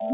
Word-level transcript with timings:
Hier 0.00 0.06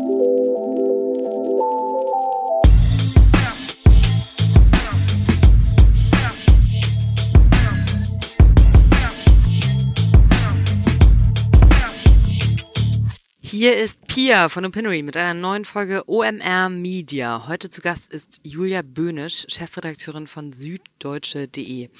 ist 13.76 14.06
Pia 14.06 14.48
von 14.48 14.64
Opinory 14.64 15.02
mit 15.02 15.18
einer 15.18 15.34
neuen 15.34 15.66
Folge 15.66 16.08
OMR 16.08 16.70
Media. 16.70 17.46
Heute 17.46 17.68
zu 17.68 17.82
Gast 17.82 18.10
ist 18.10 18.40
Julia 18.42 18.80
Böhnisch, 18.80 19.44
Chefredakteurin 19.48 20.26
von 20.26 20.54
süddeutsche.de. 20.54 21.90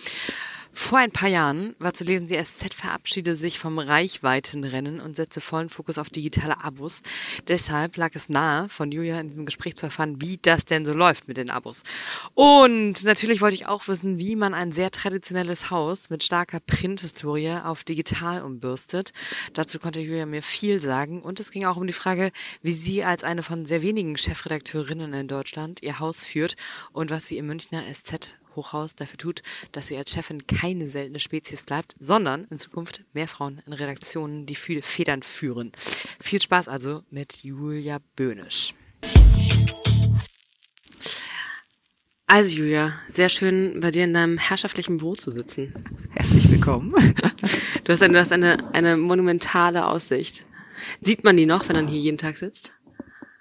Vor 0.77 0.98
ein 0.98 1.12
paar 1.12 1.29
Jahren 1.29 1.77
war 1.79 1.95
zu 1.95 2.02
lesen, 2.02 2.27
die 2.27 2.36
SZ 2.36 2.74
verabschiede 2.74 3.36
sich 3.36 3.61
vom 3.61 3.79
Reichweitenrennen 3.79 5.00
und 5.00 5.14
setze 5.14 5.41
vollen 5.41 5.70
Fokus 5.70 5.98
auf 5.98 6.11
digitale 6.11 6.64
Abos. 6.64 7.02
Deshalb 7.46 7.96
lag 7.96 8.11
es 8.14 8.29
nahe, 8.29 8.68
von 8.68 8.91
Julia 8.91 9.20
in 9.20 9.29
diesem 9.29 9.46
Gespräch 9.46 9.77
zu 9.77 9.87
erfahren, 9.87 10.20
wie 10.20 10.37
das 10.42 10.64
denn 10.64 10.84
so 10.84 10.92
läuft 10.92 11.28
mit 11.28 11.37
den 11.37 11.48
Abos. 11.48 11.84
Und 12.34 13.05
natürlich 13.05 13.41
wollte 13.41 13.55
ich 13.55 13.69
auch 13.69 13.87
wissen, 13.87 14.19
wie 14.19 14.34
man 14.34 14.52
ein 14.52 14.73
sehr 14.73 14.91
traditionelles 14.91 15.70
Haus 15.70 16.10
mit 16.10 16.24
starker 16.24 16.59
Printhistorie 16.59 17.61
auf 17.62 17.84
digital 17.84 18.42
umbürstet. 18.42 19.12
Dazu 19.52 19.78
konnte 19.78 20.00
Julia 20.00 20.27
mir 20.27 20.42
viel 20.42 20.80
sagen 20.80 21.22
und 21.22 21.38
es 21.38 21.52
ging 21.52 21.66
auch 21.66 21.77
um 21.77 21.86
die 21.86 21.92
Frage, 21.92 22.33
wie 22.62 22.72
sie 22.72 23.05
als 23.05 23.22
eine 23.22 23.45
von 23.45 23.64
sehr 23.64 23.83
wenigen 23.83 24.16
Chefredakteurinnen 24.16 25.14
in 25.14 25.28
Deutschland 25.28 25.84
ihr 25.84 26.00
Haus 26.00 26.25
führt 26.25 26.56
und 26.92 27.11
was 27.11 27.28
sie 27.28 27.38
im 27.38 27.47
Münchner 27.47 27.84
SZ 27.92 28.36
Hochhaus 28.56 28.94
dafür 28.94 29.18
tut, 29.18 29.42
dass 29.72 29.88
sie 29.88 29.96
als 29.96 30.10
Chefin 30.10 30.46
keine 30.46 30.88
seltene 30.88 31.20
Spezies 31.20 31.62
bleibt, 31.62 31.94
sondern 31.98 32.44
in 32.50 32.58
Zukunft 32.58 33.02
mehr 33.12 33.28
Frauen 33.28 33.62
in 33.66 33.72
Redaktionen, 33.72 34.46
die 34.46 34.54
viel 34.54 34.82
Federn 34.82 35.22
führen. 35.22 35.72
Viel 36.20 36.40
Spaß 36.40 36.68
also 36.68 37.02
mit 37.10 37.44
Julia 37.44 38.00
Böhnisch. 38.16 38.74
Also 42.27 42.56
Julia, 42.56 42.92
sehr 43.06 43.28
schön 43.28 43.80
bei 43.80 43.91
dir 43.91 44.05
in 44.05 44.14
deinem 44.14 44.38
herrschaftlichen 44.38 44.96
Büro 44.96 45.14
zu 45.14 45.30
sitzen. 45.30 45.72
Herzlich 46.11 46.50
willkommen. 46.50 46.94
Du 47.84 47.92
hast, 47.92 48.02
eine, 48.02 48.14
du 48.14 48.20
hast 48.20 48.33
eine, 48.33 48.72
eine 48.72 48.96
monumentale 48.96 49.86
Aussicht. 49.86 50.46
Sieht 51.02 51.22
man 51.22 51.36
die 51.36 51.44
noch, 51.44 51.68
wenn 51.68 51.77
man 51.77 51.86
hier 51.86 52.00
jeden 52.00 52.16
Tag 52.16 52.39
sitzt? 52.39 52.72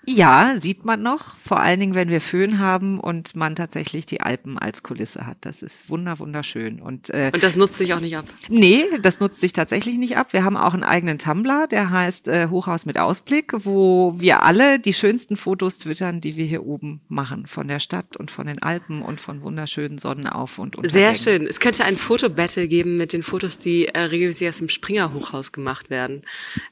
Ja, 0.05 0.55
sieht 0.59 0.83
man 0.83 1.01
noch. 1.01 1.37
Vor 1.37 1.61
allen 1.61 1.79
Dingen, 1.79 1.95
wenn 1.95 2.09
wir 2.09 2.19
Föhn 2.19 2.59
haben 2.59 2.99
und 2.99 3.35
man 3.35 3.55
tatsächlich 3.55 4.05
die 4.05 4.19
Alpen 4.19 4.57
als 4.59 4.83
Kulisse 4.83 5.25
hat. 5.25 5.37
Das 5.41 5.61
ist 5.61 5.89
wunder 5.89 6.19
wunderschön. 6.19 6.81
Und, 6.81 7.09
äh, 7.09 7.31
und 7.33 7.41
das 7.41 7.55
nutzt 7.55 7.77
sich 7.77 7.93
auch 7.93 8.01
nicht 8.01 8.17
ab? 8.17 8.25
Nee, 8.49 8.83
das 9.01 9.21
nutzt 9.21 9.39
sich 9.39 9.53
tatsächlich 9.53 9.97
nicht 9.97 10.17
ab. 10.17 10.33
Wir 10.33 10.43
haben 10.43 10.57
auch 10.57 10.73
einen 10.73 10.83
eigenen 10.83 11.19
Tumblr, 11.19 11.67
der 11.67 11.89
heißt 11.89 12.27
äh, 12.27 12.47
Hochhaus 12.49 12.85
mit 12.85 12.99
Ausblick, 12.99 13.53
wo 13.65 14.15
wir 14.17 14.43
alle 14.43 14.77
die 14.79 14.93
schönsten 14.93 15.37
Fotos 15.37 15.77
twittern, 15.77 16.19
die 16.19 16.35
wir 16.35 16.45
hier 16.45 16.65
oben 16.65 16.99
machen. 17.07 17.47
Von 17.47 17.69
der 17.69 17.79
Stadt 17.79 18.17
und 18.17 18.29
von 18.29 18.47
den 18.47 18.61
Alpen 18.61 19.01
und 19.01 19.21
von 19.21 19.41
wunderschönen 19.41 19.99
Sonnenauf- 19.99 20.59
und 20.59 20.75
Untergängen. 20.75 21.15
Sehr 21.15 21.15
schön. 21.15 21.47
Es 21.47 21.61
könnte 21.61 21.85
ein 21.85 21.95
Fotobattle 21.95 22.67
geben 22.67 22.97
mit 22.97 23.13
den 23.13 23.23
Fotos, 23.23 23.57
die 23.59 23.87
äh, 23.87 23.99
regelmäßig 23.99 24.49
aus 24.49 24.57
dem 24.57 24.69
Springer 24.69 25.13
Hochhaus 25.13 25.53
gemacht 25.53 25.89
werden. 25.89 26.23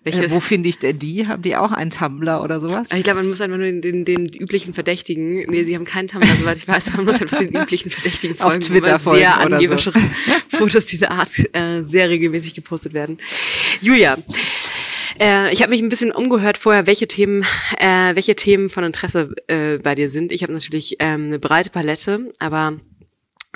Welche 0.03 0.25
äh, 0.25 0.31
wo 0.31 0.41
finde 0.41 0.67
ich 0.67 0.79
denn 0.79 0.99
die? 0.99 1.27
Haben 1.27 1.43
die 1.43 1.55
auch 1.55 1.71
einen 1.71 1.91
Tumblr 1.91 2.43
oder 2.43 2.59
sowas? 2.59 2.89
Ich 2.93 3.03
glaube, 3.03 3.20
man 3.21 3.29
muss 3.29 3.41
einfach 3.41 3.57
nur 3.57 3.67
den, 3.67 3.81
den, 3.81 4.05
den 4.05 4.27
üblichen 4.27 4.73
Verdächtigen, 4.73 5.45
nee, 5.49 5.63
sie 5.63 5.75
haben 5.75 5.85
keinen 5.85 6.07
Tumblr, 6.07 6.35
soweit 6.39 6.57
ich 6.57 6.67
weiß, 6.67 6.93
man 6.95 7.05
muss 7.05 7.21
einfach 7.21 7.37
den 7.37 7.55
üblichen 7.55 7.91
Verdächtigen 7.91 8.35
folgen, 8.37 8.61
Auf 8.61 8.67
Twitter 8.67 8.97
folgen 8.97 9.19
sehr 9.19 9.37
angeberische 9.37 9.91
so. 9.91 9.99
Fotos 10.57 10.85
dieser 10.85 11.11
Art 11.11 11.29
äh, 11.53 11.83
sehr 11.83 12.09
regelmäßig 12.09 12.53
gepostet 12.53 12.93
werden. 12.93 13.19
Julia, 13.79 14.17
äh, 15.19 15.51
ich 15.53 15.61
habe 15.61 15.69
mich 15.69 15.81
ein 15.81 15.89
bisschen 15.89 16.11
umgehört 16.11 16.57
vorher, 16.57 16.87
welche 16.87 17.07
Themen, 17.07 17.45
äh, 17.77 18.15
welche 18.15 18.35
Themen 18.35 18.69
von 18.69 18.83
Interesse 18.83 19.33
äh, 19.47 19.77
bei 19.77 19.95
dir 19.95 20.09
sind. 20.09 20.31
Ich 20.31 20.43
habe 20.43 20.53
natürlich 20.53 20.95
ähm, 20.99 21.27
eine 21.27 21.39
breite 21.39 21.69
Palette, 21.69 22.31
aber 22.39 22.79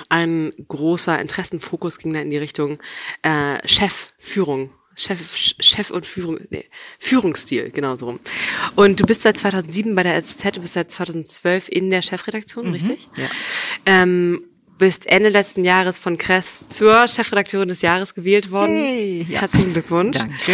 ein 0.08 0.52
großer 0.68 1.20
Interessenfokus 1.20 1.98
ging 1.98 2.12
da 2.12 2.20
in 2.20 2.30
die 2.30 2.36
Richtung 2.36 2.78
äh, 3.22 3.66
Chefführung 3.66 4.70
Chef, 4.98 5.18
Chef 5.36 5.90
und 5.90 6.06
Führung, 6.06 6.38
nee, 6.48 6.64
Führungsstil, 6.98 7.70
genau 7.70 7.96
so 7.96 8.06
rum. 8.06 8.20
Und 8.76 8.98
du 8.98 9.04
bist 9.04 9.22
seit 9.22 9.36
2007 9.36 9.94
bei 9.94 10.02
der 10.02 10.22
SZ, 10.22 10.56
du 10.56 10.60
bist 10.60 10.72
seit 10.72 10.90
2012 10.90 11.68
in 11.68 11.90
der 11.90 12.00
Chefredaktion, 12.00 12.68
mhm, 12.68 12.72
richtig? 12.72 13.08
Ja. 13.18 13.26
Ähm, 13.84 14.42
bist 14.78 15.06
Ende 15.06 15.28
letzten 15.28 15.64
Jahres 15.64 15.98
von 15.98 16.16
Kress 16.16 16.68
zur 16.68 17.06
Chefredakteurin 17.08 17.68
des 17.68 17.82
Jahres 17.82 18.14
gewählt 18.14 18.50
worden. 18.50 18.76
Hey, 18.76 19.26
ja. 19.28 19.42
Herzlichen 19.42 19.74
Glückwunsch. 19.74 20.16
Danke. 20.16 20.52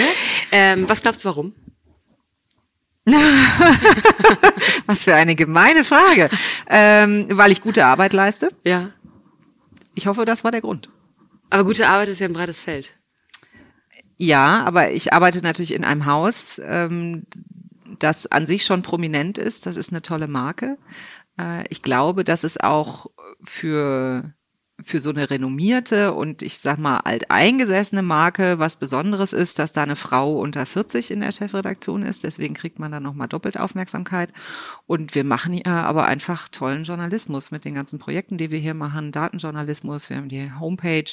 Ähm, 0.50 0.88
was 0.88 1.02
glaubst 1.02 1.25
du, 1.25 1.28
warum? 1.28 1.54
was 4.86 5.04
für 5.04 5.14
eine 5.14 5.34
gemeine 5.34 5.84
Frage. 5.84 6.28
Ähm, 6.69 7.26
weil 7.31 7.52
ich 7.52 7.60
gute 7.60 7.86
Arbeit 7.86 8.12
leiste. 8.12 8.50
Ja. 8.64 8.91
Ich 9.94 10.06
hoffe, 10.06 10.25
das 10.25 10.44
war 10.44 10.50
der 10.50 10.60
Grund. 10.60 10.91
Aber 11.50 11.64
gute 11.64 11.88
Arbeit 11.88 12.08
ist 12.08 12.20
ja 12.20 12.26
ein 12.26 12.32
breites 12.32 12.60
Feld. 12.60 12.94
Ja, 14.16 14.64
aber 14.64 14.92
ich 14.92 15.12
arbeite 15.12 15.42
natürlich 15.42 15.74
in 15.74 15.84
einem 15.84 16.06
Haus, 16.06 16.60
ähm, 16.64 17.24
das 17.98 18.26
an 18.26 18.46
sich 18.46 18.64
schon 18.64 18.82
prominent 18.82 19.38
ist. 19.38 19.66
Das 19.66 19.76
ist 19.76 19.90
eine 19.90 20.02
tolle 20.02 20.28
Marke. 20.28 20.78
Äh, 21.38 21.64
ich 21.68 21.82
glaube, 21.82 22.24
dass 22.24 22.44
es 22.44 22.58
auch 22.58 23.06
für 23.42 24.34
für 24.84 25.00
so 25.00 25.10
eine 25.10 25.30
renommierte 25.30 26.12
und 26.12 26.42
ich 26.42 26.58
sag 26.58 26.78
mal 26.78 26.98
alteingesessene 26.98 28.02
Marke 28.02 28.58
was 28.58 28.76
Besonderes 28.76 29.32
ist, 29.32 29.58
dass 29.58 29.72
da 29.72 29.82
eine 29.82 29.96
Frau 29.96 30.38
unter 30.40 30.66
40 30.66 31.10
in 31.10 31.20
der 31.20 31.32
Chefredaktion 31.32 32.02
ist. 32.02 32.24
Deswegen 32.24 32.54
kriegt 32.54 32.78
man 32.78 32.92
da 32.92 33.00
nochmal 33.00 33.28
doppelt 33.28 33.58
Aufmerksamkeit. 33.58 34.32
Und 34.86 35.14
wir 35.14 35.24
machen 35.24 35.54
ja 35.54 35.82
aber 35.82 36.06
einfach 36.06 36.48
tollen 36.48 36.84
Journalismus 36.84 37.50
mit 37.50 37.64
den 37.64 37.74
ganzen 37.74 37.98
Projekten, 37.98 38.38
die 38.38 38.50
wir 38.50 38.58
hier 38.58 38.74
machen. 38.74 39.12
Datenjournalismus, 39.12 40.10
wir 40.10 40.16
haben 40.16 40.28
die 40.28 40.50
Homepage 40.58 41.04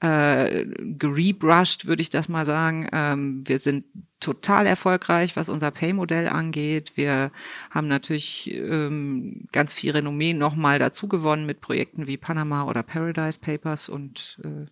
äh, 0.00 0.64
gerebrushed, 0.96 1.86
würde 1.86 2.02
ich 2.02 2.10
das 2.10 2.28
mal 2.28 2.46
sagen. 2.46 2.88
Ähm, 2.92 3.42
wir 3.46 3.58
sind 3.58 3.84
total 4.20 4.66
erfolgreich, 4.66 5.36
was 5.36 5.48
unser 5.48 5.70
Pay-Modell 5.70 6.28
angeht. 6.28 6.92
Wir 6.96 7.30
haben 7.70 7.88
natürlich 7.88 8.52
ähm, 8.52 9.46
ganz 9.52 9.74
viel 9.74 9.92
Renommee 9.92 10.34
nochmal 10.34 10.78
dazu 10.78 11.08
gewonnen 11.08 11.46
mit 11.46 11.60
Projekten 11.60 12.06
wie 12.06 12.16
Panama 12.16 12.64
oder 12.64 12.82
Paradise 12.82 13.38
Papers 13.38 13.88
und 13.88 14.38
äh, 14.44 14.66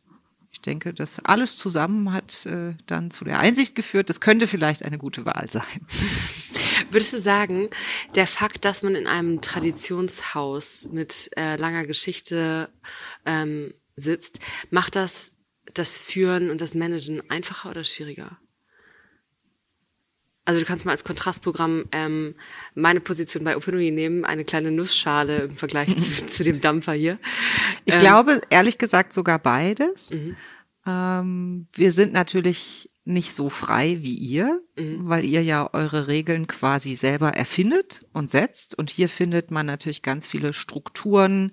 ich 0.56 0.62
denke, 0.62 0.94
das 0.94 1.22
alles 1.22 1.58
zusammen 1.58 2.12
hat 2.12 2.46
äh, 2.46 2.74
dann 2.86 3.10
zu 3.10 3.24
der 3.24 3.38
Einsicht 3.40 3.74
geführt, 3.74 4.08
das 4.08 4.22
könnte 4.22 4.46
vielleicht 4.46 4.84
eine 4.84 4.96
gute 4.96 5.26
Wahl 5.26 5.50
sein. 5.50 5.62
Würdest 6.90 7.12
du 7.12 7.20
sagen, 7.20 7.68
der 8.14 8.26
Fakt, 8.26 8.64
dass 8.64 8.82
man 8.82 8.94
in 8.94 9.06
einem 9.06 9.42
Traditionshaus 9.42 10.88
mit 10.90 11.30
äh, 11.36 11.56
langer 11.56 11.86
Geschichte 11.86 12.70
ähm, 13.26 13.74
sitzt, 13.96 14.40
macht 14.70 14.94
das 14.94 15.32
das 15.74 15.98
Führen 15.98 16.50
und 16.50 16.60
das 16.60 16.74
Managen 16.74 17.28
einfacher 17.28 17.70
oder 17.70 17.84
schwieriger? 17.84 18.38
Also 20.44 20.60
du 20.60 20.66
kannst 20.66 20.84
mal 20.84 20.92
als 20.92 21.02
Kontrastprogramm 21.02 21.86
ähm, 21.90 22.36
meine 22.76 23.00
Position 23.00 23.42
bei 23.42 23.56
Opinory 23.56 23.90
nehmen, 23.90 24.24
eine 24.24 24.44
kleine 24.44 24.70
Nussschale 24.70 25.38
im 25.38 25.56
Vergleich 25.56 25.88
zu, 25.98 26.26
zu 26.28 26.44
dem 26.44 26.60
Dampfer 26.60 26.92
hier. 26.92 27.18
Ich 27.84 27.94
ähm, 27.94 28.00
glaube, 28.00 28.40
ehrlich 28.48 28.78
gesagt, 28.78 29.12
sogar 29.12 29.40
beides. 29.40 30.12
Mhm. 30.12 30.36
Ähm, 30.86 31.68
wir 31.72 31.90
sind 31.90 32.12
natürlich 32.12 32.90
nicht 33.04 33.34
so 33.34 33.50
frei 33.50 33.98
wie 34.02 34.14
ihr, 34.14 34.62
mhm. 34.76 35.08
weil 35.08 35.24
ihr 35.24 35.42
ja 35.42 35.68
eure 35.72 36.06
Regeln 36.06 36.46
quasi 36.46 36.94
selber 36.94 37.30
erfindet 37.30 38.06
und 38.12 38.30
setzt. 38.30 38.78
Und 38.78 38.88
hier 38.88 39.08
findet 39.08 39.50
man 39.50 39.66
natürlich 39.66 40.02
ganz 40.02 40.28
viele 40.28 40.52
Strukturen, 40.52 41.52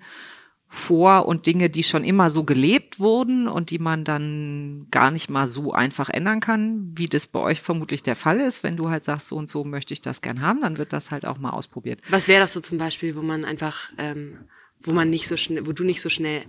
vor 0.66 1.26
und 1.26 1.46
Dinge, 1.46 1.70
die 1.70 1.82
schon 1.82 2.04
immer 2.04 2.30
so 2.30 2.44
gelebt 2.44 2.98
wurden 2.98 3.46
und 3.48 3.70
die 3.70 3.78
man 3.78 4.04
dann 4.04 4.86
gar 4.90 5.10
nicht 5.10 5.30
mal 5.30 5.46
so 5.46 5.72
einfach 5.72 6.08
ändern 6.08 6.40
kann, 6.40 6.92
wie 6.96 7.08
das 7.08 7.26
bei 7.26 7.38
euch 7.38 7.60
vermutlich 7.60 8.02
der 8.02 8.16
Fall 8.16 8.40
ist. 8.40 8.62
Wenn 8.62 8.76
du 8.76 8.90
halt 8.90 9.04
sagst, 9.04 9.28
so 9.28 9.36
und 9.36 9.48
so 9.48 9.64
möchte 9.64 9.92
ich 9.92 10.00
das 10.00 10.20
gern 10.20 10.40
haben, 10.40 10.62
dann 10.62 10.78
wird 10.78 10.92
das 10.92 11.10
halt 11.10 11.26
auch 11.26 11.38
mal 11.38 11.50
ausprobiert. 11.50 12.00
Was 12.08 12.28
wäre 12.28 12.40
das 12.40 12.52
so 12.52 12.60
zum 12.60 12.78
Beispiel, 12.78 13.14
wo 13.14 13.22
man 13.22 13.44
einfach, 13.44 13.90
ähm, 13.98 14.48
wo 14.80 14.92
man 14.92 15.10
nicht 15.10 15.28
so 15.28 15.36
schnell, 15.36 15.66
wo 15.66 15.72
du 15.72 15.84
nicht 15.84 16.00
so 16.00 16.08
schnell 16.08 16.44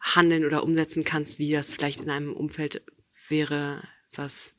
handeln 0.00 0.44
oder 0.44 0.62
umsetzen 0.62 1.02
kannst, 1.02 1.38
wie 1.38 1.50
das 1.50 1.68
vielleicht 1.68 2.02
in 2.02 2.10
einem 2.10 2.32
Umfeld 2.32 2.82
wäre, 3.28 3.82
was 4.14 4.56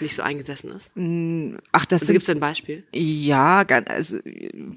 nicht 0.00 0.14
so 0.14 0.22
eingesessen 0.22 0.70
ist? 0.70 0.92
Mm, 0.94 1.56
ach, 1.72 1.84
das 1.84 2.02
also 2.02 2.12
gibt 2.12 2.22
es 2.22 2.28
ein 2.28 2.40
Beispiel? 2.40 2.84
Ja, 2.92 3.64
also 3.88 4.18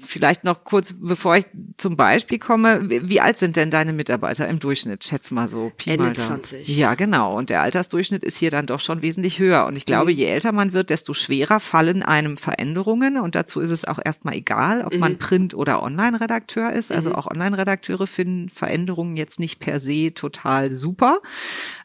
vielleicht 0.04 0.44
noch 0.44 0.64
kurz, 0.64 0.94
bevor 0.98 1.36
ich 1.36 1.46
zum 1.76 1.96
Beispiel 1.96 2.38
komme. 2.38 2.88
Wie 2.88 3.20
alt 3.20 3.38
sind 3.38 3.56
denn 3.56 3.70
deine 3.70 3.92
Mitarbeiter 3.92 4.48
im 4.48 4.58
Durchschnitt? 4.58 5.04
Schätz 5.04 5.30
mal 5.30 5.48
so. 5.48 5.72
Pi 5.76 5.90
Ende 5.90 6.04
mal 6.04 6.14
20. 6.14 6.68
Ja, 6.68 6.94
genau. 6.94 7.36
Und 7.36 7.50
der 7.50 7.62
Altersdurchschnitt 7.62 8.24
ist 8.24 8.36
hier 8.36 8.50
dann 8.50 8.66
doch 8.66 8.80
schon 8.80 9.02
wesentlich 9.02 9.38
höher. 9.38 9.66
Und 9.66 9.76
ich 9.76 9.86
glaube, 9.86 10.12
mhm. 10.12 10.18
je 10.18 10.24
älter 10.26 10.52
man 10.52 10.72
wird, 10.72 10.90
desto 10.90 11.14
schwerer 11.14 11.60
fallen 11.60 12.02
einem 12.02 12.36
Veränderungen. 12.36 13.18
Und 13.18 13.34
dazu 13.34 13.60
ist 13.60 13.70
es 13.70 13.84
auch 13.84 13.98
erstmal 14.04 14.34
egal, 14.34 14.84
ob 14.84 14.94
mhm. 14.94 15.00
man 15.00 15.18
Print- 15.18 15.54
oder 15.54 15.82
Online-Redakteur 15.82 16.72
ist. 16.72 16.92
Also 16.92 17.10
mhm. 17.10 17.16
auch 17.16 17.26
Online-Redakteure 17.26 18.06
finden 18.06 18.48
Veränderungen 18.48 19.16
jetzt 19.16 19.40
nicht 19.40 19.60
per 19.60 19.80
se 19.80 20.12
total 20.14 20.70
super. 20.70 21.20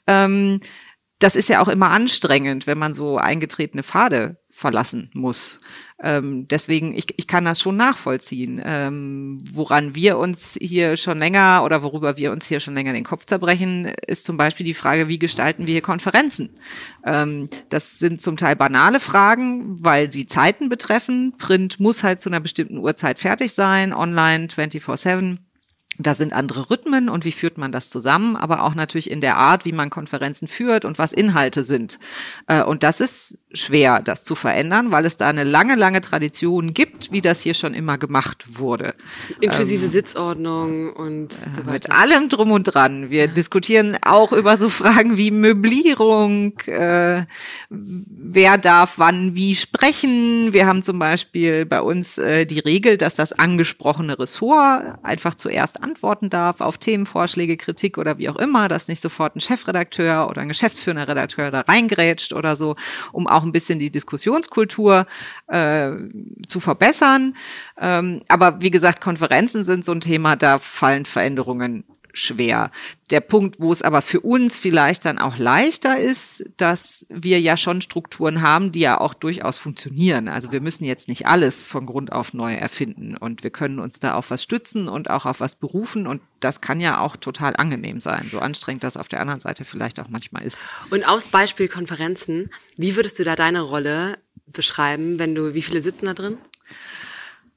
Ähm, 0.07 0.59
das 1.23 1.37
ist 1.37 1.47
ja 1.47 1.61
auch 1.61 1.69
immer 1.69 1.89
anstrengend, 1.89 2.67
wenn 2.67 2.77
man 2.77 2.93
so 2.93 3.17
eingetretene 3.17 3.81
Pfade 3.81 4.37
verlassen 4.49 5.09
muss. 5.13 5.61
Ähm, 6.01 6.49
deswegen, 6.49 6.93
ich, 6.93 7.05
ich 7.17 7.27
kann 7.27 7.45
das 7.45 7.61
schon 7.61 7.77
nachvollziehen. 7.77 8.61
Ähm, 8.63 9.41
woran 9.53 9.95
wir 9.95 10.17
uns 10.17 10.57
hier 10.61 10.97
schon 10.97 11.19
länger 11.19 11.63
oder 11.63 11.81
worüber 11.81 12.17
wir 12.17 12.33
uns 12.33 12.47
hier 12.47 12.59
schon 12.59 12.73
länger 12.73 12.91
den 12.91 13.05
Kopf 13.05 13.25
zerbrechen, 13.25 13.85
ist 14.05 14.25
zum 14.25 14.35
Beispiel 14.35 14.65
die 14.65 14.73
Frage, 14.73 15.07
wie 15.07 15.17
gestalten 15.17 15.65
wir 15.65 15.71
hier 15.71 15.81
Konferenzen? 15.81 16.59
Ähm, 17.05 17.49
das 17.69 17.99
sind 17.99 18.21
zum 18.21 18.35
Teil 18.35 18.57
banale 18.57 18.99
Fragen, 18.99 19.77
weil 19.81 20.11
sie 20.11 20.27
Zeiten 20.27 20.67
betreffen. 20.67 21.35
Print 21.37 21.79
muss 21.79 22.03
halt 22.03 22.19
zu 22.19 22.29
einer 22.29 22.41
bestimmten 22.41 22.79
Uhrzeit 22.79 23.17
fertig 23.17 23.53
sein, 23.53 23.93
online 23.93 24.47
24-7. 24.47 25.37
Da 25.99 26.15
sind 26.15 26.33
andere 26.33 26.71
Rhythmen 26.71 27.07
und 27.07 27.23
wie 27.23 27.31
führt 27.31 27.57
man 27.57 27.71
das 27.71 27.89
zusammen, 27.89 28.35
aber 28.35 28.63
auch 28.63 28.73
natürlich 28.73 29.11
in 29.11 29.21
der 29.21 29.37
Art, 29.37 29.63
wie 29.63 29.71
man 29.71 29.91
Konferenzen 29.91 30.47
führt 30.47 30.85
und 30.85 30.97
was 30.97 31.13
Inhalte 31.13 31.63
sind. 31.63 31.99
Äh, 32.47 32.63
und 32.63 32.81
das 32.81 32.99
ist 32.99 33.37
schwer, 33.53 34.01
das 34.01 34.23
zu 34.23 34.33
verändern, 34.33 34.91
weil 34.91 35.05
es 35.05 35.17
da 35.17 35.27
eine 35.27 35.43
lange, 35.43 35.75
lange 35.75 36.01
Tradition 36.01 36.73
gibt, 36.73 37.11
wie 37.11 37.21
das 37.21 37.41
hier 37.41 37.53
schon 37.53 37.75
immer 37.75 37.99
gemacht 37.99 38.57
wurde. 38.59 38.95
Inklusive 39.39 39.85
ähm, 39.85 39.91
Sitzordnung 39.91 40.93
und 40.93 41.31
so 41.33 41.65
weiter. 41.67 41.71
Mit 41.71 41.91
allem 41.91 42.29
drum 42.29 42.51
und 42.51 42.63
dran. 42.63 43.11
Wir 43.11 43.27
diskutieren 43.27 43.97
auch 44.01 44.31
über 44.31 44.57
so 44.57 44.69
Fragen 44.69 45.17
wie 45.17 45.29
Möblierung, 45.29 46.57
äh, 46.61 47.25
wer 47.69 48.57
darf 48.57 48.93
wann 48.97 49.35
wie 49.35 49.55
sprechen. 49.55 50.53
Wir 50.53 50.65
haben 50.65 50.81
zum 50.81 50.97
Beispiel 50.97 51.65
bei 51.65 51.81
uns 51.81 52.17
äh, 52.17 52.45
die 52.45 52.59
Regel, 52.59 52.97
dass 52.97 53.13
das 53.13 53.33
angesprochene 53.33 54.17
Ressort 54.17 54.97
einfach 55.03 55.35
zuerst 55.35 55.82
antworten 55.83 56.29
darf 56.29 56.61
auf 56.61 56.77
Themenvorschläge, 56.77 57.57
Kritik 57.57 57.97
oder 57.97 58.17
wie 58.17 58.29
auch 58.29 58.37
immer, 58.37 58.67
dass 58.67 58.87
nicht 58.87 59.01
sofort 59.01 59.35
ein 59.35 59.41
Chefredakteur 59.41 60.29
oder 60.29 60.41
ein 60.41 60.47
geschäftsführender 60.47 61.07
Redakteur 61.07 61.51
da 61.51 61.61
reingrätscht 61.61 62.33
oder 62.33 62.55
so, 62.55 62.75
um 63.11 63.27
auch 63.27 63.43
ein 63.43 63.51
bisschen 63.51 63.79
die 63.79 63.91
Diskussionskultur 63.91 65.05
äh, 65.47 65.91
zu 66.47 66.59
verbessern. 66.59 67.35
Ähm, 67.79 68.21
aber 68.27 68.61
wie 68.61 68.71
gesagt, 68.71 69.01
Konferenzen 69.01 69.65
sind 69.65 69.85
so 69.85 69.91
ein 69.91 70.01
Thema, 70.01 70.35
da 70.35 70.59
fallen 70.59 71.05
Veränderungen 71.05 71.83
schwer. 72.13 72.71
Der 73.09 73.19
Punkt, 73.19 73.59
wo 73.59 73.71
es 73.71 73.81
aber 73.81 74.01
für 74.01 74.21
uns 74.21 74.57
vielleicht 74.57 75.05
dann 75.05 75.17
auch 75.17 75.37
leichter 75.37 75.97
ist, 75.97 76.45
dass 76.57 77.05
wir 77.09 77.41
ja 77.41 77.57
schon 77.57 77.81
Strukturen 77.81 78.41
haben, 78.41 78.71
die 78.71 78.79
ja 78.79 79.01
auch 79.01 79.13
durchaus 79.13 79.57
funktionieren. 79.57 80.27
Also 80.27 80.51
wir 80.51 80.61
müssen 80.61 80.85
jetzt 80.85 81.07
nicht 81.07 81.27
alles 81.27 81.63
von 81.63 81.85
Grund 81.85 82.11
auf 82.11 82.33
neu 82.33 82.53
erfinden 82.53 83.17
und 83.17 83.43
wir 83.43 83.49
können 83.49 83.79
uns 83.79 83.99
da 83.99 84.13
auf 84.13 84.29
was 84.29 84.43
stützen 84.43 84.87
und 84.87 85.09
auch 85.09 85.25
auf 85.25 85.39
was 85.39 85.55
berufen 85.55 86.07
und 86.07 86.21
das 86.39 86.61
kann 86.61 86.79
ja 86.79 86.99
auch 86.99 87.15
total 87.15 87.55
angenehm 87.55 87.99
sein, 87.99 88.27
so 88.31 88.39
anstrengend 88.39 88.83
das 88.83 88.97
auf 88.97 89.07
der 89.07 89.19
anderen 89.19 89.39
Seite 89.39 89.65
vielleicht 89.65 89.99
auch 89.99 90.09
manchmal 90.09 90.43
ist. 90.43 90.67
Und 90.89 91.07
aus 91.07 91.27
Beispiel 91.27 91.67
Konferenzen, 91.67 92.51
wie 92.77 92.95
würdest 92.95 93.19
du 93.19 93.23
da 93.23 93.35
deine 93.35 93.61
Rolle 93.61 94.17
beschreiben, 94.45 95.19
wenn 95.19 95.35
du, 95.35 95.53
wie 95.53 95.61
viele 95.61 95.81
sitzen 95.81 96.05
da 96.05 96.13
drin? 96.13 96.37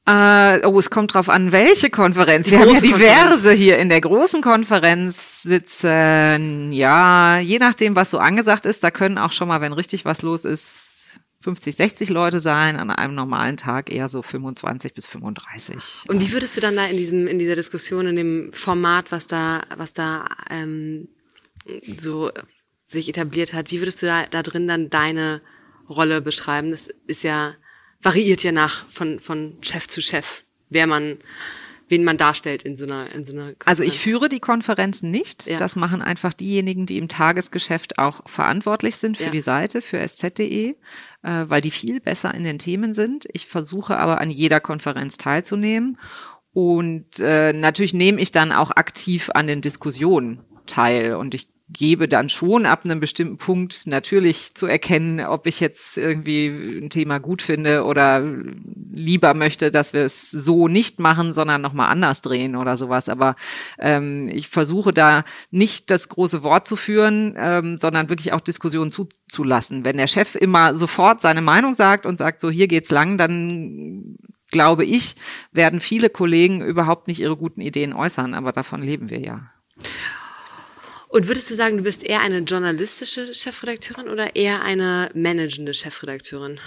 Äh, 0.09 0.65
oh, 0.65 0.79
es 0.79 0.89
kommt 0.89 1.15
drauf 1.15 1.29
an, 1.29 1.51
welche 1.51 1.91
Konferenz. 1.91 2.47
Die 2.47 2.53
Wir 2.53 2.61
haben 2.61 2.71
ja 2.71 2.81
diverse 2.81 3.53
hier 3.53 3.79
in 3.79 3.89
der 3.89 4.01
großen 4.01 4.41
Konferenz 4.41 5.43
sitzen. 5.43 6.71
Ja, 6.73 7.41
je 7.41 7.59
nachdem, 7.59 7.97
was 7.97 8.11
so 8.11 8.19
angesagt 8.19 8.67
ist, 8.67 8.85
da 8.85 8.93
können 8.93 9.19
auch 9.19 9.33
schon 9.33 9.49
mal, 9.49 9.61
wenn 9.61 9.73
richtig 9.73 10.05
was 10.05 10.23
los 10.23 10.45
ist, 10.45 11.19
50, 11.41 11.75
60 11.75 12.11
Leute 12.11 12.41
sein, 12.41 12.77
an 12.77 12.91
einem 12.91 13.15
normalen 13.15 13.57
Tag 13.57 13.93
eher 13.93 14.09
so 14.09 14.23
25 14.23 14.95
bis 14.95 15.07
35. 15.07 16.05
Und 16.09 16.21
wie 16.21 16.33
würdest 16.33 16.57
du 16.57 16.61
dann 16.61 16.77
da 16.77 16.87
in 16.87 16.97
diesem, 16.97 17.27
in 17.27 17.39
dieser 17.41 17.57
Diskussion, 17.57 18.07
in 18.07 18.17
dem 18.17 18.53
Format, 18.53 19.11
was 19.11 19.27
da, 19.27 19.63
was 19.77 19.93
da 19.93 20.27
ähm, 20.51 21.09
so 21.99 22.31
sich 22.87 23.09
etabliert 23.09 23.53
hat, 23.53 23.73
wie 23.73 23.81
würdest 23.81 24.03
du 24.03 24.07
da, 24.07 24.27
da 24.27 24.43
drin 24.43 24.69
dann 24.69 24.89
deine 24.89 25.41
Rolle 25.89 26.21
beschreiben? 26.21 26.71
Das 26.71 26.89
ist 27.07 27.25
ja 27.25 27.55
variiert 28.03 28.43
ja 28.43 28.53
nach 28.53 28.89
von, 28.89 29.19
von 29.19 29.57
Chef 29.61 29.89
zu 29.89 30.01
Chef, 30.01 30.45
wer 30.69 30.87
man, 30.87 31.19
wen 31.89 32.05
man 32.05 32.17
darstellt 32.17 32.63
in 32.63 32.77
so 32.77 32.85
einer, 32.85 33.11
in 33.13 33.25
so 33.25 33.33
einer 33.33 33.53
Konferenz. 33.53 33.67
Also 33.67 33.83
ich 33.83 33.99
führe 33.99 34.29
die 34.29 34.41
Konferenzen 34.41 35.11
nicht. 35.11 35.47
Ja. 35.47 35.59
Das 35.59 35.77
machen 35.77 36.03
einfach 36.03 36.33
diejenigen, 36.33 36.87
die 36.87 36.99
im 36.99 37.09
Tagesgeschäft 37.09 37.99
auch 37.99 38.21
verantwortlich 38.27 38.97
sind 38.97 39.17
für 39.17 39.25
ja. 39.25 39.31
die 39.31 39.41
Seite, 39.41 39.83
für 39.83 39.99
sz.de, 39.99 40.71
äh, 40.71 40.75
weil 41.23 41.61
die 41.61 41.71
viel 41.71 42.01
besser 42.01 42.35
in 42.35 42.45
den 42.45 42.59
Themen 42.59 42.95
sind. 42.95 43.27
Ich 43.33 43.47
versuche 43.47 43.99
aber 43.99 44.21
an 44.21 44.31
jeder 44.31 44.61
Konferenz 44.61 45.17
teilzunehmen. 45.17 45.99
Und 46.53 47.21
äh, 47.21 47.53
natürlich 47.53 47.93
nehme 47.93 48.21
ich 48.21 48.33
dann 48.33 48.51
auch 48.51 48.71
aktiv 48.71 49.31
an 49.35 49.47
den 49.47 49.61
Diskussionen 49.61 50.41
teil. 50.65 51.15
Und 51.17 51.35
ich 51.35 51.49
gebe 51.69 52.07
dann 52.07 52.29
schon 52.29 52.65
ab 52.65 52.85
einem 52.85 53.01
bestimmten 53.01 53.39
Punkt 53.39 53.87
natürlich 53.87 54.55
zu 54.55 54.67
erkennen, 54.67 55.21
ob 55.21 55.47
ich 55.47 55.59
jetzt 55.59 55.99
irgendwie 55.99 56.47
ein 56.47 56.91
Thema 56.91 57.19
gut 57.19 57.43
finde 57.43 57.85
oder 57.85 58.23
lieber 58.93 59.35
möchte, 59.35 59.73
dass 59.73 59.93
wir 59.93 60.03
es 60.03 60.31
so 60.31 60.69
nicht 60.69 61.01
machen, 61.01 61.33
sondern 61.33 61.61
nochmal 61.61 61.91
anders 61.91 62.23
drehen 62.23 62.55
oder 62.55 62.77
sowas. 62.77 63.09
Aber 63.09 63.35
ähm, 63.81 64.29
ich 64.29 64.49
versuche 64.49 64.93
da 64.93 65.25
nicht 65.51 65.91
das 65.91 66.09
große 66.09 66.45
Wort 66.45 66.69
zu 66.69 66.77
führen, 66.77 67.35
ähm, 67.37 67.79
sondern 67.79 68.11
wirklich 68.11 68.33
auch 68.33 68.41
Diskussionen 68.41 68.93
zuzulassen. 68.93 69.85
Wenn 69.85 69.97
der 69.97 70.07
Chef 70.07 70.37
immer 70.37 70.75
sofort 70.75 71.21
seine 71.21 71.41
Meinung 71.41 71.75
sagt 71.75 72.07
und 72.07 72.17
sagt, 72.17 72.41
so 72.41 72.49
hier 72.49 72.69
geht's 72.69 72.93
lang, 72.93 73.19
dann 73.19 74.17
glaube 74.53 74.85
ich, 74.85 75.17
werden 75.51 75.81
viele 75.81 76.11
Kollegen 76.11 76.61
überhaupt 76.61 77.09
nicht 77.09 77.21
ihre 77.21 77.37
guten 77.37 77.61
Ideen 77.61 77.93
äußern, 77.93 78.35
aber 78.35 78.53
davon 78.53 78.83
leben 78.83 79.11
wir 79.11 79.19
ja. 79.19 79.51
Und 81.17 81.29
würdest 81.29 81.51
du 81.51 81.55
sagen, 81.55 81.79
du 81.79 81.83
bist 81.83 82.05
eher 82.05 82.21
eine 82.21 82.41
journalistische 82.41 83.33
Chefredakteurin 83.33 84.11
oder 84.11 84.37
eher 84.37 84.61
eine 84.61 85.11
managende 85.15 85.73
Chefredakteurin? 85.73 86.61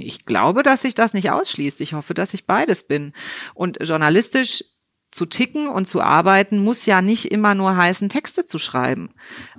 Ich 0.00 0.24
glaube, 0.26 0.64
dass 0.64 0.82
sich 0.82 0.96
das 0.96 1.14
nicht 1.14 1.30
ausschließt. 1.30 1.80
Ich 1.80 1.92
hoffe, 1.92 2.12
dass 2.12 2.34
ich 2.34 2.44
beides 2.44 2.82
bin. 2.82 3.12
Und 3.54 3.78
journalistisch 3.80 4.64
zu 5.12 5.26
ticken 5.26 5.68
und 5.68 5.86
zu 5.86 6.02
arbeiten 6.02 6.58
muss 6.58 6.86
ja 6.86 7.00
nicht 7.02 7.26
immer 7.26 7.54
nur 7.54 7.76
heißen, 7.76 8.08
Texte 8.08 8.46
zu 8.46 8.58
schreiben. 8.58 9.14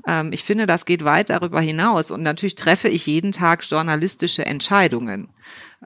Ähm, 0.05 0.33
ich 0.33 0.43
finde, 0.43 0.65
das 0.65 0.83
geht 0.83 1.05
weit 1.05 1.29
darüber 1.29 1.61
hinaus. 1.61 2.11
Und 2.11 2.21
natürlich 2.21 2.55
treffe 2.55 2.89
ich 2.89 3.05
jeden 3.05 3.31
Tag 3.31 3.63
journalistische 3.63 4.45
Entscheidungen. 4.45 5.29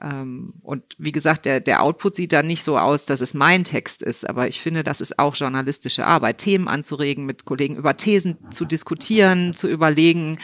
Ähm, 0.04 0.52
und 0.62 0.82
wie 0.98 1.12
gesagt, 1.12 1.46
der, 1.46 1.60
der 1.60 1.82
Output 1.82 2.14
sieht 2.14 2.32
dann 2.32 2.46
nicht 2.46 2.62
so 2.62 2.78
aus, 2.78 3.06
dass 3.06 3.22
es 3.22 3.32
mein 3.32 3.64
Text 3.64 4.02
ist, 4.02 4.28
aber 4.28 4.48
ich 4.48 4.60
finde, 4.60 4.84
das 4.84 5.00
ist 5.00 5.18
auch 5.18 5.34
journalistische 5.34 6.06
Arbeit, 6.06 6.38
Themen 6.38 6.68
anzuregen, 6.68 7.24
mit 7.24 7.46
Kollegen 7.46 7.76
über 7.76 7.96
Thesen 7.96 8.36
zu 8.50 8.66
diskutieren, 8.66 9.54
zu 9.54 9.66
überlegen, 9.66 10.38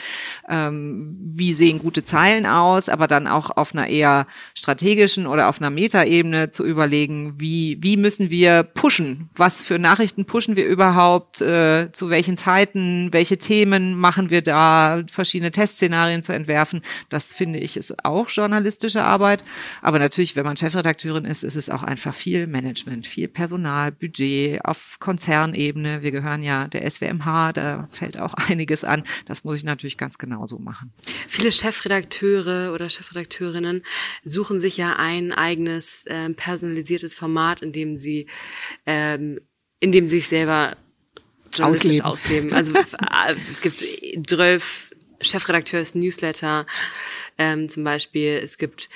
ähm, 0.48 1.16
wie 1.34 1.52
sehen 1.52 1.78
gute 1.78 2.04
Zeilen 2.04 2.46
aus, 2.46 2.88
aber 2.88 3.06
dann 3.06 3.26
auch 3.26 3.50
auf 3.56 3.74
einer 3.74 3.88
eher 3.88 4.26
strategischen 4.54 5.26
oder 5.26 5.48
auf 5.48 5.60
einer 5.60 5.70
Metaebene 5.70 6.50
zu 6.50 6.64
überlegen, 6.64 7.34
wie, 7.38 7.76
wie 7.80 7.98
müssen 7.98 8.30
wir 8.30 8.62
pushen, 8.62 9.28
was 9.34 9.62
für 9.62 9.78
Nachrichten 9.78 10.24
pushen 10.24 10.56
wir 10.56 10.66
überhaupt, 10.66 11.42
äh, 11.42 11.92
zu 11.92 12.08
welchen 12.08 12.38
Zeiten, 12.38 13.08
welche 13.12 13.36
Themen 13.36 13.98
machen 13.98 14.30
wir 14.30 14.42
da, 14.42 15.02
verschiedene 15.10 15.50
Testszenarien 15.50 16.22
zu 16.22 16.32
entwerfen. 16.32 16.80
Das 17.10 17.32
finde 17.32 17.58
ich 17.58 17.76
ist 17.76 18.04
auch 18.04 18.30
journalistische 18.30 19.02
Arbeit. 19.02 19.44
Aber 19.82 19.98
natürlich, 19.98 20.36
wenn 20.36 20.44
man 20.44 20.56
Chefredakteurin 20.56 21.24
ist, 21.24 21.42
ist 21.42 21.56
es 21.56 21.70
auch 21.70 21.82
einfach 21.82 22.14
viel 22.14 22.46
Management, 22.46 23.06
viel 23.06 23.28
Personal, 23.28 23.92
Budget 23.92 24.64
auf 24.64 24.98
Konzernebene. 25.00 26.02
Wir 26.02 26.10
gehören 26.10 26.42
ja 26.42 26.68
der 26.68 26.88
SWMH, 26.88 27.52
da 27.52 27.88
fällt 27.90 28.18
auch 28.18 28.34
einiges 28.48 28.84
an. 28.84 29.04
Das 29.26 29.44
muss 29.44 29.56
ich 29.56 29.64
natürlich 29.64 29.98
ganz 29.98 30.18
genauso 30.18 30.58
machen. 30.58 30.92
Viele 31.28 31.52
Chefredakteure 31.52 32.72
oder 32.72 32.88
Chefredakteurinnen 32.88 33.82
suchen 34.24 34.60
sich 34.60 34.76
ja 34.76 34.96
ein 34.96 35.32
eigenes 35.32 36.06
äh, 36.06 36.30
personalisiertes 36.30 37.14
Format, 37.14 37.62
in 37.62 37.72
dem 37.72 37.96
sie, 37.96 38.26
ähm, 38.86 39.40
in 39.80 39.92
dem 39.92 40.08
sie 40.08 40.16
sich 40.16 40.28
selber 40.28 40.76
journalistisch 41.54 42.02
ausleben. 42.02 42.52
ausleben. 42.52 42.54
Also 42.54 42.72
äh, 42.74 43.36
es 43.50 43.60
gibt 43.60 43.84
zwölf 44.28 44.89
Chefredakteurs 45.20 45.94
Newsletter 45.94 46.66
ähm, 47.38 47.68
zum 47.68 47.84
Beispiel. 47.84 48.40
Es 48.42 48.58
gibt 48.58 48.88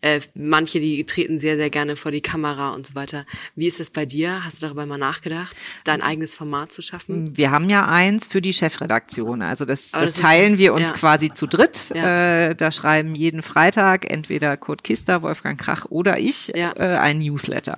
äh, 0.00 0.20
manche, 0.34 0.80
die 0.80 1.04
treten 1.04 1.38
sehr, 1.38 1.56
sehr 1.56 1.70
gerne 1.70 1.96
vor 1.96 2.10
die 2.10 2.20
Kamera 2.20 2.70
und 2.70 2.86
so 2.86 2.94
weiter. 2.94 3.26
Wie 3.54 3.66
ist 3.66 3.80
das 3.80 3.90
bei 3.90 4.06
dir? 4.06 4.44
Hast 4.44 4.60
du 4.60 4.66
darüber 4.66 4.86
mal 4.86 4.98
nachgedacht, 4.98 5.56
dein 5.84 6.02
eigenes 6.02 6.34
Format 6.34 6.72
zu 6.72 6.82
schaffen? 6.82 7.36
Wir 7.36 7.50
haben 7.50 7.70
ja 7.70 7.86
eins 7.86 8.28
für 8.28 8.40
die 8.40 8.52
Chefredaktion. 8.52 9.42
Also 9.42 9.64
das, 9.64 9.90
das, 9.90 10.12
das 10.12 10.20
teilen 10.20 10.58
wir 10.58 10.74
uns 10.74 10.90
ja. 10.90 10.94
quasi 10.94 11.30
zu 11.30 11.46
dritt. 11.46 11.92
Ja. 11.94 12.48
Äh, 12.48 12.54
da 12.54 12.72
schreiben 12.72 13.14
jeden 13.14 13.42
Freitag 13.42 14.10
entweder 14.10 14.56
Kurt 14.56 14.84
Kister, 14.84 15.22
Wolfgang 15.22 15.60
Krach 15.60 15.86
oder 15.88 16.18
ich 16.18 16.48
ja. 16.48 16.72
äh, 16.76 16.98
ein 16.98 17.20
Newsletter. 17.20 17.76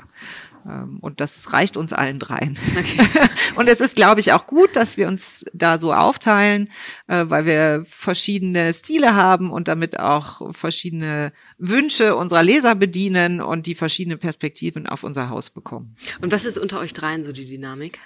Ähm, 0.66 0.98
und 1.00 1.20
das 1.20 1.52
reicht 1.52 1.76
uns 1.76 1.92
allen 1.92 2.18
dreien. 2.18 2.58
Okay. 2.78 3.08
Und 3.56 3.68
es 3.68 3.80
ist, 3.80 3.96
glaube 3.96 4.20
ich, 4.20 4.32
auch 4.32 4.46
gut, 4.46 4.76
dass 4.76 4.96
wir 4.96 5.08
uns 5.08 5.44
da 5.52 5.78
so 5.78 5.92
aufteilen, 5.92 6.70
äh, 7.06 7.24
weil 7.28 7.44
wir 7.44 7.84
verschiedene 7.86 8.72
Stile 8.72 9.14
haben 9.14 9.50
und 9.50 9.68
damit 9.68 9.98
auch 9.98 10.54
verschiedene 10.54 11.32
Wünsche 11.58 12.16
unserer 12.16 12.42
Leser 12.42 12.74
bedienen 12.74 13.40
und 13.40 13.66
die 13.66 13.74
verschiedene 13.74 14.16
Perspektiven 14.16 14.86
auf 14.86 15.04
unser 15.04 15.28
Haus 15.28 15.50
bekommen. 15.50 15.96
Und 16.20 16.32
was 16.32 16.44
ist 16.44 16.58
unter 16.58 16.78
euch 16.78 16.94
dreien 16.94 17.24
so 17.24 17.32
die 17.32 17.46
Dynamik? 17.46 17.98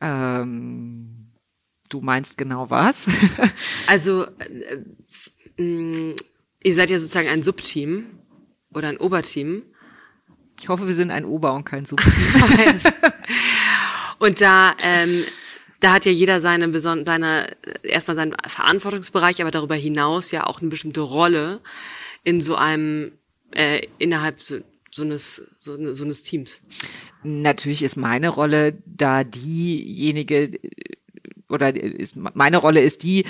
Ähm, 0.00 1.32
du 1.88 2.00
meinst 2.00 2.36
genau 2.36 2.70
was? 2.70 3.06
also 3.86 4.26
äh, 4.38 5.62
äh, 5.62 6.14
ihr 6.62 6.74
seid 6.74 6.90
ja 6.90 6.98
sozusagen 6.98 7.28
ein 7.28 7.42
Subteam 7.42 8.06
oder 8.72 8.88
ein 8.88 8.98
Oberteam. 8.98 9.62
Ich 10.60 10.68
hoffe, 10.68 10.88
wir 10.88 10.94
sind 10.94 11.10
ein 11.10 11.24
Ober- 11.24 11.54
und 11.54 11.64
kein 11.64 11.86
Subteam. 11.86 12.12
und 14.18 14.40
da, 14.40 14.74
ähm, 14.82 15.24
da 15.80 15.92
hat 15.92 16.04
ja 16.04 16.12
jeder 16.12 16.40
seine, 16.40 16.78
seine 16.80 17.56
erstmal 17.82 18.16
seinen 18.16 18.34
Verantwortungsbereich, 18.46 19.40
aber 19.40 19.50
darüber 19.50 19.76
hinaus 19.76 20.30
ja 20.30 20.46
auch 20.46 20.60
eine 20.60 20.70
bestimmte 20.70 21.00
Rolle 21.00 21.60
in 22.24 22.40
so 22.40 22.56
einem 22.56 23.12
äh, 23.52 23.82
innerhalb 23.98 24.40
so, 24.40 24.58
so 24.90 25.02
eines 25.02 25.46
so, 25.58 25.94
so 25.94 26.04
eines 26.04 26.24
Teams. 26.24 26.60
Natürlich 27.22 27.82
ist 27.82 27.96
meine 27.96 28.28
Rolle 28.28 28.78
da 28.84 29.24
diejenige, 29.24 30.58
oder 31.48 31.74
ist, 31.74 32.16
meine 32.16 32.58
Rolle 32.58 32.80
ist 32.80 33.02
die, 33.02 33.24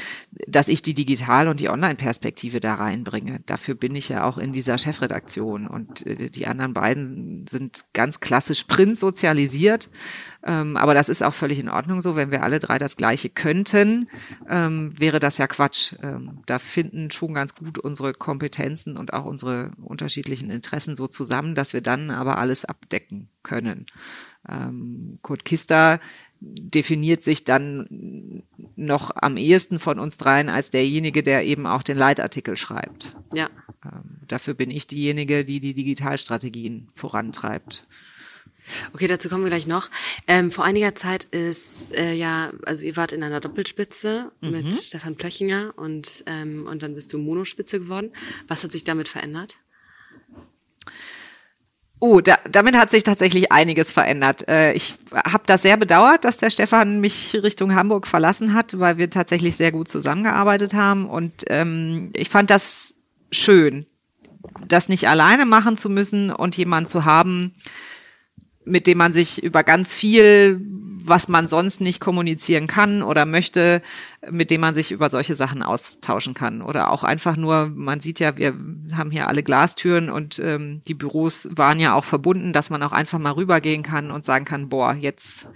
dass 0.47 0.69
ich 0.69 0.83
die 0.83 0.95
Digital- 0.95 1.49
und 1.49 1.61
die 1.61 1.69
Online-Perspektive 1.69 2.61
da 2.61 2.75
reinbringe. 2.75 3.41
Dafür 3.47 3.75
bin 3.75 3.95
ich 3.95 4.09
ja 4.09 4.25
auch 4.25 4.39
in 4.39 4.53
dieser 4.53 4.79
Chefredaktion 4.79 5.67
und 5.67 6.05
äh, 6.07 6.29
die 6.31 6.47
anderen 6.47 6.75
beiden 6.75 7.47
sind 7.47 7.85
ganz 7.93 8.21
klassisch 8.21 8.65
print 8.65 8.99
sozialisiert. 8.99 9.89
Ähm, 10.45 10.77
aber 10.77 10.95
das 10.95 11.09
ist 11.09 11.23
auch 11.23 11.35
völlig 11.35 11.59
in 11.59 11.69
Ordnung 11.69 12.03
so. 12.03 12.17
Wenn 12.17 12.31
wir 12.31 12.43
alle 12.43 12.59
drei 12.59 12.79
das 12.79 12.97
Gleiche 12.97 13.29
könnten, 13.29 14.09
ähm, 14.49 14.93
wäre 14.99 15.21
das 15.21 15.39
ja 15.39 15.47
Quatsch. 15.47 15.95
Ähm, 16.03 16.43
da 16.47 16.59
finden 16.59 17.11
schon 17.11 17.35
ganz 17.35 17.55
gut 17.55 17.79
unsere 17.79 18.13
Kompetenzen 18.13 18.97
und 18.97 19.13
auch 19.13 19.25
unsere 19.25 19.71
unterschiedlichen 19.81 20.51
Interessen 20.51 20.97
so 20.97 21.07
zusammen, 21.07 21.55
dass 21.55 21.73
wir 21.73 21.81
dann 21.81 22.11
aber 22.11 22.39
alles 22.39 22.65
abdecken 22.65 23.29
können. 23.43 23.87
Kurt 25.23 25.45
Kister 25.45 26.01
definiert 26.41 27.23
sich 27.23 27.45
dann 27.45 28.45
noch 28.77 29.11
am 29.15 29.37
ehesten 29.37 29.79
von 29.79 29.99
uns 29.99 30.19
dreien 30.19 30.49
als 30.49 30.71
derjenige, 30.71 31.23
der 31.23 31.45
eben 31.45 31.67
auch 31.67 31.83
den 31.83 31.99
Leitartikel 31.99 32.57
schreibt. 32.57 33.17
Ja. 33.35 33.51
Ähm, 33.85 34.21
dafür 34.27 34.55
bin 34.55 34.71
ich 34.71 34.87
diejenige, 34.87 35.45
die 35.45 35.61
die 35.61 35.75
Digitalstrategien 35.75 36.89
vorantreibt. 36.93 37.87
Okay, 38.93 39.07
dazu 39.07 39.29
kommen 39.29 39.45
wir 39.45 39.51
gleich 39.51 39.67
noch. 39.67 39.91
Ähm, 40.27 40.51
vor 40.51 40.65
einiger 40.65 40.95
Zeit 40.95 41.25
ist 41.25 41.93
äh, 41.95 42.13
ja, 42.13 42.53
also 42.67 42.87
ihr 42.87 42.97
wart 42.97 43.13
in 43.13 43.23
einer 43.23 43.41
Doppelspitze 43.41 44.31
mhm. 44.41 44.51
mit 44.51 44.75
Stefan 44.75 45.17
Plöchinger 45.17 45.73
und 45.77 46.25
ähm, 46.27 46.67
und 46.67 46.83
dann 46.83 46.95
bist 46.95 47.13
du 47.13 47.19
Monospitze 47.19 47.81
geworden. 47.81 48.11
Was 48.47 48.65
hat 48.65 48.73
sich 48.73 48.85
damit 48.85 49.09
verändert? 49.09 49.61
Oh, 52.01 52.21
da, 52.21 52.37
damit 52.49 52.77
hat 52.77 52.91
sich 52.91 53.03
tatsächlich 53.03 53.51
einiges 53.51 53.91
verändert. 53.91 54.47
Äh, 54.49 54.73
ich 54.73 54.95
habe 55.13 55.45
das 55.47 55.63
sehr 55.63 55.77
bedauert, 55.77 56.25
dass 56.25 56.37
der 56.37 56.51
Stefan 56.51 57.01
mich 57.01 57.37
Richtung 57.43 57.75
Hamburg 57.75 58.07
verlassen 58.07 58.55
hat, 58.55 58.79
weil 58.79 58.99
wir 58.99 59.11
tatsächlich 59.11 59.57
sehr 59.57 59.73
gut 59.73 59.89
zusammengearbeitet 59.89 60.75
haben. 60.75 61.07
Und 61.07 61.45
ähm, 61.49 62.11
ich 62.15 62.29
fand 62.29 62.51
das 62.51 62.95
schön, 63.33 63.87
das 64.67 64.89
nicht 64.89 65.09
alleine 65.09 65.45
machen 65.45 65.77
zu 65.77 65.91
müssen 65.91 66.31
und 66.31 66.57
jemanden 66.57 66.89
zu 66.89 67.05
haben, 67.05 67.55
mit 68.69 68.87
dem 68.87 68.99
man 68.99 69.13
sich 69.13 69.43
über 69.43 69.65
ganz 69.65 69.95
viel 69.95 70.61
was 71.09 71.29
man 71.29 71.49
sonst 71.49 71.81
nicht 71.81 72.01
kommunizieren 72.01 72.67
kann 72.67 73.03
oder 73.03 73.25
möchte, 73.25 73.83
mit 74.31 74.51
dem 74.51 74.61
man 74.61 74.75
sich 74.75 74.93
über 74.93 75.11
solche 75.11 75.35
Sachen 75.35 75.63
austauschen 75.63 76.35
kann. 76.35 76.63
Oder 76.63 76.91
auch 76.91 77.05
einfach 77.05 77.37
nur, 77.37 77.71
man 77.75 78.01
sieht 78.01 78.21
ja, 78.21 78.37
wir 78.37 78.55
haben 78.97 79.11
hier 79.11 79.29
alle 79.29 79.43
Glastüren 79.43 80.11
und 80.11 80.39
ähm, 80.39 80.81
die 80.87 80.95
Büros 80.95 81.49
waren 81.53 81.81
ja 81.81 81.95
auch 81.95 82.05
verbunden, 82.05 82.53
dass 82.53 82.71
man 82.71 82.83
auch 82.83 82.93
einfach 82.93 83.19
mal 83.19 83.33
rübergehen 83.33 83.83
kann 83.83 84.11
und 84.11 84.25
sagen 84.25 84.45
kann, 84.45 84.69
boah, 84.69 84.95
jetzt 84.95 85.49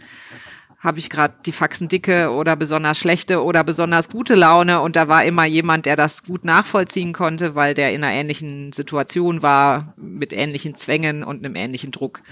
habe 0.82 0.98
ich 0.98 1.10
gerade 1.10 1.34
die 1.46 1.52
Faxen 1.52 1.88
dicke 1.88 2.30
oder 2.30 2.56
besonders 2.56 2.98
schlechte 2.98 3.44
oder 3.44 3.62
besonders 3.62 4.08
gute 4.08 4.34
Laune 4.34 4.80
und 4.80 4.96
da 4.96 5.06
war 5.06 5.24
immer 5.24 5.44
jemand, 5.44 5.86
der 5.86 5.94
das 5.94 6.24
gut 6.24 6.44
nachvollziehen 6.44 7.12
konnte, 7.12 7.54
weil 7.54 7.74
der 7.74 7.92
in 7.92 8.02
einer 8.02 8.12
ähnlichen 8.12 8.72
Situation 8.72 9.42
war, 9.42 9.94
mit 9.96 10.32
ähnlichen 10.32 10.74
Zwängen 10.74 11.22
und 11.22 11.44
einem 11.44 11.54
ähnlichen 11.54 11.92
Druck. 11.92 12.22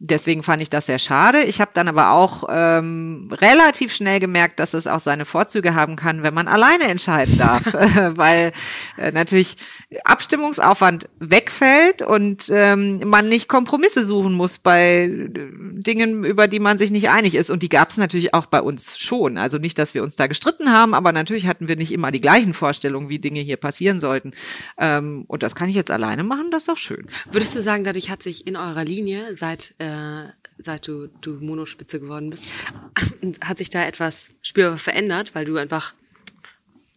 Deswegen 0.00 0.44
fand 0.44 0.62
ich 0.62 0.70
das 0.70 0.86
sehr 0.86 1.00
schade. 1.00 1.42
Ich 1.42 1.60
habe 1.60 1.72
dann 1.74 1.88
aber 1.88 2.12
auch 2.12 2.44
ähm, 2.48 3.28
relativ 3.32 3.92
schnell 3.92 4.20
gemerkt, 4.20 4.60
dass 4.60 4.72
es 4.72 4.86
auch 4.86 5.00
seine 5.00 5.24
Vorzüge 5.24 5.74
haben 5.74 5.96
kann, 5.96 6.22
wenn 6.22 6.34
man 6.34 6.46
alleine 6.46 6.84
entscheiden 6.84 7.36
darf, 7.36 7.64
weil 8.14 8.52
äh, 8.96 9.10
natürlich 9.10 9.56
Abstimmungsaufwand 10.04 11.08
wegfällt 11.18 12.02
und 12.02 12.44
ähm, 12.48 13.08
man 13.08 13.28
nicht 13.28 13.48
Kompromisse 13.48 14.06
suchen 14.06 14.34
muss 14.34 14.58
bei 14.58 15.02
äh, 15.02 15.28
Dingen, 15.28 16.22
über 16.22 16.46
die 16.46 16.60
man 16.60 16.78
sich 16.78 16.92
nicht 16.92 17.10
einig 17.10 17.34
ist. 17.34 17.50
Und 17.50 17.64
die 17.64 17.68
gab 17.68 17.90
es 17.90 17.96
natürlich 17.96 18.34
auch 18.34 18.46
bei 18.46 18.62
uns 18.62 18.98
schon. 19.00 19.36
Also 19.36 19.58
nicht, 19.58 19.80
dass 19.80 19.94
wir 19.94 20.04
uns 20.04 20.14
da 20.14 20.28
gestritten 20.28 20.70
haben, 20.70 20.94
aber 20.94 21.10
natürlich 21.10 21.48
hatten 21.48 21.66
wir 21.66 21.74
nicht 21.74 21.90
immer 21.90 22.12
die 22.12 22.20
gleichen 22.20 22.54
Vorstellungen, 22.54 23.08
wie 23.08 23.18
Dinge 23.18 23.40
hier 23.40 23.56
passieren 23.56 24.00
sollten. 24.00 24.30
Ähm, 24.78 25.24
und 25.26 25.42
das 25.42 25.56
kann 25.56 25.68
ich 25.68 25.74
jetzt 25.74 25.90
alleine 25.90 26.22
machen, 26.22 26.52
das 26.52 26.62
ist 26.62 26.68
auch 26.68 26.76
schön. 26.76 27.08
Würdest 27.32 27.56
du 27.56 27.62
sagen, 27.62 27.82
dadurch 27.82 28.10
hat 28.10 28.22
sich 28.22 28.46
in 28.46 28.56
eurer 28.56 28.84
Linie 28.84 29.36
seit 29.36 29.74
äh 29.78 29.87
äh, 29.88 30.32
seit 30.58 30.86
du, 30.86 31.08
du 31.20 31.38
Monospitze 31.40 32.00
geworden 32.00 32.30
bist, 32.30 32.44
hat 33.40 33.58
sich 33.58 33.70
da 33.70 33.84
etwas 33.84 34.28
spürbar 34.42 34.78
verändert, 34.78 35.34
weil 35.34 35.44
du 35.44 35.56
einfach 35.56 35.94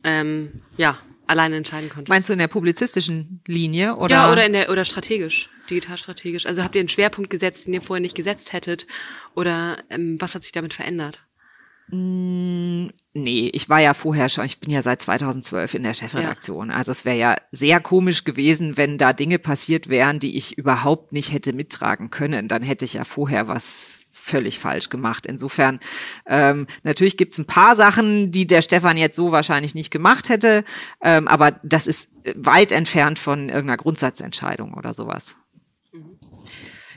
ähm, 0.04 0.52
ja 0.78 0.98
alleine 1.28 1.56
entscheiden 1.56 1.90
konntest. 1.90 2.10
Meinst 2.10 2.28
du 2.30 2.34
in 2.34 2.40
der 2.40 2.48
publizistischen 2.48 3.42
Linie 3.48 3.96
oder? 3.96 4.16
Ja, 4.16 4.32
oder 4.32 4.46
in 4.46 4.54
der 4.54 4.70
oder 4.70 4.84
strategisch, 4.84 5.50
digital 5.70 5.98
strategisch. 5.98 6.46
Also 6.46 6.64
habt 6.64 6.76
ihr 6.76 6.82
einen 6.82 6.90
Schwerpunkt 6.90 7.30
gesetzt, 7.30 7.68
den 7.68 7.74
ihr 7.74 7.82
vorher 7.82 8.02
nicht 8.02 8.16
gesetzt 8.16 8.52
hättet, 8.54 8.86
oder 9.36 9.78
ähm, 9.90 10.20
was 10.20 10.36
hat 10.36 10.44
sich 10.44 10.52
damit 10.52 10.74
verändert? 10.74 11.24
Mm, 11.90 12.88
nee, 13.14 13.50
ich 13.54 13.70
war 13.70 13.80
ja 13.80 13.94
vorher 13.94 14.30
schon, 14.30 14.46
ich 14.46 14.60
bin 14.60 14.72
ja 14.72 14.82
seit 14.82 15.02
2012 15.02 15.74
in 15.74 15.84
der 15.84 15.94
Chefredaktion. 15.94 16.70
Ja. 16.70 16.76
Also 16.76 16.92
es 16.92 17.06
wäre 17.06 17.18
ja 17.18 17.36
sehr 17.52 17.80
komisch 17.80 18.24
gewesen, 18.24 18.78
wenn 18.78 18.98
da 18.98 19.14
Dinge 19.14 19.40
passiert 19.40 19.90
wären, 19.90 20.20
die 20.20 20.38
ich 20.38 20.58
überhaupt 20.58 21.14
nicht 21.14 21.34
hätte 21.34 21.54
mittragen 21.54 22.10
können. 22.10 22.48
Dann 22.48 22.64
hätte 22.64 22.86
ich 22.86 22.94
ja 22.94 23.04
vorher 23.04 23.48
was 23.48 24.00
völlig 24.22 24.60
falsch 24.60 24.90
gemacht. 24.90 25.26
Insofern, 25.26 25.80
ähm, 26.28 26.68
natürlich 26.84 27.18
gibt's 27.18 27.40
ein 27.40 27.46
paar 27.46 27.76
Sachen, 27.76 28.32
die 28.32 28.46
der 28.46 28.62
Stefan 28.62 28.98
jetzt 28.98 29.16
so 29.16 29.32
wahrscheinlich 29.32 29.76
nicht 29.76 29.92
gemacht 29.92 30.30
hätte, 30.30 30.64
ähm, 31.02 31.28
aber 31.28 31.60
das 31.64 31.88
ist 31.88 32.10
weit 32.36 32.72
entfernt 32.72 33.18
von 33.20 33.50
irgendeiner 33.50 33.78
Grundsatzentscheidung 33.78 34.76
oder 34.76 34.94
sowas. 34.94 35.36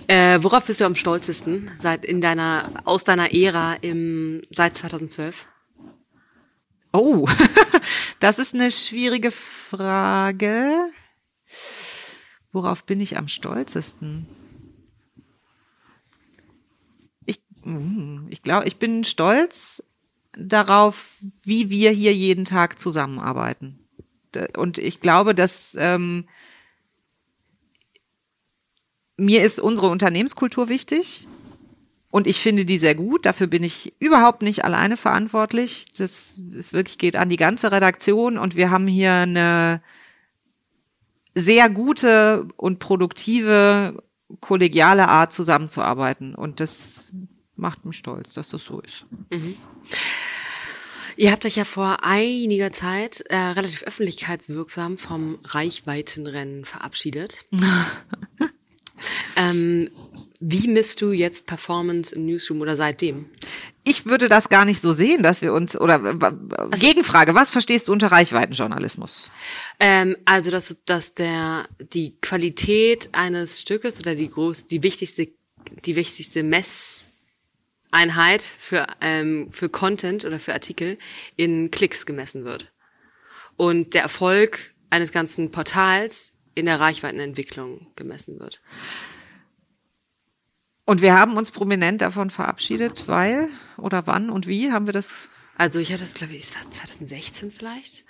Äh, 0.07 0.43
worauf 0.43 0.67
bist 0.67 0.81
du 0.81 0.85
am 0.85 0.95
stolzesten 0.95 1.71
seit 1.79 2.05
in 2.05 2.21
deiner 2.21 2.83
aus 2.85 3.05
deiner 3.05 3.33
Ära 3.33 3.75
im 3.75 4.43
seit 4.51 4.77
2012? 4.77 5.47
Oh, 6.93 7.29
das 8.21 8.39
ist 8.39 8.55
eine 8.55 8.71
schwierige 8.71 9.31
Frage. 9.31 10.91
Worauf 12.53 12.85
bin 12.85 13.01
ich 13.01 13.17
am 13.17 13.29
stolzesten? 13.29 14.29
Ich, 17.27 17.41
hm, 17.63 18.27
ich 18.31 18.43
glaube, 18.43 18.67
ich 18.67 18.77
bin 18.77 19.05
stolz 19.05 19.83
darauf, 20.37 21.17
wie 21.45 21.71
wir 21.71 21.91
hier 21.91 22.13
jeden 22.13 22.45
Tag 22.45 22.79
zusammenarbeiten. 22.79 23.81
Und 24.57 24.79
ich 24.79 25.01
glaube, 25.01 25.35
dass 25.35 25.77
ähm, 25.79 26.29
mir 29.17 29.45
ist 29.45 29.61
unsere 29.61 29.89
Unternehmenskultur 29.89 30.69
wichtig 30.69 31.27
und 32.11 32.27
ich 32.27 32.41
finde 32.41 32.65
die 32.65 32.79
sehr 32.79 32.95
gut. 32.95 33.27
Dafür 33.27 33.47
bin 33.47 33.63
ich 33.63 33.93
überhaupt 33.99 34.43
nicht 34.43 34.65
alleine 34.65 34.97
verantwortlich. 34.97 35.87
Das 35.97 36.41
ist 36.53 36.73
wirklich 36.73 36.99
geht 36.99 37.17
an 37.17 37.29
die 37.29 37.37
ganze 37.37 37.73
Redaktion 37.73 38.39
und 38.39 38.57
wir 38.57 38.71
haben 38.71 38.87
hier 38.87 39.13
eine 39.13 39.83
sehr 41.35 41.69
gute 41.69 42.47
und 42.57 42.79
produktive 42.79 44.03
kollegiale 44.41 45.09
Art 45.09 45.33
zusammenzuarbeiten 45.33 46.35
und 46.35 46.61
das 46.61 47.13
macht 47.57 47.85
mich 47.85 47.99
stolz, 47.99 48.35
dass 48.35 48.49
das 48.49 48.65
so 48.65 48.81
ist. 48.81 49.07
Mhm. 49.31 49.57
Ihr 51.17 51.31
habt 51.31 51.47
euch 51.47 51.57
ja 51.57 51.65
vor 51.65 51.99
einiger 52.03 52.73
Zeit 52.73 53.21
äh, 53.29 53.37
relativ 53.37 53.85
öffentlichkeitswirksam 53.85 54.99
vom 54.99 55.39
Reichweitenrennen 55.45 56.65
verabschiedet. 56.65 57.45
Ähm, 59.37 59.91
wie 60.41 60.69
misst 60.69 61.01
du 61.01 61.13
jetzt 61.13 61.47
Performance 61.47 62.15
im 62.15 62.27
Newsroom 62.27 62.61
oder 62.61 62.77
seitdem? 62.77 63.27
Ich 63.85 64.07
würde 64.07 64.29
das 64.29 64.49
gar 64.49 64.65
nicht 64.65 64.81
so 64.81 64.93
sehen, 64.93 65.23
dass 65.23 65.43
wir 65.43 65.53
uns 65.53 65.79
oder 65.79 66.03
also, 66.03 66.87
Gegenfrage, 66.87 67.35
was 67.35 67.51
verstehst 67.51 67.89
du 67.89 67.93
unter 67.93 68.13
Reichweitenjournalismus? 68.13 69.31
Ähm, 69.79 70.17
also 70.25 70.51
dass, 70.51 70.77
dass 70.85 71.15
der 71.15 71.69
die 71.93 72.17
Qualität 72.21 73.11
eines 73.13 73.61
Stückes 73.61 74.01
oder 74.01 74.15
die 74.15 74.29
groß 74.29 74.69
die 74.69 74.83
wichtigste 74.83 75.29
die 75.85 75.97
wichtigste 75.97 76.43
Messeinheit 76.43 78.43
für 78.43 78.87
ähm, 79.01 79.49
für 79.51 79.69
Content 79.69 80.25
oder 80.25 80.41
für 80.41 80.53
Artikel 80.53 80.99
in 81.37 81.71
Klicks 81.71 82.07
gemessen 82.07 82.45
wird 82.45 82.73
und 83.57 83.95
der 83.95 84.03
Erfolg 84.03 84.75
eines 84.91 85.13
ganzen 85.13 85.51
Portals 85.51 86.35
in 86.55 86.67
der 86.67 86.81
Reichweitenentwicklung 86.81 87.87
gemessen 87.97 88.39
wird. 88.39 88.63
Und 90.85 91.01
wir 91.01 91.15
haben 91.15 91.37
uns 91.37 91.51
prominent 91.51 92.03
davon 92.03 92.31
verabschiedet, 92.31 93.09
weil 93.09 93.49
oder 93.79 94.07
wann 94.07 94.29
und 94.31 94.47
wie 94.47 94.71
haben 94.71 94.87
wir 94.87 94.93
das? 94.93 95.31
Also 95.57 95.79
ich 95.79 95.93
hatte 95.93 96.01
das, 96.01 96.15
glaube 96.15 96.35
ich, 96.35 96.45
es 96.45 96.55
war 96.55 96.71
2016 96.71 97.53
vielleicht, 97.53 98.05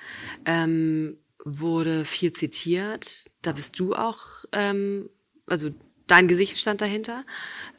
ähm, 0.45 1.19
wurde 1.45 2.05
viel 2.05 2.33
zitiert. 2.33 3.31
Da 3.43 3.53
bist 3.53 3.79
du 3.79 3.95
auch, 3.95 4.45
ähm, 4.53 5.09
also 5.47 5.71
dein 6.07 6.27
Gesicht 6.27 6.59
stand 6.59 6.81
dahinter. 6.81 7.25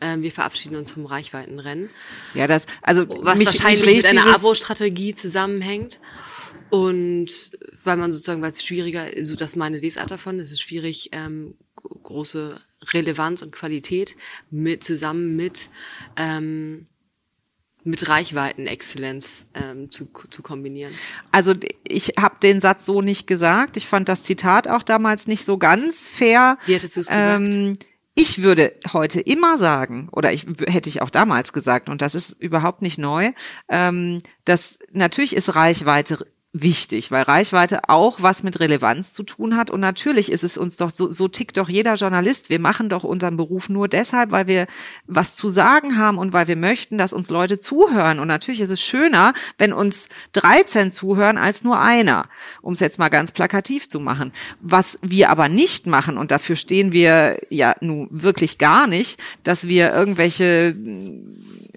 Ähm, 0.02 0.24
wir 0.24 0.32
verabschieden 0.32 0.76
uns 0.78 0.92
vom 0.92 1.06
Reichweitenrennen. 1.06 1.90
Ja, 2.34 2.48
das, 2.48 2.66
also 2.82 3.06
was 3.10 3.38
mich, 3.38 3.48
wahrscheinlich 3.48 3.86
mich 3.86 3.96
mit 3.98 4.06
einer 4.06 4.36
Abo-Strategie 4.36 5.16
zusammenhängt. 5.16 6.00
Und 6.70 7.52
weil 7.86 7.98
man 7.98 8.12
sozusagen, 8.12 8.42
weil 8.42 8.52
es 8.52 8.64
schwieriger, 8.64 9.08
so 9.24 9.36
dass 9.36 9.56
meine 9.56 9.80
Lesart 9.80 10.12
davon, 10.12 10.40
es 10.40 10.52
ist 10.52 10.62
schwierig, 10.62 11.10
ähm, 11.12 11.56
große 11.76 12.60
Relevanz 12.94 13.42
und 13.42 13.52
Qualität 13.52 14.16
mit 14.50 14.84
zusammen 14.84 15.36
mit 15.36 15.70
ähm, 16.16 16.88
mit 17.86 18.10
Reichweitenexzellenz 18.10 19.48
ähm, 19.54 19.92
zu, 19.92 20.10
zu 20.32 20.42
kombinieren. 20.42 20.92
Also 21.32 21.54
ich 21.88 22.14
habe 22.20 22.38
den 22.42 22.60
Satz 22.60 22.84
so 22.84 23.02
nicht 23.02 23.28
gesagt. 23.28 23.78
Ich 23.78 23.86
fand 23.86 24.10
das 24.10 24.24
Zitat 24.24 24.68
auch 24.68 24.82
damals 24.82 25.28
nicht 25.28 25.46
so 25.46 25.60
ganz 25.60 26.10
fair. 26.10 26.58
Wie 26.66 26.74
hättest 26.74 26.98
du 26.98 27.02
es 27.02 27.08
gesagt? 27.08 27.54
Ähm, 27.54 27.78
ich 28.16 28.42
würde 28.42 28.74
heute 28.94 29.20
immer 29.20 29.58
sagen, 29.58 30.10
oder 30.12 30.34
ich 30.34 30.48
hätte 30.68 30.90
ich 30.90 31.02
auch 31.02 31.10
damals 31.10 31.54
gesagt, 31.54 31.90
und 31.90 32.02
das 32.02 32.16
ist 32.16 32.32
überhaupt 32.42 32.82
nicht 32.82 32.98
neu, 32.98 33.34
ähm, 33.70 34.22
dass 34.46 34.80
natürlich 34.92 35.36
ist 35.36 35.54
Reichweite 35.54 36.26
wichtig, 36.62 37.12
weil 37.12 37.24
Reichweite 37.24 37.90
auch 37.90 38.22
was 38.22 38.42
mit 38.42 38.60
Relevanz 38.62 39.14
zu 39.14 39.24
tun 39.24 39.58
hat. 39.58 39.70
Und 39.70 39.82
natürlich 39.82 40.32
ist 40.32 40.44
es 40.44 40.58
uns 40.58 40.78
doch, 40.78 40.90
so, 40.94 41.12
so 41.12 41.28
tickt 41.28 41.58
doch 41.58 41.68
jeder 41.68 41.96
Journalist. 41.96 42.50
Wir 42.50 42.60
machen 42.60 42.88
doch 42.88 43.04
unseren 43.04 43.36
Beruf 43.36 43.68
nur 43.68 43.90
deshalb, 43.90 44.32
weil 44.32 44.48
wir 44.48 44.68
was 45.06 45.36
zu 45.36 45.50
sagen 45.50 45.98
haben 45.98 46.18
und 46.18 46.32
weil 46.32 46.48
wir 46.48 46.56
möchten, 46.56 46.98
dass 46.98 47.12
uns 47.12 47.30
Leute 47.30 47.60
zuhören. 47.60 48.20
Und 48.20 48.30
natürlich 48.30 48.62
ist 48.62 48.70
es 48.70 48.82
schöner, 48.82 49.34
wenn 49.58 49.74
uns 49.74 50.08
13 50.34 50.92
zuhören 50.92 51.38
als 51.38 51.64
nur 51.64 51.80
einer, 51.80 52.30
um 52.62 52.74
es 52.74 52.80
jetzt 52.80 53.00
mal 53.00 53.10
ganz 53.10 53.32
plakativ 53.32 53.90
zu 53.90 54.00
machen. 54.00 54.32
Was 54.62 54.98
wir 55.02 55.30
aber 55.30 55.50
nicht 55.50 55.88
machen, 55.88 56.18
und 56.18 56.32
dafür 56.32 56.56
stehen 56.56 56.94
wir 56.94 57.38
ja 57.50 57.76
nun 57.82 58.08
wirklich 58.12 58.58
gar 58.58 58.88
nicht, 58.88 59.22
dass 59.44 59.68
wir 59.68 59.94
irgendwelche 59.94 60.74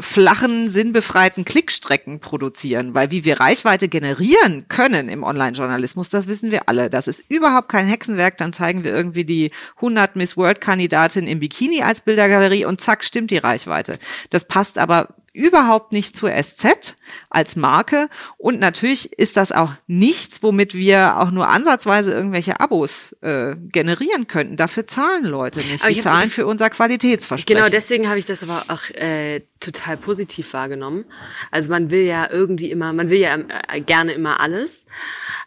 flachen, 0.00 0.68
sinnbefreiten 0.68 1.44
Klickstrecken 1.44 2.20
produzieren, 2.20 2.94
weil 2.94 3.10
wie 3.10 3.24
wir 3.24 3.40
Reichweite 3.40 3.88
generieren 3.88 4.66
können 4.68 5.08
im 5.08 5.22
Online-Journalismus, 5.22 6.10
das 6.10 6.28
wissen 6.28 6.50
wir 6.50 6.68
alle. 6.68 6.90
Das 6.90 7.08
ist 7.08 7.24
überhaupt 7.28 7.68
kein 7.68 7.86
Hexenwerk, 7.86 8.36
dann 8.36 8.52
zeigen 8.52 8.84
wir 8.84 8.92
irgendwie 8.92 9.24
die 9.24 9.50
100 9.76 10.16
Miss 10.16 10.36
World-Kandidatin 10.36 11.26
im 11.26 11.40
Bikini 11.40 11.82
als 11.82 12.00
Bildergalerie 12.00 12.64
und 12.64 12.80
zack, 12.80 13.04
stimmt 13.04 13.30
die 13.30 13.38
Reichweite. 13.38 13.98
Das 14.30 14.44
passt 14.44 14.78
aber 14.78 15.08
überhaupt 15.32 15.92
nicht 15.92 16.16
zur 16.16 16.30
SZ 16.30 16.96
als 17.30 17.56
Marke 17.56 18.08
und 18.36 18.60
natürlich 18.60 19.12
ist 19.12 19.36
das 19.36 19.52
auch 19.52 19.72
nichts, 19.86 20.42
womit 20.42 20.74
wir 20.74 21.18
auch 21.18 21.30
nur 21.30 21.48
ansatzweise 21.48 22.12
irgendwelche 22.12 22.60
Abos 22.60 23.16
äh, 23.20 23.56
generieren 23.56 24.26
könnten. 24.26 24.56
Dafür 24.56 24.86
zahlen 24.86 25.24
Leute 25.24 25.60
nicht. 25.60 25.84
Aber 25.84 25.92
Die 25.92 26.00
zahlen 26.00 26.30
für 26.30 26.46
unser 26.46 26.70
Qualitätsversprechen. 26.70 27.56
Genau, 27.58 27.70
deswegen 27.70 28.08
habe 28.08 28.18
ich 28.18 28.24
das 28.24 28.42
aber 28.42 28.64
auch 28.68 28.90
äh, 28.90 29.42
total 29.60 29.96
positiv 29.96 30.52
wahrgenommen. 30.52 31.04
Also 31.50 31.70
man 31.70 31.90
will 31.90 32.02
ja 32.02 32.28
irgendwie 32.30 32.70
immer, 32.70 32.92
man 32.92 33.10
will 33.10 33.18
ja 33.18 33.36
äh, 33.36 33.80
gerne 33.80 34.12
immer 34.12 34.40
alles, 34.40 34.86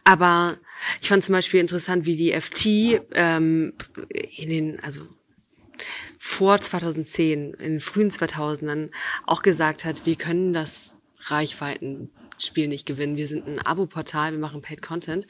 aber 0.04 0.58
ich 1.02 1.10
fand 1.10 1.24
zum 1.24 1.34
Beispiel 1.34 1.60
interessant, 1.60 2.06
wie 2.06 2.16
die 2.16 2.32
FT 2.40 3.02
ähm, 3.14 3.74
in 4.10 4.50
den, 4.50 4.80
also 4.82 5.02
vor 6.24 6.62
2010, 6.62 7.56
in 7.56 7.58
den 7.58 7.80
frühen 7.80 8.12
2000ern 8.12 8.92
auch 9.26 9.42
gesagt 9.42 9.86
hat, 9.86 10.06
wir 10.06 10.16
können 10.16 10.54
das 10.54 10.94
Reichweitenspiel 11.22 12.68
nicht 12.68 12.86
gewinnen. 12.86 13.18
Wir 13.18 13.26
sind 13.26 13.48
ein 13.48 13.58
Abo-Portal, 13.58 14.34
wir 14.34 14.38
machen 14.38 14.62
Paid 14.62 14.84
Content 14.84 15.26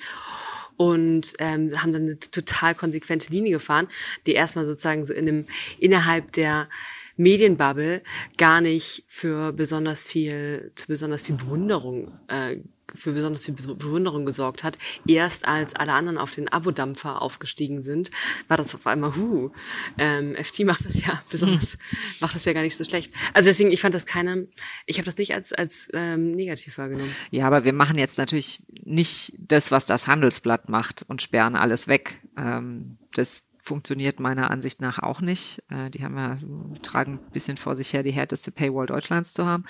und 0.76 1.32
ähm, 1.40 1.72
haben 1.82 1.94
dann 1.94 2.02
eine 2.02 2.20
total 2.20 2.76
konsequente 2.76 3.32
Linie 3.32 3.54
gefahren, 3.54 3.88
die 4.26 4.34
erstmal 4.34 4.66
sozusagen 4.66 5.06
so 5.06 5.14
in 5.14 5.30
einem 5.30 5.48
innerhalb 5.80 6.34
der 6.34 6.68
Medienbubble 7.16 8.04
gar 8.38 8.60
nicht 8.60 9.06
für 9.08 9.54
besonders 9.54 10.04
viel, 10.04 10.74
zu 10.76 10.88
besonders 10.88 11.22
viel 11.22 11.36
Bewunderung, 11.36 12.20
äh, 12.28 12.58
für 12.96 13.14
besonders 13.14 13.46
viel 13.46 13.54
Be- 13.54 13.76
Bewunderung 13.76 14.26
gesorgt 14.26 14.64
hat. 14.64 14.78
Erst 15.08 15.48
als 15.48 15.76
alle 15.76 15.94
anderen 15.94 16.18
auf 16.18 16.32
den 16.34 16.48
Abo-Dampfer 16.48 17.22
aufgestiegen 17.22 17.82
sind, 17.82 18.12
war 18.48 18.58
das 18.58 18.76
auf 18.76 18.86
einmal, 18.88 19.16
hu, 19.16 19.52
ähm, 19.98 20.36
FT 20.36 20.66
macht 20.66 20.86
das 20.86 21.06
ja 21.06 21.22
besonders, 21.30 21.78
macht 22.20 22.36
das 22.36 22.46
ja 22.46 22.54
gar 22.54 22.62
nicht 22.62 22.78
so 22.78 22.84
schlecht. 22.84 23.14
Also 23.34 23.50
deswegen, 23.50 23.72
ich 23.72 23.82
fand 23.82 23.96
das 23.96 24.06
keine, 24.06 24.48
ich 24.86 24.98
habe 24.98 25.06
das 25.06 25.18
nicht 25.18 25.34
als, 25.34 25.54
als 25.54 25.90
ähm, 25.94 26.32
negativ 26.32 26.78
wahrgenommen. 26.78 27.16
Ja, 27.32 27.48
aber 27.48 27.64
wir 27.66 27.74
machen 27.74 27.98
jetzt 27.98 28.18
natürlich 28.18 28.64
nicht 28.84 29.34
das, 29.38 29.72
was 29.72 29.86
das 29.86 30.08
Handelsblatt 30.08 30.70
macht 30.70 31.04
und 31.08 31.22
sperren 31.22 31.56
alles 31.56 31.88
weg. 31.88 32.22
Ähm, 32.38 32.98
das 33.14 33.46
funktioniert 33.64 34.20
meiner 34.20 34.50
Ansicht 34.50 34.82
nach 34.82 35.00
auch 35.00 35.22
nicht. 35.22 35.62
Äh, 35.70 35.92
die 35.92 36.04
haben 36.04 36.18
ja, 36.18 36.38
tragen 36.82 37.20
ein 37.24 37.32
bisschen 37.32 37.58
vor 37.58 37.76
sich 37.76 37.94
her, 37.94 38.02
die 38.04 38.12
härteste 38.12 38.52
Paywall 38.52 38.88
Deutschlands 38.88 39.34
zu 39.34 39.46
haben. 39.46 39.66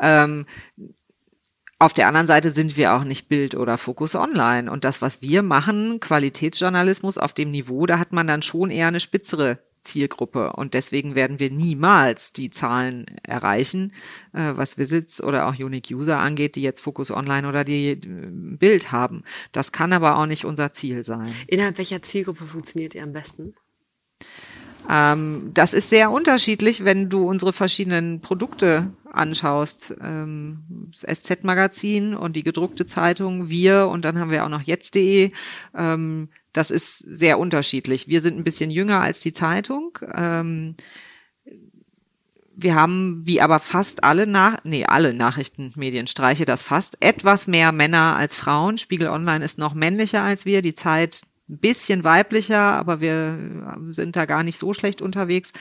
Ähm, 0.00 0.46
auf 1.78 1.92
der 1.92 2.06
anderen 2.06 2.26
Seite 2.26 2.50
sind 2.50 2.76
wir 2.76 2.94
auch 2.94 3.04
nicht 3.04 3.28
Bild 3.28 3.54
oder 3.54 3.78
Fokus 3.78 4.14
Online. 4.14 4.70
Und 4.70 4.84
das, 4.84 5.02
was 5.02 5.22
wir 5.22 5.42
machen, 5.42 6.00
Qualitätsjournalismus 6.00 7.18
auf 7.18 7.32
dem 7.32 7.50
Niveau, 7.50 7.86
da 7.86 7.98
hat 7.98 8.12
man 8.12 8.26
dann 8.26 8.42
schon 8.42 8.70
eher 8.70 8.88
eine 8.88 9.00
spitzere 9.00 9.58
Zielgruppe. 9.84 10.52
Und 10.54 10.74
deswegen 10.74 11.14
werden 11.14 11.38
wir 11.38 11.50
niemals 11.50 12.32
die 12.32 12.50
Zahlen 12.50 13.06
erreichen, 13.22 13.92
äh, 14.32 14.52
was 14.54 14.78
Visits 14.78 15.22
oder 15.22 15.46
auch 15.46 15.58
Unique 15.58 15.90
User 15.90 16.18
angeht, 16.18 16.56
die 16.56 16.62
jetzt 16.62 16.80
Fokus 16.80 17.10
Online 17.10 17.48
oder 17.48 17.64
die 17.64 17.90
äh, 17.90 17.98
Bild 18.00 18.92
haben. 18.92 19.22
Das 19.52 19.72
kann 19.72 19.92
aber 19.92 20.16
auch 20.16 20.26
nicht 20.26 20.44
unser 20.44 20.72
Ziel 20.72 21.04
sein. 21.04 21.28
Innerhalb 21.46 21.78
welcher 21.78 22.02
Zielgruppe 22.02 22.46
funktioniert 22.46 22.94
ihr 22.94 23.02
am 23.02 23.12
besten? 23.12 23.54
Ähm, 24.88 25.50
das 25.54 25.74
ist 25.74 25.90
sehr 25.90 26.10
unterschiedlich, 26.10 26.84
wenn 26.84 27.08
du 27.08 27.28
unsere 27.28 27.52
verschiedenen 27.52 28.20
Produkte 28.20 28.90
anschaust. 29.16 29.94
Ähm, 30.00 30.90
das 30.90 31.18
SZ-Magazin 31.18 32.14
und 32.14 32.36
die 32.36 32.42
gedruckte 32.42 32.86
Zeitung, 32.86 33.48
wir 33.48 33.88
und 33.88 34.04
dann 34.04 34.18
haben 34.18 34.30
wir 34.30 34.44
auch 34.44 34.48
noch 34.48 34.62
jetzt.de. 34.62 35.32
Ähm, 35.74 36.28
das 36.52 36.70
ist 36.70 36.98
sehr 36.98 37.38
unterschiedlich. 37.38 38.08
Wir 38.08 38.22
sind 38.22 38.38
ein 38.38 38.44
bisschen 38.44 38.70
jünger 38.70 39.00
als 39.00 39.20
die 39.20 39.32
Zeitung. 39.32 39.98
Ähm, 40.14 40.76
wir 42.56 42.74
haben, 42.74 43.22
wie 43.24 43.40
aber 43.40 43.58
fast 43.58 44.04
alle 44.04 44.26
nach, 44.26 44.58
nee, 44.64 44.84
alle 44.84 45.12
Nachrichtenmedien 45.12 46.06
streiche 46.06 46.44
das 46.44 46.62
fast, 46.62 46.96
etwas 47.00 47.46
mehr 47.46 47.72
Männer 47.72 48.16
als 48.16 48.36
Frauen. 48.36 48.78
Spiegel 48.78 49.08
Online 49.08 49.44
ist 49.44 49.58
noch 49.58 49.74
männlicher 49.74 50.22
als 50.22 50.46
wir, 50.46 50.62
die 50.62 50.74
Zeit 50.74 51.22
ein 51.48 51.58
bisschen 51.58 52.04
weiblicher, 52.04 52.58
aber 52.58 53.00
wir 53.00 53.38
sind 53.90 54.16
da 54.16 54.24
gar 54.24 54.42
nicht 54.42 54.58
so 54.58 54.72
schlecht 54.72 55.02
unterwegs. 55.02 55.52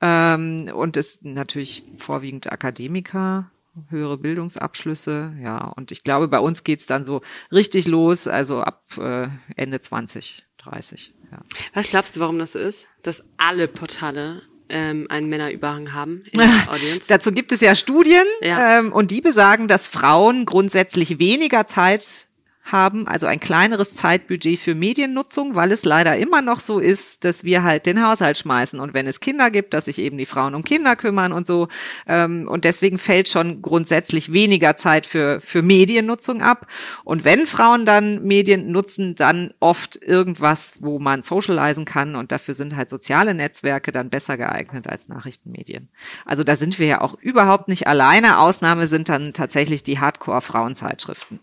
Ähm, 0.00 0.70
und 0.74 0.96
ist 0.96 1.24
natürlich 1.24 1.84
vorwiegend 1.96 2.50
Akademiker, 2.50 3.50
höhere 3.88 4.18
Bildungsabschlüsse, 4.18 5.34
ja. 5.40 5.58
Und 5.58 5.92
ich 5.92 6.02
glaube, 6.02 6.28
bei 6.28 6.40
uns 6.40 6.64
geht's 6.64 6.86
dann 6.86 7.04
so 7.04 7.22
richtig 7.52 7.86
los, 7.86 8.26
also 8.26 8.62
ab 8.62 8.82
äh, 8.98 9.28
Ende 9.54 9.80
20, 9.80 10.44
30, 10.58 11.14
ja. 11.30 11.38
Was 11.74 11.90
glaubst 11.90 12.16
du, 12.16 12.20
warum 12.20 12.38
das 12.38 12.52
so 12.52 12.58
ist? 12.58 12.88
Dass 13.02 13.24
alle 13.36 13.68
Portale 13.68 14.42
ähm, 14.68 15.06
einen 15.08 15.28
Männerüberhang 15.28 15.92
haben 15.92 16.24
in 16.32 16.40
der 16.40 16.48
Audience? 16.70 17.06
Dazu 17.08 17.32
gibt 17.32 17.52
es 17.52 17.60
ja 17.60 17.74
Studien 17.74 18.24
Ja. 18.40 18.80
Ähm, 18.80 18.92
und 18.92 19.10
die 19.10 19.20
besagen, 19.20 19.68
dass 19.68 19.86
Frauen 19.86 20.46
grundsätzlich 20.46 21.18
weniger 21.18 21.66
Zeit 21.66 22.27
haben, 22.72 23.06
also 23.08 23.26
ein 23.26 23.40
kleineres 23.40 23.94
Zeitbudget 23.94 24.58
für 24.58 24.74
Mediennutzung, 24.74 25.54
weil 25.54 25.72
es 25.72 25.84
leider 25.84 26.16
immer 26.16 26.42
noch 26.42 26.60
so 26.60 26.78
ist, 26.78 27.24
dass 27.24 27.44
wir 27.44 27.62
halt 27.62 27.86
den 27.86 28.04
Haushalt 28.04 28.38
schmeißen 28.38 28.80
und 28.80 28.94
wenn 28.94 29.06
es 29.06 29.20
Kinder 29.20 29.50
gibt, 29.50 29.74
dass 29.74 29.86
sich 29.86 29.98
eben 29.98 30.18
die 30.18 30.26
Frauen 30.26 30.54
um 30.54 30.64
Kinder 30.64 30.96
kümmern 30.96 31.32
und 31.32 31.46
so. 31.46 31.68
Ähm, 32.06 32.46
und 32.48 32.64
deswegen 32.64 32.98
fällt 32.98 33.28
schon 33.28 33.62
grundsätzlich 33.62 34.32
weniger 34.32 34.76
Zeit 34.76 35.06
für, 35.06 35.40
für 35.40 35.62
Mediennutzung 35.62 36.42
ab. 36.42 36.66
Und 37.04 37.24
wenn 37.24 37.46
Frauen 37.46 37.86
dann 37.86 38.22
Medien 38.24 38.70
nutzen, 38.70 39.14
dann 39.14 39.52
oft 39.60 39.96
irgendwas, 39.96 40.74
wo 40.80 40.98
man 40.98 41.22
socialisen 41.22 41.84
kann 41.84 42.16
und 42.16 42.32
dafür 42.32 42.54
sind 42.54 42.76
halt 42.76 42.90
soziale 42.90 43.34
Netzwerke 43.34 43.92
dann 43.92 44.10
besser 44.10 44.36
geeignet 44.36 44.88
als 44.88 45.08
Nachrichtenmedien. 45.08 45.88
Also 46.24 46.44
da 46.44 46.56
sind 46.56 46.78
wir 46.78 46.86
ja 46.86 47.00
auch 47.00 47.14
überhaupt 47.20 47.68
nicht 47.68 47.86
alleine. 47.86 48.38
Ausnahme 48.38 48.86
sind 48.86 49.08
dann 49.08 49.32
tatsächlich 49.32 49.82
die 49.82 49.98
Hardcore-Frauenzeitschriften. 49.98 51.40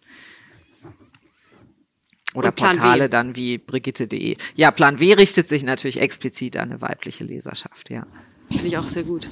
Oder 2.36 2.50
W. 2.50 2.52
Portale 2.56 3.10
dann 3.10 3.36
wie 3.36 3.58
Brigitte.de. 3.58 4.36
Ja, 4.56 4.72
Plan 4.72 5.00
W 5.00 5.14
richtet 5.14 5.48
sich 5.48 5.64
natürlich 5.64 6.00
explizit 6.00 6.58
an 6.58 6.72
eine 6.72 6.82
weibliche 6.82 7.24
Leserschaft, 7.24 7.90
ja. 7.90 8.06
Finde 8.52 8.68
ich 8.68 8.78
auch 8.78 8.88
sehr 8.88 9.04
gut. 9.04 9.28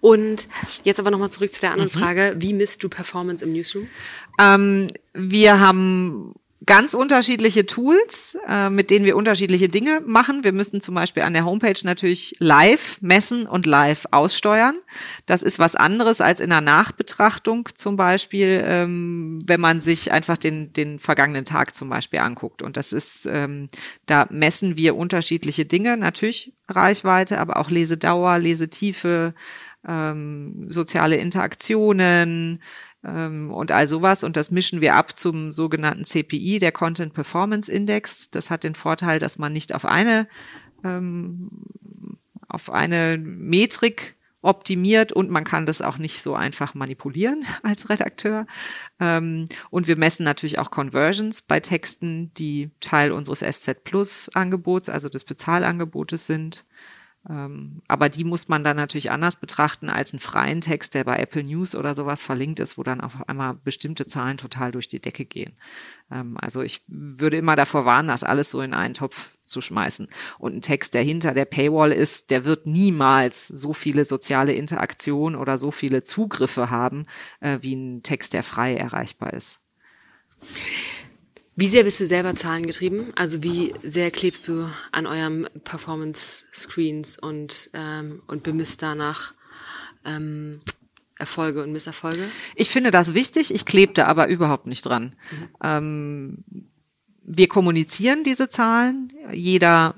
Und 0.00 0.48
jetzt 0.84 1.00
aber 1.00 1.10
nochmal 1.10 1.30
zurück 1.32 1.50
zu 1.50 1.60
der 1.60 1.70
Mhm. 1.70 1.80
anderen 1.80 1.90
Frage. 2.00 2.34
Wie 2.38 2.52
misst 2.52 2.82
du 2.84 2.88
Performance 2.88 3.44
im 3.44 3.52
Newsroom? 3.52 3.88
Ähm, 4.38 4.88
wir 5.14 5.58
haben 5.58 6.34
ganz 6.66 6.94
unterschiedliche 6.94 7.66
Tools, 7.66 8.36
äh, 8.46 8.70
mit 8.70 8.90
denen 8.90 9.04
wir 9.04 9.16
unterschiedliche 9.16 9.68
Dinge 9.68 10.00
machen. 10.04 10.44
Wir 10.44 10.52
müssen 10.52 10.80
zum 10.80 10.94
Beispiel 10.94 11.22
an 11.22 11.32
der 11.32 11.44
Homepage 11.44 11.80
natürlich 11.82 12.36
live 12.38 12.98
messen 13.00 13.46
und 13.46 13.66
live 13.66 14.06
aussteuern. 14.10 14.76
Das 15.26 15.42
ist 15.42 15.58
was 15.58 15.76
anderes 15.76 16.20
als 16.20 16.40
in 16.40 16.50
der 16.50 16.60
Nachbetrachtung 16.60 17.68
zum 17.74 17.96
Beispiel, 17.96 18.62
ähm, 18.66 19.40
wenn 19.46 19.60
man 19.60 19.80
sich 19.80 20.12
einfach 20.12 20.36
den, 20.36 20.72
den 20.72 20.98
vergangenen 20.98 21.44
Tag 21.44 21.74
zum 21.74 21.88
Beispiel 21.88 22.20
anguckt. 22.20 22.62
Und 22.62 22.76
das 22.76 22.92
ist, 22.92 23.26
ähm, 23.26 23.68
da 24.06 24.26
messen 24.30 24.76
wir 24.76 24.96
unterschiedliche 24.96 25.64
Dinge, 25.64 25.96
natürlich 25.96 26.52
Reichweite, 26.68 27.38
aber 27.38 27.56
auch 27.56 27.70
Lesedauer, 27.70 28.38
Lesetiefe, 28.38 29.34
ähm, 29.86 30.66
soziale 30.70 31.16
Interaktionen, 31.16 32.62
und 33.02 33.72
all 33.72 33.88
sowas. 33.88 34.22
Und 34.22 34.36
das 34.36 34.50
mischen 34.50 34.80
wir 34.80 34.94
ab 34.94 35.18
zum 35.18 35.50
sogenannten 35.50 36.04
CPI, 36.04 36.58
der 36.60 36.72
Content 36.72 37.14
Performance 37.14 37.70
Index. 37.70 38.30
Das 38.30 38.50
hat 38.50 38.64
den 38.64 38.74
Vorteil, 38.74 39.18
dass 39.18 39.38
man 39.38 39.52
nicht 39.52 39.74
auf 39.74 39.84
eine, 39.84 40.28
ähm, 40.84 41.50
auf 42.48 42.70
eine 42.70 43.18
Metrik 43.18 44.16
optimiert 44.42 45.12
und 45.12 45.30
man 45.30 45.44
kann 45.44 45.66
das 45.66 45.80
auch 45.80 45.98
nicht 45.98 46.20
so 46.20 46.34
einfach 46.34 46.74
manipulieren 46.74 47.44
als 47.62 47.88
Redakteur. 47.88 48.46
Ähm, 49.00 49.48
und 49.70 49.88
wir 49.88 49.96
messen 49.96 50.24
natürlich 50.24 50.58
auch 50.58 50.70
Conversions 50.70 51.42
bei 51.42 51.60
Texten, 51.60 52.32
die 52.34 52.70
Teil 52.80 53.12
unseres 53.12 53.40
SZ 53.40 53.84
Plus 53.84 54.28
Angebots, 54.34 54.88
also 54.88 55.08
des 55.08 55.24
Bezahlangebotes 55.24 56.26
sind. 56.26 56.66
Ähm, 57.28 57.82
aber 57.86 58.08
die 58.08 58.24
muss 58.24 58.48
man 58.48 58.64
dann 58.64 58.76
natürlich 58.76 59.12
anders 59.12 59.36
betrachten 59.36 59.88
als 59.88 60.12
einen 60.12 60.18
freien 60.18 60.60
Text, 60.60 60.94
der 60.94 61.04
bei 61.04 61.18
Apple 61.18 61.44
News 61.44 61.74
oder 61.76 61.94
sowas 61.94 62.22
verlinkt 62.22 62.58
ist, 62.58 62.78
wo 62.78 62.82
dann 62.82 63.00
auf 63.00 63.28
einmal 63.28 63.54
bestimmte 63.54 64.06
Zahlen 64.06 64.38
total 64.38 64.72
durch 64.72 64.88
die 64.88 65.00
Decke 65.00 65.24
gehen. 65.24 65.52
Ähm, 66.10 66.36
also 66.40 66.62
ich 66.62 66.82
würde 66.88 67.36
immer 67.36 67.54
davor 67.54 67.84
warnen, 67.84 68.08
das 68.08 68.24
alles 68.24 68.50
so 68.50 68.60
in 68.60 68.74
einen 68.74 68.94
Topf 68.94 69.36
zu 69.44 69.60
schmeißen. 69.60 70.08
Und 70.38 70.56
ein 70.56 70.62
Text, 70.62 70.94
der 70.94 71.02
hinter 71.02 71.32
der 71.32 71.44
Paywall 71.44 71.92
ist, 71.92 72.30
der 72.30 72.44
wird 72.44 72.66
niemals 72.66 73.46
so 73.46 73.72
viele 73.72 74.04
soziale 74.04 74.54
Interaktionen 74.54 75.38
oder 75.38 75.58
so 75.58 75.70
viele 75.70 76.02
Zugriffe 76.02 76.70
haben, 76.70 77.06
äh, 77.40 77.58
wie 77.60 77.74
ein 77.74 78.02
Text, 78.02 78.32
der 78.32 78.42
frei 78.42 78.74
erreichbar 78.74 79.32
ist. 79.32 79.60
Wie 81.54 81.68
sehr 81.68 81.84
bist 81.84 82.00
du 82.00 82.06
selber 82.06 82.34
zahlengetrieben? 82.34 83.12
Also 83.14 83.42
wie 83.42 83.74
sehr 83.82 84.10
klebst 84.10 84.48
du 84.48 84.68
an 84.90 85.06
eurem 85.06 85.46
Performance-Screens 85.64 87.18
und, 87.18 87.70
ähm, 87.74 88.22
und 88.26 88.42
bemisst 88.42 88.82
danach 88.82 89.34
ähm, 90.04 90.60
Erfolge 91.18 91.62
und 91.62 91.72
Misserfolge? 91.72 92.24
Ich 92.56 92.70
finde 92.70 92.90
das 92.90 93.14
wichtig, 93.14 93.54
ich 93.54 93.66
klebte 93.66 94.06
aber 94.06 94.28
überhaupt 94.28 94.66
nicht 94.66 94.86
dran. 94.86 95.14
Mhm. 95.30 95.48
Ähm, 95.62 96.44
wir 97.22 97.48
kommunizieren 97.48 98.24
diese 98.24 98.48
Zahlen, 98.48 99.12
jeder 99.32 99.94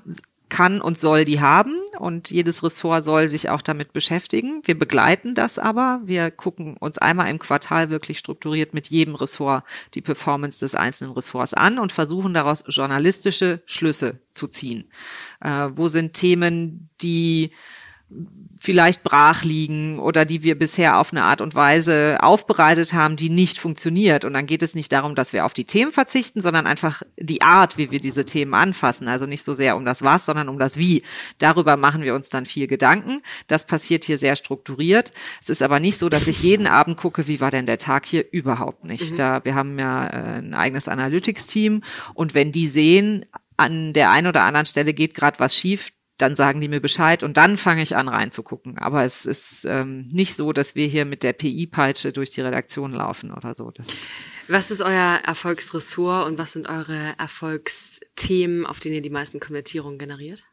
kann 0.49 0.81
und 0.81 0.99
soll 0.99 1.25
die 1.25 1.41
haben 1.41 1.75
und 1.99 2.29
jedes 2.29 2.63
Ressort 2.63 3.03
soll 3.03 3.29
sich 3.29 3.49
auch 3.49 3.61
damit 3.61 3.93
beschäftigen. 3.93 4.61
Wir 4.65 4.77
begleiten 4.77 5.35
das 5.35 5.59
aber. 5.59 6.01
Wir 6.03 6.31
gucken 6.31 6.77
uns 6.77 6.97
einmal 6.97 7.29
im 7.29 7.39
Quartal 7.39 7.89
wirklich 7.89 8.19
strukturiert 8.19 8.73
mit 8.73 8.87
jedem 8.87 9.15
Ressort 9.15 9.63
die 9.93 10.01
Performance 10.01 10.59
des 10.59 10.75
einzelnen 10.75 11.13
Ressorts 11.13 11.53
an 11.53 11.79
und 11.79 11.91
versuchen 11.91 12.33
daraus 12.33 12.63
journalistische 12.67 13.61
Schlüsse 13.65 14.19
zu 14.33 14.47
ziehen. 14.47 14.91
Äh, 15.41 15.69
wo 15.71 15.87
sind 15.87 16.13
Themen, 16.13 16.89
die 17.01 17.51
vielleicht 18.57 19.03
brach 19.03 19.43
liegen 19.43 19.99
oder 19.99 20.25
die 20.25 20.43
wir 20.43 20.57
bisher 20.57 20.97
auf 20.97 21.11
eine 21.11 21.23
Art 21.23 21.41
und 21.41 21.55
Weise 21.55 22.17
aufbereitet 22.21 22.93
haben, 22.93 23.15
die 23.15 23.29
nicht 23.29 23.59
funktioniert. 23.59 24.25
Und 24.25 24.33
dann 24.33 24.45
geht 24.45 24.63
es 24.63 24.75
nicht 24.75 24.91
darum, 24.91 25.15
dass 25.15 25.33
wir 25.33 25.45
auf 25.45 25.53
die 25.53 25.65
Themen 25.65 25.91
verzichten, 25.91 26.41
sondern 26.41 26.65
einfach 26.65 27.03
die 27.17 27.41
Art, 27.41 27.77
wie 27.77 27.91
wir 27.91 27.99
diese 27.99 28.25
Themen 28.25 28.53
anfassen. 28.53 29.07
Also 29.07 29.25
nicht 29.25 29.43
so 29.43 29.53
sehr 29.53 29.75
um 29.75 29.85
das 29.85 30.01
Was, 30.01 30.25
sondern 30.25 30.49
um 30.49 30.57
das 30.57 30.77
Wie. 30.77 31.03
Darüber 31.37 31.77
machen 31.77 32.03
wir 32.03 32.15
uns 32.15 32.29
dann 32.29 32.45
viel 32.45 32.67
Gedanken. 32.67 33.21
Das 33.47 33.67
passiert 33.67 34.03
hier 34.03 34.17
sehr 34.17 34.35
strukturiert. 34.35 35.11
Es 35.41 35.49
ist 35.49 35.61
aber 35.61 35.79
nicht 35.79 35.99
so, 35.99 36.09
dass 36.09 36.27
ich 36.27 36.41
jeden 36.41 36.67
Abend 36.67 36.97
gucke, 36.97 37.27
wie 37.27 37.41
war 37.41 37.51
denn 37.51 37.65
der 37.65 37.77
Tag 37.77 38.05
hier? 38.05 38.25
Überhaupt 38.31 38.83
nicht. 38.85 39.11
Mhm. 39.11 39.15
Da, 39.15 39.45
wir 39.45 39.55
haben 39.55 39.77
ja 39.77 40.07
äh, 40.07 40.37
ein 40.39 40.53
eigenes 40.53 40.87
Analytics-Team 40.87 41.83
und 42.13 42.33
wenn 42.33 42.51
die 42.51 42.67
sehen, 42.67 43.25
an 43.57 43.93
der 43.93 44.11
einen 44.11 44.27
oder 44.27 44.43
anderen 44.43 44.65
Stelle 44.65 44.93
geht 44.93 45.13
gerade 45.13 45.39
was 45.39 45.55
schief, 45.55 45.91
dann 46.17 46.35
sagen 46.35 46.61
die 46.61 46.69
mir 46.69 46.79
Bescheid 46.79 47.23
und 47.23 47.37
dann 47.37 47.57
fange 47.57 47.81
ich 47.81 47.95
an 47.95 48.07
reinzugucken. 48.07 48.77
Aber 48.77 49.03
es 49.03 49.25
ist 49.25 49.65
ähm, 49.65 50.07
nicht 50.11 50.35
so, 50.35 50.53
dass 50.53 50.75
wir 50.75 50.87
hier 50.87 51.05
mit 51.05 51.23
der 51.23 51.33
PI-Peitsche 51.33 52.13
durch 52.13 52.29
die 52.29 52.41
Redaktion 52.41 52.93
laufen 52.93 53.31
oder 53.31 53.53
so. 53.53 53.71
Das 53.71 53.87
was 54.47 54.69
ist 54.69 54.81
euer 54.81 55.19
Erfolgsressort 55.23 56.27
und 56.27 56.37
was 56.37 56.53
sind 56.53 56.69
eure 56.69 57.15
Erfolgsthemen, 57.17 58.65
auf 58.65 58.79
denen 58.79 58.95
ihr 58.95 59.01
die 59.01 59.09
meisten 59.09 59.39
Konvertierungen 59.39 59.97
generiert? 59.97 60.47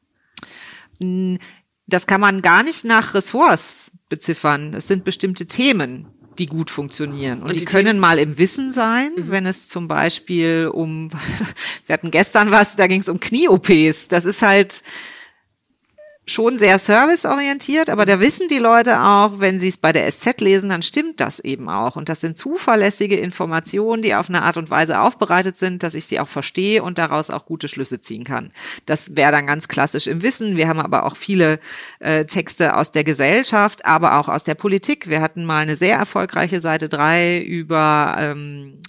Das 1.86 2.06
kann 2.06 2.20
man 2.20 2.42
gar 2.42 2.62
nicht 2.62 2.84
nach 2.84 3.14
Ressorts 3.14 3.92
beziffern. 4.08 4.72
Es 4.74 4.88
sind 4.88 5.04
bestimmte 5.04 5.46
Themen, 5.46 6.08
die 6.38 6.46
gut 6.46 6.70
funktionieren. 6.70 7.40
Und, 7.40 7.48
und 7.48 7.56
die, 7.56 7.60
die, 7.60 7.66
können 7.66 7.86
Themen? 7.86 8.00
mal 8.00 8.18
im 8.18 8.38
Wissen 8.38 8.72
sein, 8.72 9.12
mhm. 9.14 9.30
wenn 9.30 9.46
es 9.46 9.68
zum 9.68 9.88
Beispiel 9.88 10.70
um, 10.72 11.10
wir 11.86 11.92
hatten 11.92 12.10
gestern 12.10 12.50
was, 12.50 12.76
da 12.76 12.86
ging 12.86 13.00
es 13.00 13.08
um 13.08 13.20
Knie-OPs. 13.20 14.08
Das 14.08 14.24
ist 14.24 14.40
halt, 14.40 14.82
schon 16.24 16.56
sehr 16.56 16.78
serviceorientiert, 16.78 17.90
aber 17.90 18.06
da 18.06 18.20
wissen 18.20 18.46
die 18.46 18.58
Leute 18.58 19.00
auch, 19.00 19.40
wenn 19.40 19.58
sie 19.58 19.68
es 19.68 19.76
bei 19.76 19.92
der 19.92 20.08
SZ 20.08 20.40
lesen, 20.40 20.70
dann 20.70 20.82
stimmt 20.82 21.20
das 21.20 21.40
eben 21.40 21.68
auch. 21.68 21.96
Und 21.96 22.08
das 22.08 22.20
sind 22.20 22.36
zuverlässige 22.36 23.16
Informationen, 23.16 24.02
die 24.02 24.14
auf 24.14 24.28
eine 24.28 24.42
Art 24.42 24.56
und 24.56 24.70
Weise 24.70 25.00
aufbereitet 25.00 25.56
sind, 25.56 25.82
dass 25.82 25.94
ich 25.94 26.06
sie 26.06 26.20
auch 26.20 26.28
verstehe 26.28 26.82
und 26.82 26.98
daraus 26.98 27.30
auch 27.30 27.44
gute 27.44 27.66
Schlüsse 27.66 28.00
ziehen 28.00 28.22
kann. 28.22 28.52
Das 28.86 29.16
wäre 29.16 29.32
dann 29.32 29.48
ganz 29.48 29.66
klassisch 29.66 30.06
im 30.06 30.22
Wissen. 30.22 30.56
Wir 30.56 30.68
haben 30.68 30.80
aber 30.80 31.04
auch 31.06 31.16
viele 31.16 31.58
äh, 31.98 32.24
Texte 32.24 32.76
aus 32.76 32.92
der 32.92 33.02
Gesellschaft, 33.02 33.84
aber 33.84 34.18
auch 34.18 34.28
aus 34.28 34.44
der 34.44 34.54
Politik. 34.54 35.08
Wir 35.08 35.20
hatten 35.20 35.44
mal 35.44 35.62
eine 35.62 35.74
sehr 35.74 35.96
erfolgreiche 35.96 36.60
Seite 36.60 36.88
drei 36.88 37.40
über 37.40 38.16
ähm, 38.18 38.80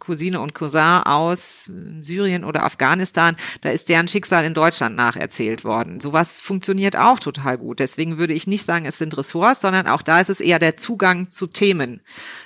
Cousine 0.00 0.40
und 0.40 0.54
Cousin 0.54 1.02
aus 1.04 1.70
Syrien 2.00 2.44
oder 2.44 2.64
Afghanistan, 2.64 3.36
da 3.60 3.70
ist 3.70 3.88
deren 3.88 4.08
Schicksal 4.08 4.44
in 4.44 4.54
Deutschland 4.54 4.96
nacherzählt 4.96 5.64
worden. 5.64 6.00
Sowas 6.00 6.40
funktioniert 6.40 6.96
auch 6.96 7.18
total 7.18 7.58
gut. 7.58 7.78
Deswegen 7.78 8.18
würde 8.18 8.34
ich 8.34 8.46
nicht 8.46 8.64
sagen, 8.64 8.86
es 8.86 8.98
sind 8.98 9.16
Ressorts, 9.16 9.60
sondern 9.60 9.86
auch 9.86 10.02
da 10.02 10.20
ist 10.20 10.30
es 10.30 10.40
eher 10.40 10.58
der 10.58 10.76
Zugang 10.76 11.30
zu 11.30 11.46
Themen. 11.46 12.00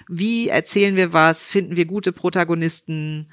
Wie 0.09 0.49
erzählen 0.49 0.97
wir 0.97 1.13
was? 1.13 1.47
Finden 1.47 1.77
wir 1.77 1.87
gute 1.87 2.13
Protagonisten? 2.13 3.27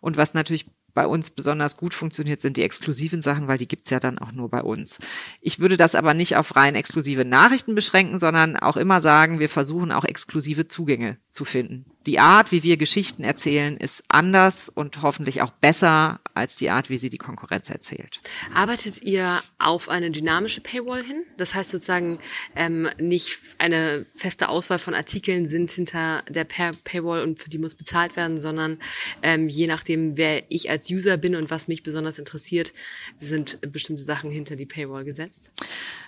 Und 0.00 0.16
was 0.16 0.34
natürlich 0.34 0.66
bei 0.98 1.06
uns 1.06 1.30
besonders 1.30 1.76
gut 1.76 1.94
funktioniert, 1.94 2.40
sind 2.40 2.56
die 2.56 2.64
exklusiven 2.64 3.22
Sachen, 3.22 3.46
weil 3.46 3.56
die 3.56 3.68
gibt's 3.68 3.88
ja 3.90 4.00
dann 4.00 4.18
auch 4.18 4.32
nur 4.32 4.48
bei 4.48 4.62
uns. 4.62 4.98
Ich 5.40 5.60
würde 5.60 5.76
das 5.76 5.94
aber 5.94 6.12
nicht 6.12 6.34
auf 6.34 6.56
rein 6.56 6.74
exklusive 6.74 7.24
Nachrichten 7.24 7.76
beschränken, 7.76 8.18
sondern 8.18 8.56
auch 8.56 8.76
immer 8.76 9.00
sagen, 9.00 9.38
wir 9.38 9.48
versuchen 9.48 9.92
auch 9.92 10.04
exklusive 10.04 10.66
Zugänge 10.66 11.18
zu 11.30 11.44
finden 11.44 11.86
die 12.08 12.18
Art, 12.18 12.52
wie 12.52 12.62
wir 12.62 12.78
Geschichten 12.78 13.22
erzählen, 13.22 13.76
ist 13.76 14.02
anders 14.08 14.70
und 14.70 15.02
hoffentlich 15.02 15.42
auch 15.42 15.50
besser 15.50 16.20
als 16.32 16.56
die 16.56 16.70
Art, 16.70 16.88
wie 16.88 16.96
sie 16.96 17.10
die 17.10 17.18
Konkurrenz 17.18 17.68
erzählt. 17.68 18.18
Arbeitet 18.54 19.02
ihr 19.02 19.40
auf 19.58 19.90
eine 19.90 20.10
dynamische 20.10 20.62
Paywall 20.62 21.04
hin? 21.04 21.24
Das 21.36 21.54
heißt 21.54 21.70
sozusagen 21.70 22.18
ähm, 22.56 22.88
nicht 22.98 23.38
eine 23.58 24.06
feste 24.14 24.48
Auswahl 24.48 24.78
von 24.78 24.94
Artikeln 24.94 25.50
sind 25.50 25.70
hinter 25.70 26.22
der 26.30 26.44
Paywall 26.44 27.22
und 27.24 27.40
für 27.40 27.50
die 27.50 27.58
muss 27.58 27.74
bezahlt 27.74 28.16
werden, 28.16 28.40
sondern 28.40 28.78
ähm, 29.22 29.50
je 29.50 29.66
nachdem, 29.66 30.16
wer 30.16 30.50
ich 30.50 30.70
als 30.70 30.88
User 30.90 31.18
bin 31.18 31.36
und 31.36 31.50
was 31.50 31.68
mich 31.68 31.82
besonders 31.82 32.18
interessiert, 32.18 32.72
sind 33.20 33.58
bestimmte 33.70 34.02
Sachen 34.02 34.30
hinter 34.30 34.56
die 34.56 34.64
Paywall 34.64 35.04
gesetzt. 35.04 35.52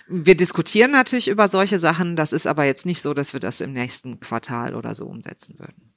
Wir 0.07 0.35
diskutieren 0.35 0.89
natürlich 0.89 1.27
über 1.27 1.47
solche 1.47 1.77
Sachen. 1.77 2.15
Das 2.15 2.33
ist 2.33 2.47
aber 2.47 2.65
jetzt 2.65 2.87
nicht 2.87 3.03
so, 3.03 3.13
dass 3.13 3.33
wir 3.33 3.39
das 3.39 3.61
im 3.61 3.73
nächsten 3.73 4.19
Quartal 4.19 4.73
oder 4.73 4.95
so 4.95 5.05
umsetzen 5.05 5.59
würden. 5.59 5.90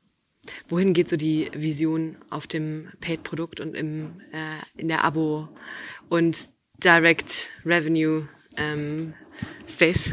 Wohin 0.69 0.95
geht 0.95 1.09
so 1.09 1.17
die 1.17 1.51
Vision 1.55 2.17
auf 2.31 2.47
dem 2.47 2.89
Paid-Produkt 3.01 3.61
und 3.61 3.75
im, 3.75 4.21
äh, 4.33 4.81
in 4.81 4.89
der 4.89 5.05
Abo- 5.05 5.49
und 6.09 6.49
Direct 6.83 7.51
Revenue 7.65 8.29
ähm, 8.57 9.15
Space? 9.69 10.13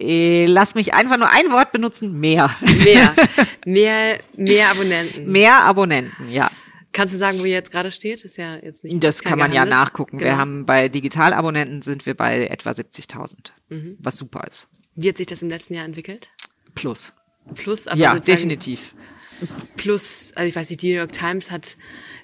Äh, 0.00 0.46
lass 0.46 0.74
mich 0.74 0.94
einfach 0.94 1.16
nur 1.16 1.28
ein 1.28 1.50
Wort 1.50 1.72
benutzen, 1.72 2.18
mehr. 2.20 2.54
Mehr. 2.84 3.14
Mehr, 3.66 4.18
mehr 4.36 4.70
Abonnenten. 4.70 5.30
Mehr 5.30 5.60
Abonnenten, 5.64 6.30
ja. 6.30 6.50
Kannst 6.92 7.12
du 7.12 7.18
sagen, 7.18 7.38
wo 7.38 7.44
ihr 7.44 7.52
jetzt 7.52 7.70
gerade 7.70 7.90
steht? 7.90 8.24
Ist 8.24 8.38
ja 8.38 8.56
jetzt 8.56 8.82
nicht. 8.82 9.04
Das 9.04 9.22
kann 9.22 9.38
man 9.38 9.50
Geheimnis. 9.50 9.74
ja 9.74 9.78
nachgucken. 9.78 10.18
Genau. 10.18 10.30
Wir 10.30 10.38
haben 10.38 10.64
bei 10.64 10.88
Digitalabonnenten 10.88 11.82
sind 11.82 12.06
wir 12.06 12.14
bei 12.14 12.46
etwa 12.46 12.70
70.000, 12.70 13.52
mhm. 13.68 13.98
was 13.98 14.16
super 14.16 14.46
ist. 14.48 14.68
Wie 14.94 15.08
hat 15.08 15.18
sich 15.18 15.26
das 15.26 15.42
im 15.42 15.50
letzten 15.50 15.74
Jahr 15.74 15.84
entwickelt? 15.84 16.30
Plus. 16.74 17.12
Plus, 17.54 17.88
aber 17.88 18.00
ja, 18.00 18.18
definitiv 18.18 18.94
plus, 19.76 20.32
also 20.34 20.48
ich 20.48 20.56
weiß 20.56 20.70
nicht, 20.70 20.82
die 20.82 20.90
New 20.90 20.98
York 20.98 21.12
Times 21.12 21.50
hat, 21.50 21.76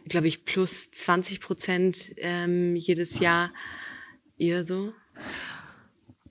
glaube 0.09 0.29
ich, 0.29 0.45
plus 0.45 0.91
20 0.91 1.41
Prozent 1.41 2.15
ähm, 2.19 2.77
jedes 2.77 3.19
Jahr. 3.19 3.53
Ihr 4.37 4.65
so? 4.65 4.93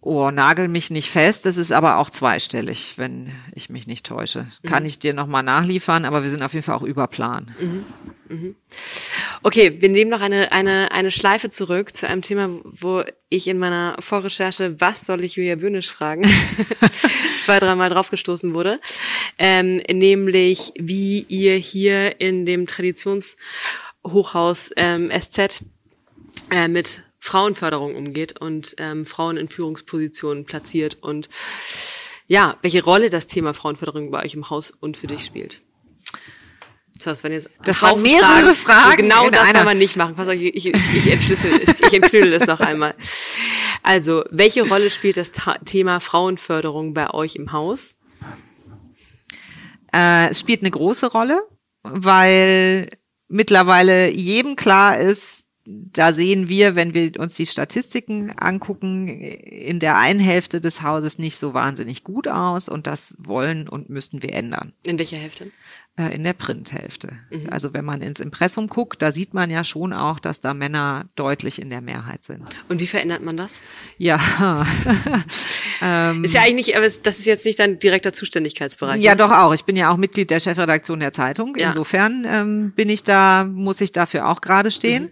Oh, 0.06 0.32
nagel 0.32 0.68
mich 0.68 0.90
nicht 0.90 1.10
fest. 1.10 1.46
Das 1.46 1.56
ist 1.56 1.72
aber 1.72 1.96
auch 1.96 2.10
zweistellig, 2.10 2.96
wenn 2.98 3.32
ich 3.56 3.70
mich 3.70 3.88
nicht 3.88 4.06
täusche. 4.06 4.48
Mhm. 4.62 4.68
Kann 4.68 4.86
ich 4.86 5.00
dir 5.00 5.14
nochmal 5.14 5.44
nachliefern, 5.44 6.04
aber 6.04 6.24
wir 6.24 6.30
sind 6.30 6.44
auf 6.44 6.54
jeden 6.54 6.66
Fall 6.66 6.76
auch 6.76 6.84
über 6.84 7.08
Plan. 7.08 7.56
Mhm. 7.58 7.86
Okay, 9.44 9.80
wir 9.80 9.88
nehmen 9.88 10.12
noch 10.12 10.20
eine, 10.20 10.52
eine, 10.52 10.92
eine 10.92 11.10
Schleife 11.10 11.48
zurück 11.50 11.96
zu 11.96 12.10
einem 12.10 12.22
Thema, 12.22 12.50
wo 12.66 13.06
ich 13.30 13.48
in 13.48 13.60
meiner 13.60 13.96
Vorrecherche, 14.00 14.82
was 14.82 15.06
soll 15.06 15.24
ich 15.24 15.36
Julia 15.36 15.56
Böhnisch 15.56 15.90
fragen, 15.90 16.30
zwei, 17.42 17.60
dreimal 17.60 17.90
draufgestoßen 17.90 18.54
wurde. 18.54 18.82
Ähm, 19.38 19.82
nämlich, 19.90 20.74
wie 20.78 21.26
ihr 21.30 21.56
hier 21.56 22.20
in 22.20 22.46
dem 22.46 22.68
Traditionshochhaus 22.68 24.72
ähm, 24.76 25.10
SZ 25.18 25.64
äh, 26.52 26.68
mit 26.68 27.04
Frauenförderung 27.24 27.96
umgeht 27.96 28.42
und 28.42 28.76
ähm, 28.80 29.06
Frauen 29.06 29.38
in 29.38 29.48
Führungspositionen 29.48 30.44
platziert 30.44 30.98
und 31.00 31.30
ja, 32.28 32.58
welche 32.62 32.84
Rolle 32.84 33.10
das 33.10 33.28
Thema 33.28 33.54
Frauenförderung 33.54 34.12
bei 34.12 34.26
euch 34.26 34.34
im 34.34 34.50
Haus 34.50 34.72
und 34.72 34.98
für 34.98 35.08
dich 35.08 35.24
spielt. 35.24 35.62
Das, 37.02 37.24
waren 37.24 37.32
jetzt 37.32 37.50
das 37.64 37.82
waren 37.82 38.02
mehrere 38.02 38.54
Fragen. 38.54 38.56
Fragen 38.56 38.92
so 38.92 38.98
genau 38.98 39.30
das 39.30 39.54
soll 39.54 39.64
man 39.64 39.78
nicht 39.78 39.96
machen. 39.96 40.16
Pass 40.16 40.28
auf, 40.28 40.34
ich, 40.34 40.54
ich, 40.54 40.66
ich 40.66 41.08
entschlüssel, 41.08 41.62
ich 41.80 41.94
entknüdel 41.94 42.32
das 42.32 42.46
noch 42.46 42.60
einmal. 42.60 42.94
Also, 43.84 44.26
welche 44.30 44.68
Rolle 44.68 44.90
spielt 44.90 45.16
das 45.16 45.32
Thema 45.64 46.02
Frauenförderung 46.02 46.94
bei 46.94 47.10
euch 47.12 47.38
im 47.38 47.54
Haus? 47.54 47.96
Äh, 49.94 50.30
es 50.30 50.42
spielt 50.42 50.60
eine 50.60 50.72
große 50.72 51.08
Rolle, 51.08 51.42
weil 51.84 52.90
mittlerweile 53.30 54.10
jedem 54.10 54.58
klar 54.58 54.98
ist, 55.00 55.46
da 55.66 56.12
sehen 56.12 56.50
wir, 56.50 56.76
wenn 56.76 56.94
wir 56.94 57.20
uns 57.20 57.36
die 57.36 57.46
Statistiken 57.46 58.32
angucken, 58.38 59.08
in 59.08 59.80
der 59.80 59.98
einen 59.98 60.20
Hälfte 60.20 60.60
des 60.60 60.82
Hauses 60.82 61.18
nicht 61.18 61.38
so 61.38 61.54
wahnsinnig 61.54 62.04
gut 62.04 62.28
aus 62.28 62.68
und 62.68 62.86
das 62.86 63.16
wollen 63.18 63.70
und 63.70 63.90
müssten 63.90 64.22
wir 64.22 64.34
ändern. 64.34 64.74
In 64.86 65.00
welcher 65.00 65.18
Hälfte? 65.18 65.52
Äh, 65.96 66.16
in 66.16 66.24
der 66.24 66.34
Printhälfte. 66.34 67.20
Mhm. 67.30 67.50
Also 67.52 67.76
wenn 67.76 67.86
man 67.86 68.02
ins 68.02 68.20
Impressum 68.20 68.68
guckt, 68.68 69.04
da 69.04 69.12
sieht 69.12 69.36
man 69.36 69.52
ja 69.52 69.64
schon 69.64 69.94
auch, 69.94 70.18
dass 70.18 70.42
da 70.42 70.56
Männer 70.56 71.06
deutlich 71.16 71.62
in 71.62 71.70
der 71.70 71.82
Mehrheit 71.82 72.24
sind. 72.24 72.44
Und 72.68 72.80
wie 72.82 72.88
verändert 72.88 73.22
man 73.22 73.38
das? 73.38 73.62
Ja. 74.00 74.20
ähm, 75.84 76.24
ist 76.24 76.34
ja 76.34 76.42
eigentlich, 76.42 76.76
aber 76.76 76.88
das 76.90 77.20
ist 77.20 77.28
jetzt 77.28 77.46
nicht 77.46 77.60
dein 77.60 77.78
direkter 77.78 78.12
Zuständigkeitsbereich. 78.12 79.04
Ja, 79.04 79.12
oder? 79.12 79.28
doch 79.28 79.38
auch. 79.38 79.54
Ich 79.54 79.66
bin 79.66 79.76
ja 79.76 79.92
auch 79.92 79.98
Mitglied 79.98 80.32
der 80.32 80.40
Chefredaktion 80.40 81.00
der 81.00 81.12
Zeitung. 81.12 81.56
Ja. 81.58 81.68
Insofern 81.68 82.26
ähm, 82.28 82.72
bin 82.76 82.90
ich 82.90 83.04
da, 83.04 83.44
muss 83.44 83.80
ich 83.80 83.92
dafür 83.92 84.28
auch 84.30 84.42
gerade 84.42 84.72
stehen. 84.72 85.04
Mhm. 85.04 85.10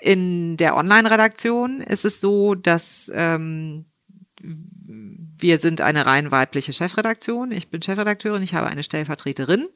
In 0.00 0.56
der 0.56 0.76
Online-Redaktion 0.76 1.80
ist 1.80 2.04
es 2.04 2.20
so, 2.20 2.54
dass 2.54 3.10
ähm, 3.14 3.86
wir 5.38 5.58
sind 5.58 5.80
eine 5.80 6.06
rein 6.06 6.30
weibliche 6.30 6.72
Chefredaktion. 6.72 7.52
Ich 7.52 7.68
bin 7.68 7.82
Chefredakteurin, 7.82 8.42
ich 8.42 8.54
habe 8.54 8.68
eine 8.68 8.82
Stellvertreterin. 8.82 9.68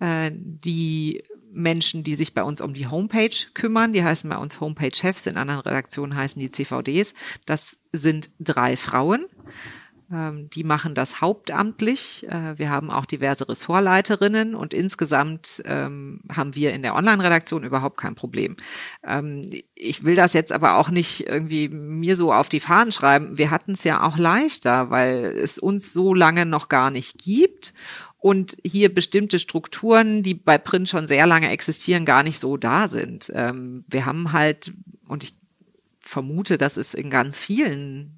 Äh, 0.00 0.30
die 0.34 1.22
Menschen, 1.50 2.04
die 2.04 2.16
sich 2.16 2.34
bei 2.34 2.42
uns 2.42 2.60
um 2.60 2.74
die 2.74 2.86
Homepage 2.86 3.34
kümmern, 3.54 3.92
die 3.92 4.04
heißen 4.04 4.28
bei 4.28 4.36
uns 4.36 4.60
Homepage-Chefs, 4.60 5.26
in 5.26 5.36
anderen 5.36 5.60
Redaktionen 5.60 6.16
heißen 6.16 6.40
die 6.40 6.50
CVDs. 6.50 7.14
Das 7.46 7.78
sind 7.92 8.30
drei 8.38 8.76
Frauen. 8.76 9.26
Ähm, 10.10 10.48
die 10.50 10.64
machen 10.64 10.94
das 10.94 11.20
hauptamtlich. 11.20 12.26
Äh, 12.28 12.58
wir 12.58 12.70
haben 12.70 12.90
auch 12.90 13.04
diverse 13.04 13.46
Ressortleiterinnen 13.48 14.54
und 14.54 14.72
insgesamt 14.72 15.62
ähm, 15.66 16.20
haben 16.34 16.54
wir 16.54 16.72
in 16.72 16.82
der 16.82 16.94
Online-Redaktion 16.94 17.62
überhaupt 17.62 17.98
kein 17.98 18.14
Problem. 18.14 18.56
Ähm, 19.04 19.50
ich 19.74 20.04
will 20.04 20.14
das 20.14 20.32
jetzt 20.32 20.52
aber 20.52 20.76
auch 20.76 20.88
nicht 20.88 21.26
irgendwie 21.26 21.68
mir 21.68 22.16
so 22.16 22.32
auf 22.32 22.48
die 22.48 22.60
Fahnen 22.60 22.90
schreiben. 22.90 23.36
Wir 23.36 23.50
hatten 23.50 23.72
es 23.72 23.84
ja 23.84 24.02
auch 24.02 24.16
leichter, 24.16 24.90
weil 24.90 25.26
es 25.26 25.58
uns 25.58 25.92
so 25.92 26.14
lange 26.14 26.46
noch 26.46 26.68
gar 26.68 26.90
nicht 26.90 27.18
gibt 27.18 27.74
und 28.16 28.56
hier 28.64 28.92
bestimmte 28.92 29.38
Strukturen, 29.38 30.22
die 30.22 30.34
bei 30.34 30.56
Print 30.56 30.88
schon 30.88 31.06
sehr 31.06 31.26
lange 31.26 31.50
existieren, 31.50 32.06
gar 32.06 32.22
nicht 32.22 32.40
so 32.40 32.56
da 32.56 32.88
sind. 32.88 33.28
wir 33.28 34.06
haben 34.06 34.32
halt, 34.32 34.72
und 35.06 35.22
ich 35.22 35.36
vermute, 36.00 36.58
das 36.58 36.76
ist 36.76 36.94
in 36.94 37.10
ganz 37.10 37.38
vielen 37.38 38.17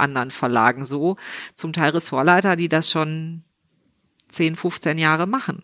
anderen 0.00 0.30
Verlagen 0.30 0.84
so, 0.84 1.16
zum 1.54 1.72
Teil 1.72 1.90
Ressortleiter, 1.90 2.56
die 2.56 2.68
das 2.68 2.90
schon 2.90 3.44
10, 4.28 4.56
15 4.56 4.98
Jahre 4.98 5.26
machen. 5.26 5.62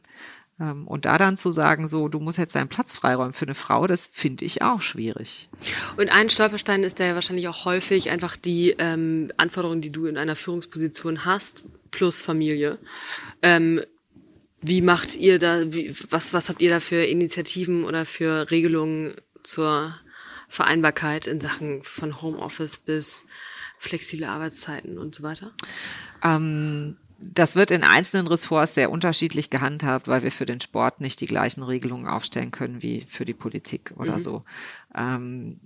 Ähm, 0.61 0.87
und 0.87 1.05
da 1.05 1.19
dann 1.19 1.37
zu 1.37 1.51
sagen, 1.51 1.89
so, 1.89 2.09
du 2.09 2.19
musst 2.19 2.39
jetzt 2.39 2.55
deinen 2.55 2.69
Platz 2.69 2.93
freiräumen 2.93 3.33
für 3.33 3.45
eine 3.45 3.55
Frau, 3.55 3.87
das 3.87 4.07
finde 4.07 4.45
ich 4.45 4.63
auch 4.63 4.81
schwierig. 4.81 5.49
Und 5.97 6.11
ein 6.11 6.31
Stolperstein 6.31 6.83
ist 6.83 6.99
da 6.99 7.05
ja 7.05 7.15
wahrscheinlich 7.15 7.49
auch 7.49 7.65
häufig 7.65 8.11
einfach 8.11 8.37
die 8.37 8.75
ähm, 8.79 9.31
Anforderungen, 9.37 9.83
die 9.83 9.93
du 9.93 10.07
in 10.07 10.17
einer 10.17 10.37
Führungsposition 10.37 11.25
hast, 11.25 11.65
plus 11.91 12.23
Familie. 12.23 12.79
Ähm, 13.43 13.83
wie 14.63 14.81
macht 14.81 15.17
ihr 15.17 15.39
da, 15.39 15.73
wie, 15.73 15.95
was, 16.11 16.33
was 16.33 16.49
habt 16.49 16.63
ihr 16.63 16.71
da 16.71 16.81
für 16.81 17.05
Initiativen 17.05 17.85
oder 17.85 18.05
für 18.05 18.51
Regelungen 18.51 19.15
zur 19.43 19.95
Vereinbarkeit 20.49 21.27
in 21.27 21.41
Sachen 21.41 21.83
von 21.83 22.23
Homeoffice 22.23 22.79
bis 22.79 23.27
flexible 23.87 24.27
Arbeitszeiten 24.27 24.99
und 24.99 25.15
so 25.15 25.23
weiter? 25.23 25.53
Ähm, 26.23 26.97
das 27.19 27.57
wird 27.57 27.71
in 27.71 27.83
einzelnen 27.83 28.27
Ressorts 28.27 28.75
sehr 28.75 28.91
unterschiedlich 28.91 29.51
gehandhabt, 29.51 30.09
weil 30.09 30.23
wir 30.23 30.33
für 30.33 30.47
den 30.47 30.61
Sport 30.61 31.01
nicht 31.01 31.21
die 31.21 31.27
gleichen 31.27 31.63
Regelungen 31.63 32.07
aufstellen 32.07 32.51
können 32.51 32.83
wie 32.83 33.07
für 33.09 33.25
die 33.25 33.35
Politik 33.35 33.95
oder 33.97 34.17
mhm. 34.17 34.21
so. 34.21 34.45
Ähm, 34.95 35.61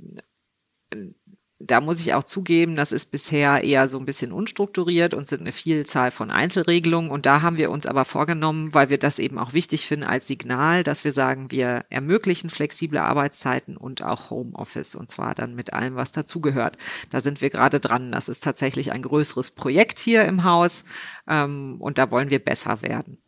da 1.62 1.82
muss 1.82 2.00
ich 2.00 2.14
auch 2.14 2.24
zugeben, 2.24 2.74
das 2.74 2.90
ist 2.90 3.10
bisher 3.10 3.62
eher 3.62 3.86
so 3.86 3.98
ein 3.98 4.06
bisschen 4.06 4.32
unstrukturiert 4.32 5.12
und 5.12 5.28
sind 5.28 5.42
eine 5.42 5.52
Vielzahl 5.52 6.10
von 6.10 6.30
Einzelregelungen. 6.30 7.10
Und 7.10 7.26
da 7.26 7.42
haben 7.42 7.58
wir 7.58 7.70
uns 7.70 7.84
aber 7.84 8.06
vorgenommen, 8.06 8.72
weil 8.72 8.88
wir 8.88 8.96
das 8.96 9.18
eben 9.18 9.38
auch 9.38 9.52
wichtig 9.52 9.86
finden 9.86 10.06
als 10.06 10.26
Signal, 10.26 10.82
dass 10.82 11.04
wir 11.04 11.12
sagen, 11.12 11.50
wir 11.50 11.84
ermöglichen 11.90 12.48
flexible 12.48 12.98
Arbeitszeiten 12.98 13.76
und 13.76 14.02
auch 14.02 14.30
Homeoffice 14.30 14.94
und 14.94 15.10
zwar 15.10 15.34
dann 15.34 15.54
mit 15.54 15.74
allem, 15.74 15.96
was 15.96 16.12
dazugehört. 16.12 16.78
Da 17.10 17.20
sind 17.20 17.42
wir 17.42 17.50
gerade 17.50 17.78
dran. 17.78 18.10
Das 18.10 18.30
ist 18.30 18.42
tatsächlich 18.42 18.92
ein 18.92 19.02
größeres 19.02 19.50
Projekt 19.50 19.98
hier 19.98 20.24
im 20.24 20.44
Haus 20.44 20.84
ähm, 21.28 21.76
und 21.78 21.98
da 21.98 22.10
wollen 22.10 22.30
wir 22.30 22.38
besser 22.38 22.80
werden. 22.80 23.18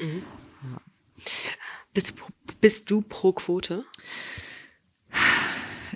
Mhm. 0.00 0.22
Ja. 0.62 0.80
Bist, 1.92 2.14
bist 2.62 2.90
du 2.90 3.02
pro 3.02 3.32
Quote? 3.32 3.84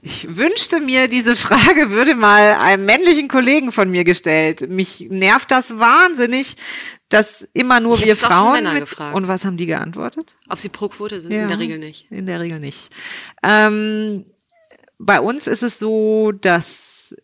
Ich 0.02 0.36
wünschte 0.36 0.80
mir, 0.80 1.08
diese 1.08 1.36
Frage 1.36 1.90
würde 1.90 2.14
mal 2.14 2.54
einem 2.54 2.86
männlichen 2.86 3.28
Kollegen 3.28 3.70
von 3.70 3.90
mir 3.90 4.04
gestellt. 4.04 4.68
Mich 4.70 5.06
nervt 5.10 5.50
das 5.50 5.78
wahnsinnig, 5.78 6.56
dass 7.10 7.46
immer 7.52 7.80
nur 7.80 7.96
ich 7.96 8.06
wir 8.06 8.16
Frauen 8.16 8.64
mit, 8.72 8.80
gefragt. 8.80 9.14
und 9.14 9.28
was 9.28 9.44
haben 9.44 9.56
die 9.56 9.66
geantwortet? 9.66 10.36
Ob 10.48 10.58
sie 10.58 10.68
pro 10.70 10.88
Quote 10.88 11.20
sind? 11.20 11.32
Ja, 11.32 11.42
in 11.42 11.48
der 11.48 11.58
Regel 11.58 11.78
nicht. 11.78 12.10
In 12.10 12.26
der 12.26 12.40
Regel 12.40 12.60
nicht. 12.60 12.90
Ähm, 13.42 14.24
bei 14.98 15.20
uns 15.20 15.46
ist 15.46 15.62
es 15.62 15.78
so, 15.78 16.32
dass 16.32 17.14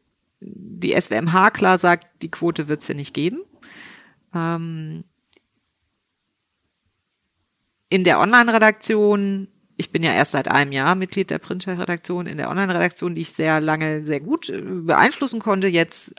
die 0.41 1.01
SWMH 1.01 1.51
klar 1.53 1.79
sagt, 1.79 2.07
die 2.23 2.31
Quote 2.31 2.69
wird 2.69 2.83
es 2.83 2.89
ja 2.89 2.95
nicht 2.95 3.15
geben. 3.15 3.41
Ähm, 4.35 5.05
in 7.89 8.05
der 8.05 8.19
Online-Redaktion 8.19 9.49
ich 9.77 9.91
bin 9.91 10.03
ja 10.03 10.13
erst 10.13 10.33
seit 10.33 10.49
einem 10.49 10.73
Jahr 10.73 10.95
Mitglied 10.95 11.31
der 11.31 11.39
Printredaktion 11.39 12.27
in 12.27 12.39
der 12.39 12.49
Online-Redaktion, 12.49 13.15
die 13.15 13.21
ich 13.23 13.31
sehr 13.31 13.61
lange 13.61 14.05
sehr 14.05 14.21
gut 14.21 14.49
äh, 14.49 14.61
beeinflussen 14.63 15.41
konnte. 15.41 15.69
Jetzt 15.69 16.15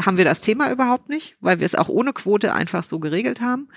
haben 0.00 0.16
wir 0.16 0.24
das 0.24 0.40
Thema 0.40 0.70
überhaupt 0.70 1.08
nicht, 1.08 1.36
weil 1.40 1.58
wir 1.58 1.66
es 1.66 1.74
auch 1.74 1.88
ohne 1.88 2.12
Quote 2.12 2.54
einfach 2.54 2.84
so 2.84 2.98
geregelt 2.98 3.40
haben. 3.40 3.68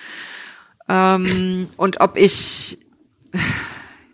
Ähm, 0.88 1.67
und 1.78 2.00
ob 2.00 2.15
ich 2.17 2.80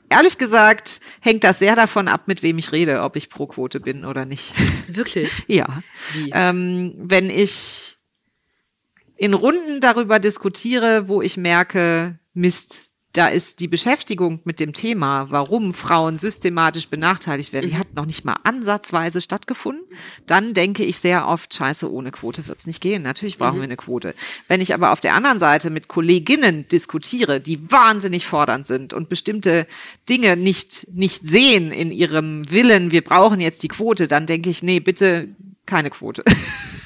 ehrlich 0.10 0.38
gesagt 0.38 0.99
hängt 1.21 1.43
das 1.43 1.60
sehr 1.60 1.75
davon 1.75 2.07
ab, 2.07 2.27
mit 2.27 2.43
wem 2.43 2.57
ich 2.57 2.71
rede, 2.71 3.01
ob 3.01 3.15
ich 3.15 3.29
pro 3.29 3.47
Quote 3.47 3.79
bin 3.79 4.05
oder 4.05 4.25
nicht. 4.25 4.53
Wirklich? 4.88 5.43
ja. 5.47 5.81
Wie? 6.13 6.31
Ähm, 6.34 6.93
wenn 6.97 7.29
ich 7.29 7.97
in 9.17 9.34
Runden 9.34 9.79
darüber 9.81 10.19
diskutiere, 10.19 11.07
wo 11.07 11.21
ich 11.21 11.38
merke, 11.38 12.19
Mist, 12.34 12.90
da 13.13 13.28
ist 13.28 13.60
die 13.60 13.67
Beschäftigung 13.67 14.39
mit 14.45 14.60
dem 14.60 14.71
Thema, 14.71 15.28
warum 15.30 15.74
Frauen 15.74 16.17
systematisch 16.17 16.88
benachteiligt 16.88 17.52
werden, 17.52 17.69
die 17.69 17.76
mhm. 17.76 17.80
hat 17.80 17.93
noch 17.93 18.06
nicht 18.06 18.24
mal 18.24 18.38
ansatzweise 18.43 19.19
stattgefunden. 19.19 19.84
Dann 20.28 20.54
denke 20.54 20.86
ich 20.86 20.97
sehr 20.97 21.28
oft, 21.28 21.54
scheiße, 21.54 21.91
ohne 21.91 22.12
Quote 22.12 22.47
wird's 22.47 22.67
nicht 22.67 22.80
gehen. 22.80 23.04
Natürlich 23.04 23.38
brauchen 23.38 23.58
mhm. 23.58 23.62
wir 23.62 23.63
eine 23.65 23.78
Quote. 23.78 24.15
Wenn 24.47 24.62
ich 24.62 24.74
aber 24.74 24.91
auf 24.91 25.02
der 25.02 25.13
anderen 25.13 25.39
Seite 25.39 25.69
mit 25.69 25.89
Kolleginnen 25.89 26.67
diskutiere, 26.69 27.41
die 27.41 27.69
wahnsinnig 27.69 28.26
fordernd 28.26 28.65
sind 28.65 28.93
und 28.93 29.10
bestimmte 29.10 29.67
Dinge 30.08 30.38
nicht, 30.38 30.88
nicht 30.93 31.28
sehen 31.28 31.71
in 31.71 31.91
ihrem 31.91 32.50
Willen, 32.50 32.91
wir 32.91 33.04
brauchen 33.04 33.41
jetzt 33.41 33.63
die 33.63 33.67
Quote, 33.67 34.08
dann 34.08 34.26
denke 34.26 34.50
ich, 34.50 34.63
nee, 34.63 34.80
bitte 34.80 35.30
keine 35.65 35.89
Quote. 35.89 36.24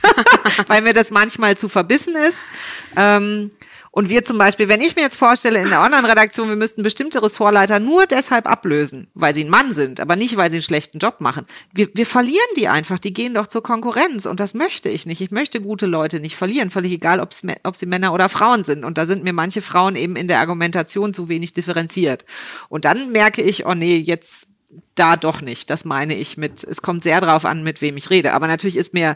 Weil 0.67 0.81
mir 0.81 0.93
das 0.93 1.11
manchmal 1.11 1.55
zu 1.55 1.69
verbissen 1.69 2.15
ist. 2.15 2.47
Ähm, 2.95 3.51
Und 3.95 4.09
wir 4.09 4.25
zum 4.25 4.37
Beispiel, 4.37 4.67
wenn 4.67 4.81
ich 4.81 4.97
mir 4.97 5.03
jetzt 5.03 5.15
vorstelle, 5.15 5.61
in 5.61 5.69
der 5.69 5.81
Online-Redaktion, 5.81 6.49
wir 6.49 6.57
müssten 6.57 6.83
bestimmte 6.83 7.23
Ressortleiter 7.23 7.79
nur 7.79 8.05
deshalb 8.07 8.45
ablösen, 8.45 9.07
weil 9.13 9.33
sie 9.33 9.45
ein 9.45 9.49
Mann 9.49 9.71
sind, 9.71 10.01
aber 10.01 10.17
nicht, 10.17 10.35
weil 10.35 10.51
sie 10.51 10.57
einen 10.57 10.63
schlechten 10.63 10.99
Job 10.99 11.21
machen. 11.21 11.45
Wir, 11.73 11.87
wir 11.93 12.05
verlieren 12.05 12.41
die 12.57 12.67
einfach, 12.67 12.99
die 12.99 13.13
gehen 13.13 13.35
doch 13.35 13.47
zur 13.47 13.63
Konkurrenz 13.63 14.25
und 14.25 14.41
das 14.41 14.53
möchte 14.53 14.89
ich 14.89 15.05
nicht. 15.05 15.21
Ich 15.21 15.31
möchte 15.31 15.61
gute 15.61 15.85
Leute 15.85 16.19
nicht 16.19 16.35
verlieren, 16.35 16.71
völlig 16.71 16.91
egal, 16.91 17.21
ob 17.21 17.33
sie 17.77 17.85
Männer 17.85 18.13
oder 18.13 18.27
Frauen 18.27 18.65
sind. 18.65 18.83
Und 18.83 18.97
da 18.97 19.05
sind 19.05 19.23
mir 19.23 19.31
manche 19.31 19.61
Frauen 19.61 19.95
eben 19.95 20.17
in 20.17 20.27
der 20.27 20.41
Argumentation 20.41 21.13
zu 21.13 21.29
wenig 21.29 21.53
differenziert. 21.53 22.25
Und 22.67 22.83
dann 22.83 23.13
merke 23.13 23.43
ich, 23.43 23.65
oh 23.65 23.75
nee, 23.75 23.95
jetzt 23.95 24.49
da 24.95 25.15
doch 25.15 25.39
nicht. 25.39 25.69
Das 25.69 25.85
meine 25.85 26.15
ich 26.15 26.35
mit, 26.35 26.65
es 26.65 26.81
kommt 26.81 27.01
sehr 27.01 27.21
drauf 27.21 27.45
an, 27.45 27.63
mit 27.63 27.81
wem 27.81 27.95
ich 27.95 28.09
rede. 28.09 28.33
Aber 28.33 28.47
natürlich 28.47 28.75
ist 28.75 28.93
mir 28.93 29.15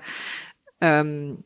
ähm, 0.80 1.44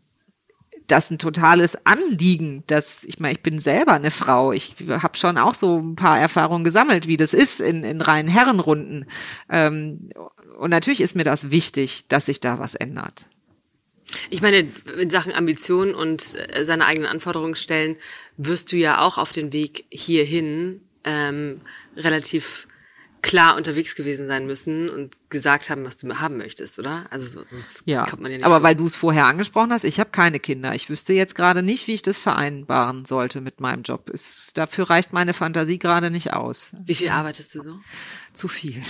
das 0.88 1.10
ein 1.10 1.18
totales 1.18 1.86
Anliegen, 1.86 2.64
dass 2.68 3.04
ich 3.04 3.20
meine, 3.20 3.34
ich 3.34 3.42
bin 3.42 3.60
selber 3.60 3.94
eine 3.94 4.12
Frau. 4.12 4.52
Ich 4.52 4.76
habe 4.90 5.18
schon 5.18 5.38
auch 5.38 5.56
so 5.56 5.80
ein 5.80 5.96
paar 5.96 6.20
Erfahrungen 6.20 6.64
gesammelt, 6.64 7.08
wie 7.08 7.18
das 7.18 7.34
ist 7.34 7.62
in, 7.62 7.84
in 7.84 8.02
reinen 8.02 8.30
Herrenrunden. 8.30 9.06
Ähm, 9.50 10.10
und 10.58 10.70
natürlich 10.70 11.02
ist 11.02 11.16
mir 11.16 11.24
das 11.24 11.52
wichtig, 11.52 12.08
dass 12.08 12.28
sich 12.28 12.40
da 12.40 12.60
was 12.60 12.76
ändert. 12.76 13.28
Ich 14.30 14.42
meine, 14.42 14.68
in 15.00 15.10
Sachen 15.10 15.34
Ambition 15.34 15.96
und 15.96 16.36
äh, 16.50 16.66
seine 16.66 16.86
eigenen 16.86 17.10
Anforderungen 17.10 17.56
stellen, 17.56 17.98
wirst 18.38 18.72
du 18.72 18.78
ja 18.78 19.00
auch 19.00 19.18
auf 19.18 19.32
den 19.32 19.54
Weg 19.54 19.86
hierhin 19.90 20.82
ähm, 21.04 21.56
relativ 21.96 22.68
klar 23.24 23.56
unterwegs 23.56 23.96
gewesen 23.96 24.28
sein 24.28 24.46
müssen 24.46 24.90
und 24.90 25.18
gesagt 25.30 25.70
haben, 25.70 25.86
was 25.86 25.98
du 25.98 26.20
haben 26.20 26.38
möchtest, 26.38 26.78
oder? 26.78 27.06
Also 27.10 27.40
so, 27.40 27.46
sonst 27.50 27.84
ja. 27.86 28.06
kommt 28.06 28.22
man 28.22 28.32
ja 28.32 28.38
nicht. 28.38 28.46
Aber 28.46 28.58
so. 28.58 28.64
weil 28.64 28.76
du 28.76 28.86
es 28.86 28.96
vorher 28.96 29.26
angesprochen 29.26 29.72
hast, 29.72 29.86
ich 29.86 30.00
habe 30.00 30.12
keine 30.12 30.40
Kinder. 30.40 30.76
Ich 30.76 30.90
wüsste 30.90 31.14
jetzt 31.14 31.34
gerade 31.34 31.64
nicht, 31.64 31.88
wie 31.88 31.94
ich 31.94 32.02
das 32.04 32.20
vereinbaren 32.20 33.06
sollte 33.06 33.42
mit 33.42 33.62
meinem 33.62 33.82
Job. 33.82 34.10
Ist, 34.10 34.58
dafür 34.58 34.90
reicht 34.90 35.14
meine 35.14 35.34
Fantasie 35.34 35.80
gerade 35.80 36.12
nicht 36.12 36.34
aus. 36.34 36.68
Wie 36.86 36.94
viel 36.94 37.10
arbeitest 37.10 37.56
du 37.56 37.64
so? 37.64 37.80
Zu 38.34 38.50
viel. 38.50 38.84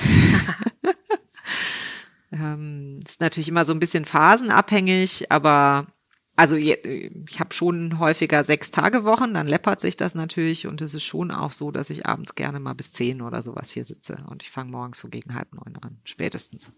ähm, 2.31 2.99
ist 3.05 3.21
natürlich 3.21 3.49
immer 3.49 3.65
so 3.65 3.73
ein 3.73 3.79
bisschen 3.79 4.05
phasenabhängig, 4.05 5.31
aber 5.31 5.87
also 6.35 6.55
ich 6.55 7.39
habe 7.39 7.53
schon 7.53 7.99
häufiger 7.99 8.43
sechs 8.43 8.71
Tage 8.71 9.03
Wochen, 9.03 9.35
dann 9.35 9.45
läppert 9.45 9.79
sich 9.79 9.97
das 9.97 10.15
natürlich 10.15 10.65
und 10.65 10.81
es 10.81 10.93
ist 10.93 11.03
schon 11.03 11.29
auch 11.29 11.51
so, 11.51 11.69
dass 11.69 11.91
ich 11.91 12.07
abends 12.07 12.33
gerne 12.35 12.59
mal 12.59 12.73
bis 12.73 12.91
zehn 12.91 13.21
oder 13.21 13.43
sowas 13.43 13.69
hier 13.69 13.85
sitze 13.85 14.25
und 14.29 14.41
ich 14.41 14.49
fange 14.49 14.71
morgens 14.71 14.99
so 14.99 15.09
gegen 15.09 15.35
halb 15.35 15.53
neun 15.53 15.77
an, 15.81 15.97
spätestens. 16.05 16.71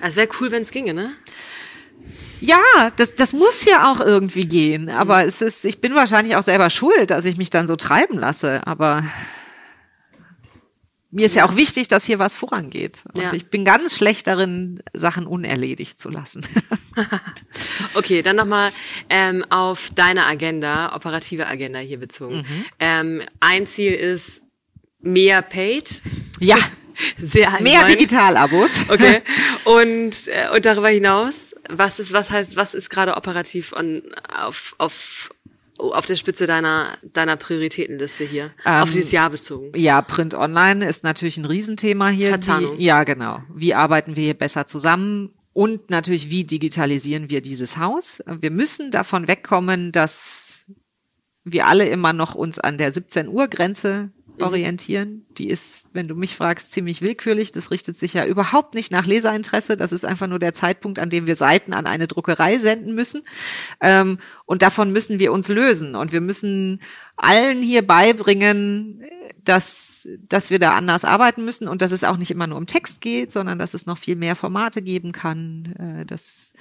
Es 0.00 0.16
wäre 0.16 0.28
cool, 0.40 0.50
wenn 0.50 0.62
es 0.62 0.70
ginge, 0.70 0.94
ne? 0.94 1.10
Ja, 2.40 2.90
das, 2.96 3.14
das 3.14 3.32
muss 3.32 3.64
ja 3.64 3.90
auch 3.90 4.00
irgendwie 4.00 4.46
gehen, 4.46 4.88
aber 4.88 5.22
mhm. 5.22 5.28
es 5.28 5.42
ist, 5.42 5.64
ich 5.64 5.80
bin 5.80 5.94
wahrscheinlich 5.94 6.36
auch 6.36 6.42
selber 6.42 6.70
schuld, 6.70 7.10
dass 7.10 7.24
ich 7.24 7.36
mich 7.36 7.50
dann 7.50 7.68
so 7.68 7.76
treiben 7.76 8.18
lasse, 8.18 8.66
aber 8.66 9.04
mir 11.10 11.26
ist 11.26 11.36
ja 11.36 11.46
auch 11.46 11.56
wichtig, 11.56 11.88
dass 11.88 12.04
hier 12.04 12.18
was 12.18 12.34
vorangeht. 12.34 13.02
Und 13.12 13.22
ja. 13.22 13.32
ich 13.32 13.46
bin 13.46 13.64
ganz 13.64 13.96
schlecht 13.96 14.26
darin, 14.26 14.82
Sachen 14.92 15.26
unerledigt 15.26 15.98
zu 15.98 16.10
lassen. 16.10 16.44
okay, 17.94 18.22
dann 18.22 18.36
nochmal 18.36 18.72
ähm, 19.08 19.44
auf 19.50 19.90
deine 19.94 20.26
Agenda, 20.26 20.94
operative 20.94 21.46
Agenda 21.46 21.78
hier 21.78 21.98
bezogen. 21.98 22.38
Mhm. 22.38 22.64
Ähm, 22.80 23.22
ein 23.40 23.66
Ziel 23.66 23.92
ist 23.92 24.42
mehr 25.00 25.42
Paid. 25.42 26.02
Ja. 26.40 26.58
Sehr 27.18 27.52
allgemein. 27.52 27.72
Mehr 27.72 27.84
Digitalabos. 27.86 28.70
Okay. 28.88 29.22
Und, 29.64 30.28
äh, 30.28 30.48
und 30.54 30.64
darüber 30.64 30.88
hinaus, 30.88 31.54
was 31.68 31.98
ist, 31.98 32.12
was 32.12 32.30
heißt, 32.30 32.56
was 32.56 32.72
ist 32.72 32.88
gerade 32.88 33.16
operativ 33.16 33.72
on, 33.72 34.02
auf, 34.32 34.74
auf 34.78 35.30
auf 35.78 36.06
der 36.06 36.16
Spitze 36.16 36.46
deiner, 36.46 36.96
deiner 37.02 37.36
Prioritätenliste 37.36 38.24
hier, 38.24 38.50
ähm, 38.64 38.82
auf 38.82 38.90
dieses 38.90 39.12
Jahr 39.12 39.30
bezogen? 39.30 39.72
Ja, 39.76 40.02
Print 40.02 40.34
Online 40.34 40.86
ist 40.86 41.04
natürlich 41.04 41.36
ein 41.36 41.44
Riesenthema 41.44 42.08
hier. 42.08 42.30
Verzahnung. 42.30 42.78
Wie, 42.78 42.84
ja, 42.84 43.04
genau. 43.04 43.42
Wie 43.54 43.74
arbeiten 43.74 44.16
wir 44.16 44.24
hier 44.24 44.34
besser 44.34 44.66
zusammen? 44.66 45.32
Und 45.52 45.88
natürlich, 45.88 46.30
wie 46.30 46.44
digitalisieren 46.44 47.30
wir 47.30 47.40
dieses 47.40 47.78
Haus? 47.78 48.22
Wir 48.26 48.50
müssen 48.50 48.90
davon 48.90 49.26
wegkommen, 49.26 49.90
dass 49.90 50.66
wir 51.44 51.66
alle 51.66 51.88
immer 51.88 52.12
noch 52.12 52.34
uns 52.34 52.58
an 52.58 52.76
der 52.76 52.92
17 52.92 53.28
Uhr 53.28 53.48
Grenze. 53.48 54.10
Orientieren. 54.40 55.26
Die 55.38 55.48
ist, 55.48 55.86
wenn 55.92 56.08
du 56.08 56.14
mich 56.14 56.36
fragst, 56.36 56.72
ziemlich 56.72 57.02
willkürlich. 57.02 57.52
Das 57.52 57.70
richtet 57.70 57.96
sich 57.96 58.14
ja 58.14 58.24
überhaupt 58.24 58.74
nicht 58.74 58.92
nach 58.92 59.06
Leserinteresse. 59.06 59.76
Das 59.76 59.92
ist 59.92 60.04
einfach 60.04 60.26
nur 60.26 60.38
der 60.38 60.52
Zeitpunkt, 60.52 60.98
an 60.98 61.10
dem 61.10 61.26
wir 61.26 61.36
Seiten 61.36 61.72
an 61.72 61.86
eine 61.86 62.08
Druckerei 62.08 62.58
senden 62.58 62.94
müssen. 62.94 63.22
Ähm, 63.80 64.18
und 64.44 64.62
davon 64.62 64.92
müssen 64.92 65.18
wir 65.18 65.32
uns 65.32 65.48
lösen. 65.48 65.94
Und 65.94 66.12
wir 66.12 66.20
müssen 66.20 66.80
allen 67.16 67.62
hier 67.62 67.86
beibringen, 67.86 69.02
dass, 69.44 70.08
dass 70.28 70.50
wir 70.50 70.58
da 70.58 70.72
anders 70.72 71.04
arbeiten 71.04 71.44
müssen 71.44 71.68
und 71.68 71.82
dass 71.82 71.92
es 71.92 72.04
auch 72.04 72.16
nicht 72.16 72.30
immer 72.30 72.46
nur 72.46 72.58
um 72.58 72.66
Text 72.66 73.00
geht, 73.00 73.32
sondern 73.32 73.58
dass 73.58 73.74
es 73.74 73.86
noch 73.86 73.98
viel 73.98 74.16
mehr 74.16 74.36
Formate 74.36 74.82
geben 74.82 75.12
kann. 75.12 75.74
Äh, 75.78 76.06
das, 76.06 76.52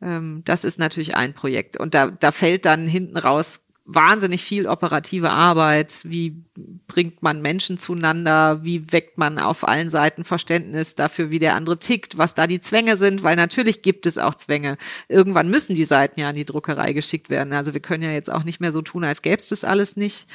ähm, 0.00 0.42
das 0.44 0.64
ist 0.64 0.78
natürlich 0.78 1.16
ein 1.16 1.34
Projekt. 1.34 1.78
Und 1.78 1.94
da, 1.94 2.10
da 2.10 2.32
fällt 2.32 2.64
dann 2.66 2.86
hinten 2.86 3.16
raus 3.16 3.60
wahnsinnig 3.86 4.44
viel 4.44 4.66
operative 4.66 5.30
Arbeit. 5.30 6.00
Wie 6.04 6.42
bringt 6.88 7.22
man 7.22 7.40
Menschen 7.40 7.78
zueinander? 7.78 8.64
Wie 8.64 8.92
weckt 8.92 9.16
man 9.16 9.38
auf 9.38 9.66
allen 9.66 9.90
Seiten 9.90 10.24
Verständnis 10.24 10.96
dafür, 10.96 11.30
wie 11.30 11.38
der 11.38 11.54
andere 11.54 11.78
tickt, 11.78 12.18
was 12.18 12.34
da 12.34 12.46
die 12.46 12.60
Zwänge 12.60 12.96
sind? 12.96 13.22
Weil 13.22 13.36
natürlich 13.36 13.82
gibt 13.82 14.06
es 14.06 14.18
auch 14.18 14.34
Zwänge. 14.34 14.76
Irgendwann 15.08 15.48
müssen 15.48 15.76
die 15.76 15.84
Seiten 15.84 16.18
ja 16.18 16.28
an 16.28 16.34
die 16.34 16.44
Druckerei 16.44 16.92
geschickt 16.92 17.30
werden. 17.30 17.52
Also 17.52 17.74
wir 17.74 17.80
können 17.80 18.02
ja 18.02 18.10
jetzt 18.10 18.30
auch 18.30 18.42
nicht 18.42 18.60
mehr 18.60 18.72
so 18.72 18.82
tun, 18.82 19.04
als 19.04 19.22
gäbe 19.22 19.38
es 19.38 19.48
das 19.48 19.62
alles 19.62 19.96
nicht. 19.96 20.26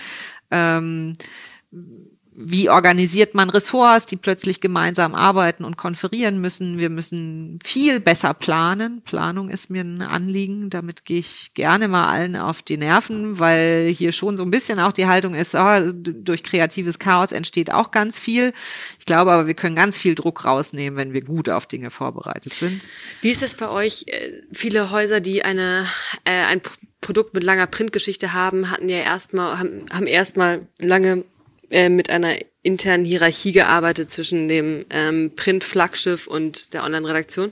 Ähm, 0.49 1.17
wie 2.33 2.69
organisiert 2.69 3.35
man 3.35 3.49
Ressorts, 3.49 4.05
die 4.05 4.15
plötzlich 4.15 4.61
gemeinsam 4.61 5.13
arbeiten 5.13 5.65
und 5.65 5.75
konferieren 5.75 6.39
müssen. 6.39 6.77
Wir 6.77 6.89
müssen 6.89 7.59
viel 7.61 7.99
besser 7.99 8.33
planen. 8.33 9.01
Planung 9.01 9.49
ist 9.49 9.69
mir 9.69 9.81
ein 9.81 10.01
Anliegen. 10.01 10.69
Damit 10.69 11.03
gehe 11.03 11.19
ich 11.19 11.51
gerne 11.55 11.89
mal 11.89 12.07
allen 12.07 12.37
auf 12.37 12.61
die 12.61 12.77
Nerven, 12.77 13.39
weil 13.39 13.89
hier 13.89 14.13
schon 14.13 14.37
so 14.37 14.43
ein 14.43 14.51
bisschen 14.51 14.79
auch 14.79 14.93
die 14.93 15.07
Haltung 15.07 15.35
ist, 15.35 15.55
oh, 15.55 15.91
durch 15.91 16.43
kreatives 16.43 16.99
Chaos 16.99 17.33
entsteht 17.33 17.71
auch 17.73 17.91
ganz 17.91 18.17
viel. 18.17 18.53
Ich 18.97 19.05
glaube 19.05 19.33
aber, 19.33 19.47
wir 19.47 19.53
können 19.53 19.75
ganz 19.75 19.99
viel 19.99 20.15
Druck 20.15 20.45
rausnehmen, 20.45 20.97
wenn 20.97 21.11
wir 21.11 21.21
gut 21.21 21.49
auf 21.49 21.65
Dinge 21.65 21.89
vorbereitet 21.89 22.53
sind. 22.53 22.87
Wie 23.21 23.31
ist 23.31 23.43
es 23.43 23.55
bei 23.55 23.69
euch? 23.69 24.05
Äh, 24.07 24.41
viele 24.53 24.89
Häuser, 24.91 25.19
die 25.19 25.43
eine, 25.43 25.85
äh, 26.23 26.45
ein 26.45 26.61
Produkt 27.01 27.33
mit 27.33 27.43
langer 27.43 27.67
Printgeschichte 27.67 28.31
haben, 28.31 28.71
hatten 28.71 28.87
ja 28.87 28.99
erstmal, 28.99 29.59
haben, 29.59 29.85
haben 29.91 30.07
erstmal 30.07 30.67
lange 30.79 31.25
äh, 31.71 31.89
mit 31.89 32.09
einer 32.09 32.35
internen 32.63 33.05
Hierarchie 33.05 33.51
gearbeitet 33.51 34.11
zwischen 34.11 34.47
dem 34.47 34.85
ähm, 34.89 35.33
Print-Flaggschiff 35.35 36.27
und 36.27 36.73
der 36.73 36.83
Online-Redaktion. 36.83 37.51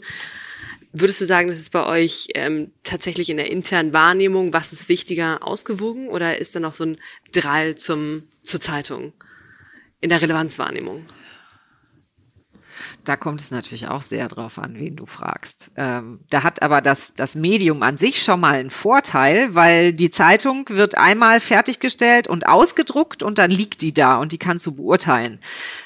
Würdest 0.91 1.21
du 1.21 1.25
sagen, 1.25 1.49
das 1.49 1.59
ist 1.59 1.71
bei 1.71 1.85
euch 1.85 2.27
ähm, 2.33 2.71
tatsächlich 2.83 3.29
in 3.29 3.37
der 3.37 3.51
internen 3.51 3.93
Wahrnehmung, 3.93 4.53
was 4.53 4.73
ist 4.73 4.89
wichtiger, 4.89 5.45
ausgewogen 5.45 6.07
oder 6.07 6.37
ist 6.39 6.55
da 6.55 6.59
noch 6.59 6.73
so 6.73 6.83
ein 6.83 6.97
Drall 7.31 7.75
zum, 7.75 8.23
zur 8.43 8.59
Zeitung 8.59 9.13
in 10.01 10.09
der 10.09 10.21
Relevanzwahrnehmung? 10.21 11.05
Da 13.05 13.15
kommt 13.15 13.41
es 13.41 13.49
natürlich 13.49 13.87
auch 13.87 14.01
sehr 14.01 14.27
drauf 14.27 14.59
an, 14.59 14.75
wen 14.77 14.95
du 14.95 15.05
fragst. 15.05 15.71
Ähm, 15.77 16.19
da 16.29 16.43
hat 16.43 16.61
aber 16.61 16.81
das, 16.81 17.13
das 17.15 17.33
Medium 17.33 17.81
an 17.81 17.97
sich 17.97 18.21
schon 18.21 18.41
mal 18.41 18.55
einen 18.55 18.69
Vorteil, 18.69 19.55
weil 19.55 19.93
die 19.93 20.09
Zeitung 20.09 20.65
wird 20.69 20.97
einmal 20.97 21.39
fertiggestellt 21.39 22.27
und 22.27 22.45
ausgedruckt 22.47 23.23
und 23.23 23.37
dann 23.37 23.51
liegt 23.51 23.81
die 23.81 23.93
da 23.93 24.17
und 24.17 24.31
die 24.31 24.37
kannst 24.37 24.65
du 24.65 24.73
beurteilen. 24.73 25.39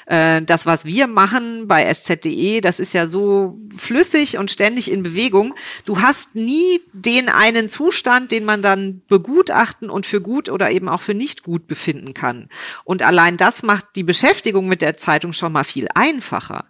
Äh, 0.06 0.42
das, 0.42 0.66
was 0.66 0.84
wir 0.84 1.06
machen 1.06 1.68
bei 1.68 1.92
SZ.de, 1.92 2.60
das 2.60 2.80
ist 2.80 2.92
ja 2.94 3.06
so 3.06 3.58
flüssig 3.76 4.36
und 4.36 4.50
ständig 4.50 4.90
in 4.90 5.02
Bewegung. 5.02 5.54
Du 5.84 6.00
hast 6.00 6.34
nie 6.34 6.80
den 6.92 7.28
einen 7.28 7.68
Zustand, 7.68 8.32
den 8.32 8.44
man 8.44 8.60
dann 8.60 9.02
begutachten 9.08 9.88
und 9.88 10.04
für 10.04 10.20
gut 10.20 10.48
oder 10.48 10.70
eben 10.72 10.88
auch 10.88 11.00
für 11.00 11.14
nicht 11.14 11.44
gut 11.44 11.68
befinden 11.68 12.12
kann. 12.12 12.48
Und 12.82 13.02
allein 13.02 13.36
das 13.36 13.62
macht 13.62 13.86
die 13.94 14.02
Beschäftigung 14.02 14.66
mit 14.66 14.82
der 14.82 14.96
Zeitung 14.96 15.32
schon 15.32 15.52
mal 15.52 15.64
viel 15.64 15.88
einfacher. 15.94 16.64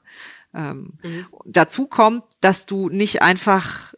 Ähm, 0.55 0.99
mhm. 1.03 1.27
Dazu 1.45 1.87
kommt, 1.87 2.25
dass 2.41 2.67
du 2.67 2.89
nicht 2.89 3.23
einfach 3.23 3.95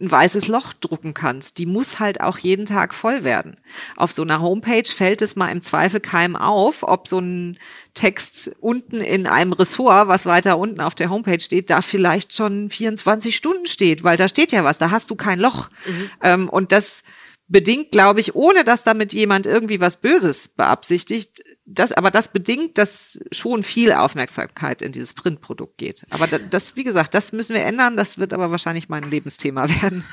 ein 0.00 0.10
weißes 0.10 0.48
Loch 0.48 0.72
drucken 0.72 1.14
kannst. 1.14 1.58
Die 1.58 1.66
muss 1.66 2.00
halt 2.00 2.20
auch 2.20 2.38
jeden 2.38 2.66
Tag 2.66 2.94
voll 2.94 3.22
werden. 3.22 3.60
Auf 3.96 4.10
so 4.10 4.22
einer 4.22 4.40
Homepage 4.40 4.88
fällt 4.88 5.22
es 5.22 5.36
mal 5.36 5.50
im 5.50 5.62
Zweifel 5.62 6.00
keinem 6.00 6.34
auf, 6.34 6.82
ob 6.82 7.06
so 7.06 7.20
ein 7.20 7.58
Text 7.94 8.50
unten 8.58 9.00
in 9.00 9.28
einem 9.28 9.52
Ressort, 9.52 10.08
was 10.08 10.26
weiter 10.26 10.58
unten 10.58 10.80
auf 10.80 10.96
der 10.96 11.10
Homepage 11.10 11.40
steht, 11.40 11.70
da 11.70 11.80
vielleicht 11.80 12.34
schon 12.34 12.70
24 12.70 13.36
Stunden 13.36 13.66
steht, 13.66 14.02
weil 14.02 14.16
da 14.16 14.26
steht 14.26 14.50
ja 14.50 14.64
was, 14.64 14.78
da 14.78 14.90
hast 14.90 15.10
du 15.10 15.14
kein 15.14 15.38
Loch. 15.38 15.70
Mhm. 15.86 16.10
Ähm, 16.22 16.48
und 16.48 16.72
das 16.72 17.04
bedingt, 17.46 17.92
glaube 17.92 18.20
ich, 18.20 18.34
ohne 18.34 18.64
dass 18.64 18.84
damit 18.84 19.12
jemand 19.12 19.46
irgendwie 19.46 19.80
was 19.80 19.96
Böses 19.96 20.48
beabsichtigt, 20.48 21.42
das, 21.66 21.92
aber 21.92 22.10
das 22.10 22.28
bedingt, 22.28 22.76
dass 22.78 23.20
schon 23.32 23.64
viel 23.64 23.92
Aufmerksamkeit 23.92 24.82
in 24.82 24.92
dieses 24.92 25.14
Printprodukt 25.14 25.78
geht. 25.78 26.02
Aber 26.10 26.26
das, 26.26 26.76
wie 26.76 26.84
gesagt, 26.84 27.14
das 27.14 27.32
müssen 27.32 27.54
wir 27.54 27.62
ändern. 27.62 27.96
Das 27.96 28.18
wird 28.18 28.32
aber 28.32 28.50
wahrscheinlich 28.50 28.88
mein 28.88 29.10
Lebensthema 29.10 29.68
werden. 29.82 30.04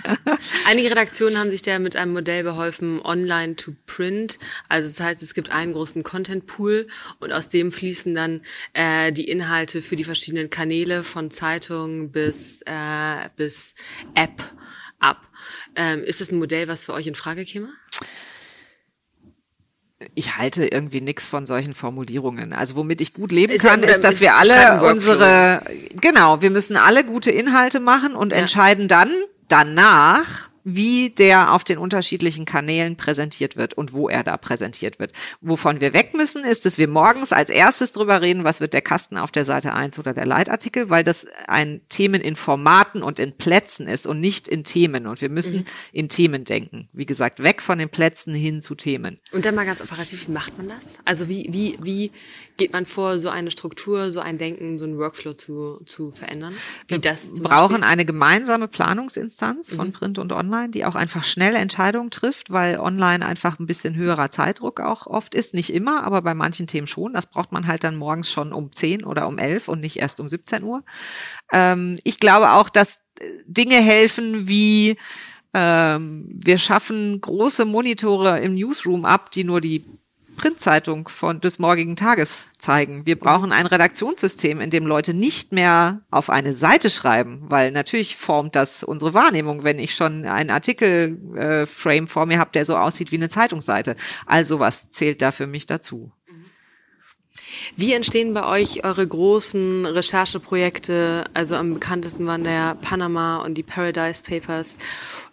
Einige 0.65 0.91
Redaktionen 0.91 1.38
haben 1.38 1.51
sich 1.51 1.61
da 1.61 1.79
mit 1.79 1.95
einem 1.95 2.13
Modell 2.13 2.43
beholfen, 2.43 3.01
online 3.01 3.55
to 3.55 3.73
print. 3.86 4.39
Also 4.69 4.89
das 4.89 4.99
heißt, 4.99 5.21
es 5.21 5.34
gibt 5.34 5.51
einen 5.51 5.73
großen 5.73 6.03
Content 6.03 6.45
Pool 6.45 6.88
und 7.19 7.34
aus 7.34 7.49
dem 7.49 7.71
fließen 7.71 8.15
dann 8.15 8.41
äh, 8.73 9.11
die 9.11 9.27
Inhalte 9.27 9.82
für 9.82 9.95
die 9.95 10.05
verschiedenen 10.05 10.49
Kanäle 10.49 11.03
von 11.03 11.32
Zeitung 11.32 12.11
bis 12.11 12.61
äh, 12.65 13.29
bis 13.36 13.75
App 14.15 14.41
ab. 14.99 15.30
Ähm, 15.76 16.03
ist 16.03 16.22
das 16.22 16.32
ein 16.32 16.39
Modell, 16.39 16.67
was 16.67 16.86
für 16.86 16.93
euch 16.93 17.07
in 17.07 17.15
Frage 17.15 17.45
käme? 17.45 17.69
ich 20.15 20.38
halte 20.38 20.65
irgendwie 20.65 21.01
nichts 21.01 21.28
von 21.28 21.45
solchen 21.45 21.74
Formulierungen. 21.74 22.53
Also 22.53 22.76
womit 22.76 23.01
ich 23.01 23.13
gut 23.13 23.32
leben 23.32 23.53
ist 23.53 23.63
kann, 23.63 23.82
ja, 23.82 23.89
ist, 23.89 24.03
dass 24.03 24.22
wir 24.22 24.36
alle 24.36 24.84
unsere, 24.84 25.61
genau, 25.99 26.41
wir 26.41 26.49
müssen 26.49 26.76
alle 26.76 27.03
gute 27.03 27.32
Inhalte 27.32 27.80
machen 27.80 28.15
und 28.15 28.32
ja. 28.32 28.38
entscheiden 28.38 28.88
dann 28.88 29.11
danach, 29.47 30.49
wie 30.64 31.09
der 31.09 31.53
auf 31.53 31.64
den 31.64 31.78
unterschiedlichen 31.78 32.45
Kanälen 32.45 32.95
präsentiert 32.95 33.57
wird 33.57 33.74
und 33.74 33.93
wo 33.93 34.09
er 34.09 34.24
da 34.24 34.38
präsentiert 34.38 34.99
wird. 34.99 35.12
Wovon 35.41 35.82
wir 35.82 35.93
weg 35.93 36.14
müssen, 36.14 36.43
ist, 36.43 36.66
dass 36.66 36.78
wir 36.78 36.88
morgens 36.88 37.32
als 37.32 37.49
erstes 37.49 37.91
drüber 37.91 38.22
reden, 38.22 38.43
was 38.43 38.62
wird 38.62 38.74
der 38.74 38.82
Kasten 38.82 39.18
auf 39.18 39.32
der 39.32 39.45
Seite 39.45 39.74
1 39.74 39.99
oder 39.99 40.14
der 40.14 40.26
Leitartikel, 40.26 40.89
weil 40.89 41.03
das 41.03 41.26
ein 41.47 41.82
Themen 41.89 42.22
in 42.22 42.36
Formaten 42.36 43.03
und 43.03 43.20
in 43.20 43.34
Plätzen 43.38 43.88
ist 43.88 44.05
und 44.05 44.20
nicht 44.20 44.47
in 44.47 44.64
Themen. 44.64 45.07
Und 45.07 45.22
wir 45.22 45.30
müssen 45.30 45.59
mhm. 45.59 45.66
in 45.91 46.09
Themen 46.09 46.43
denken. 46.43 46.89
Wie 46.93 47.05
gesagt, 47.05 47.41
weg 47.41 47.62
von 47.62 47.80
den 47.80 47.89
Plätzen 47.89 48.34
hin 48.34 48.62
zu 48.62 48.76
Themen. 48.76 49.20
Und 49.32 49.45
dann 49.45 49.55
mal 49.55 49.66
ganz 49.66 49.82
operativ, 49.82 50.28
wie 50.28 50.32
macht 50.32 50.57
man 50.57 50.70
das? 50.70 50.99
Also 51.05 51.28
wie, 51.28 51.47
wie, 51.51 51.78
wie 51.82 52.12
geht 52.57 52.73
man 52.73 52.85
vor, 52.85 53.19
so 53.19 53.29
eine 53.29 53.51
Struktur, 53.51 54.11
so 54.11 54.19
ein 54.19 54.37
Denken, 54.37 54.77
so 54.77 54.85
ein 54.85 54.97
Workflow 54.97 55.33
zu, 55.33 55.81
zu 55.85 56.11
verändern? 56.11 56.55
Wie 56.87 56.95
wir 56.95 56.99
das 56.99 57.41
brauchen 57.41 57.81
Beispiel? 57.81 57.83
eine 57.89 58.05
gemeinsame 58.05 58.67
Planungsinstanz 58.67 59.73
von 59.73 59.87
mhm. 59.87 59.93
Print 59.93 60.19
und 60.19 60.31
Online, 60.31 60.69
die 60.69 60.85
auch 60.85 60.95
einfach 60.95 61.23
schnell 61.23 61.55
Entscheidungen 61.55 62.11
trifft, 62.11 62.51
weil 62.51 62.79
online 62.79 63.25
einfach 63.25 63.59
ein 63.59 63.65
bisschen 63.65 63.95
höherer 63.95 64.31
Zeitdruck 64.31 64.79
auch 64.79 65.07
oft 65.07 65.35
ist. 65.35 65.53
Nicht 65.53 65.73
immer, 65.73 66.03
aber 66.03 66.21
bei 66.21 66.33
manchen 66.33 66.67
Themen 66.67 66.87
schon. 66.87 67.13
Das 67.13 67.27
braucht 67.27 67.51
man 67.51 67.67
halt 67.67 67.83
dann 67.83 67.95
morgens 67.95 68.31
schon 68.31 68.53
um 68.53 68.71
10 68.71 69.03
oder 69.03 69.27
um 69.27 69.37
11 69.37 69.67
und 69.67 69.81
nicht 69.81 69.97
erst 69.97 70.19
um 70.19 70.29
17 70.29 70.63
Uhr. 70.63 70.83
Ähm, 71.51 71.97
ich 72.03 72.19
glaube 72.19 72.51
auch, 72.51 72.69
dass 72.69 72.99
Dinge 73.45 73.75
helfen 73.75 74.47
wie 74.47 74.97
ähm, 75.53 76.25
wir 76.33 76.57
schaffen 76.57 77.19
große 77.19 77.65
Monitore 77.65 78.39
im 78.39 78.55
Newsroom 78.55 79.05
ab, 79.05 79.31
die 79.31 79.43
nur 79.43 79.59
die 79.59 79.85
Printzeitung 80.41 81.07
von 81.07 81.39
des 81.39 81.59
morgigen 81.59 81.95
Tages 81.95 82.47
zeigen. 82.57 83.05
Wir 83.05 83.15
brauchen 83.15 83.51
ein 83.51 83.67
Redaktionssystem, 83.67 84.59
in 84.59 84.71
dem 84.71 84.87
Leute 84.87 85.13
nicht 85.13 85.51
mehr 85.51 86.01
auf 86.09 86.31
eine 86.31 86.55
Seite 86.55 86.89
schreiben, 86.89 87.43
weil 87.43 87.71
natürlich 87.71 88.15
formt 88.15 88.55
das 88.55 88.83
unsere 88.83 89.13
Wahrnehmung, 89.13 89.63
wenn 89.63 89.77
ich 89.77 89.93
schon 89.93 90.25
einen 90.25 90.49
Artikelframe 90.49 92.05
äh, 92.05 92.07
vor 92.07 92.25
mir 92.25 92.39
habe, 92.39 92.49
der 92.55 92.65
so 92.65 92.75
aussieht 92.75 93.11
wie 93.11 93.17
eine 93.17 93.29
Zeitungsseite. 93.29 93.95
Also 94.25 94.59
was 94.59 94.89
zählt 94.89 95.21
da 95.21 95.31
für 95.31 95.45
mich 95.45 95.67
dazu? 95.67 96.11
Wie 97.75 97.93
entstehen 97.93 98.33
bei 98.33 98.43
euch 98.43 98.83
eure 98.83 99.05
großen 99.05 99.85
Rechercheprojekte? 99.85 101.25
Also 101.35 101.55
am 101.55 101.75
bekanntesten 101.75 102.25
waren 102.25 102.43
der 102.43 102.73
Panama 102.81 103.43
und 103.43 103.53
die 103.53 103.63
Paradise 103.63 104.23
Papers. 104.23 104.79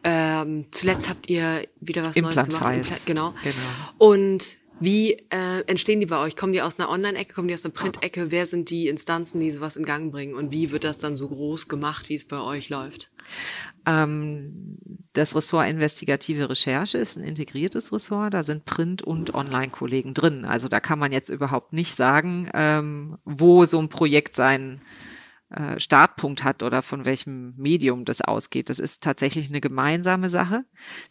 Ähm, 0.05 0.67
zuletzt 0.71 1.09
habt 1.09 1.31
ihr 1.31 1.67
wieder 1.81 2.05
was 2.05 2.15
Implant 2.15 2.37
Neues 2.37 2.61
gemacht. 2.61 2.75
Files. 2.75 3.05
Genau. 3.07 3.35
genau. 3.43 3.55
Und 3.97 4.59
wie 4.81 5.13
äh, 5.31 5.63
entstehen 5.67 6.01
die 6.01 6.07
bei 6.07 6.19
euch? 6.19 6.37
Kommen 6.37 6.53
die 6.53 6.63
aus 6.63 6.79
einer 6.79 6.89
Online-Ecke, 6.89 7.35
kommen 7.35 7.49
die 7.49 7.55
aus 7.55 7.65
einer 7.65 7.75
Print-Ecke? 7.75 8.31
Wer 8.31 8.47
sind 8.47 8.71
die 8.71 8.89
Instanzen, 8.89 9.41
die 9.41 9.51
sowas 9.51 9.77
in 9.77 9.85
Gang 9.85 10.13
bringen? 10.13 10.35
Und 10.35 10.53
wie 10.53 10.71
wird 10.71 10.85
das 10.85 10.99
dann 10.99 11.17
so 11.17 11.29
groß 11.29 11.69
gemacht, 11.69 12.09
wie 12.09 12.15
es 12.15 12.27
bei 12.27 12.41
euch 12.41 12.69
läuft? 12.69 13.11
Ähm, 13.87 14.79
das 15.13 15.35
Ressort 15.35 15.69
Investigative 15.69 16.49
Recherche 16.49 16.99
ist 16.99 17.17
ein 17.17 17.25
integriertes 17.25 17.93
Ressort. 17.93 18.35
Da 18.35 18.43
sind 18.43 18.65
Print- 18.65 19.03
und 19.03 19.35
Online-Kollegen 19.35 20.15
drin. 20.15 20.45
Also 20.45 20.69
da 20.69 20.81
kann 20.81 20.99
man 20.99 21.13
jetzt 21.13 21.29
überhaupt 21.29 21.73
nicht 21.73 21.95
sagen, 21.95 22.49
ähm, 22.55 23.19
wo 23.25 23.65
so 23.65 23.79
ein 23.79 23.89
Projekt 23.89 24.35
sein 24.35 24.81
äh, 25.51 25.81
Startpunkt 25.81 26.45
hat 26.45 26.63
oder 26.63 26.83
von 26.83 27.05
welchem 27.05 27.55
Medium 27.57 28.05
das 28.05 28.21
ausgeht. 28.21 28.69
Das 28.69 28.79
ist 28.79 29.03
tatsächlich 29.03 29.49
eine 29.49 29.61
gemeinsame 29.61 30.29
Sache. 30.29 30.65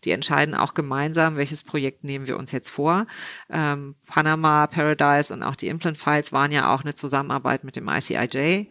Die 0.03 0.11
entscheiden 0.11 0.53
auch 0.53 0.73
gemeinsam, 0.73 1.38
welches 1.38 1.63
Projekt 1.63 2.03
nehmen 2.03 2.27
wir 2.27 2.38
uns 2.38 2.51
jetzt 2.51 2.69
vor. 2.69 3.07
Ähm, 3.49 3.95
Panama, 4.05 4.67
Paradise 4.67 5.33
und 5.33 5.41
auch 5.41 5.55
die 5.55 5.67
Implant 5.67 5.97
Files 5.97 6.31
waren 6.33 6.51
ja 6.51 6.73
auch 6.73 6.81
eine 6.81 6.93
Zusammenarbeit 6.93 7.63
mit 7.63 7.75
dem 7.75 7.88
ICIJ 7.88 8.67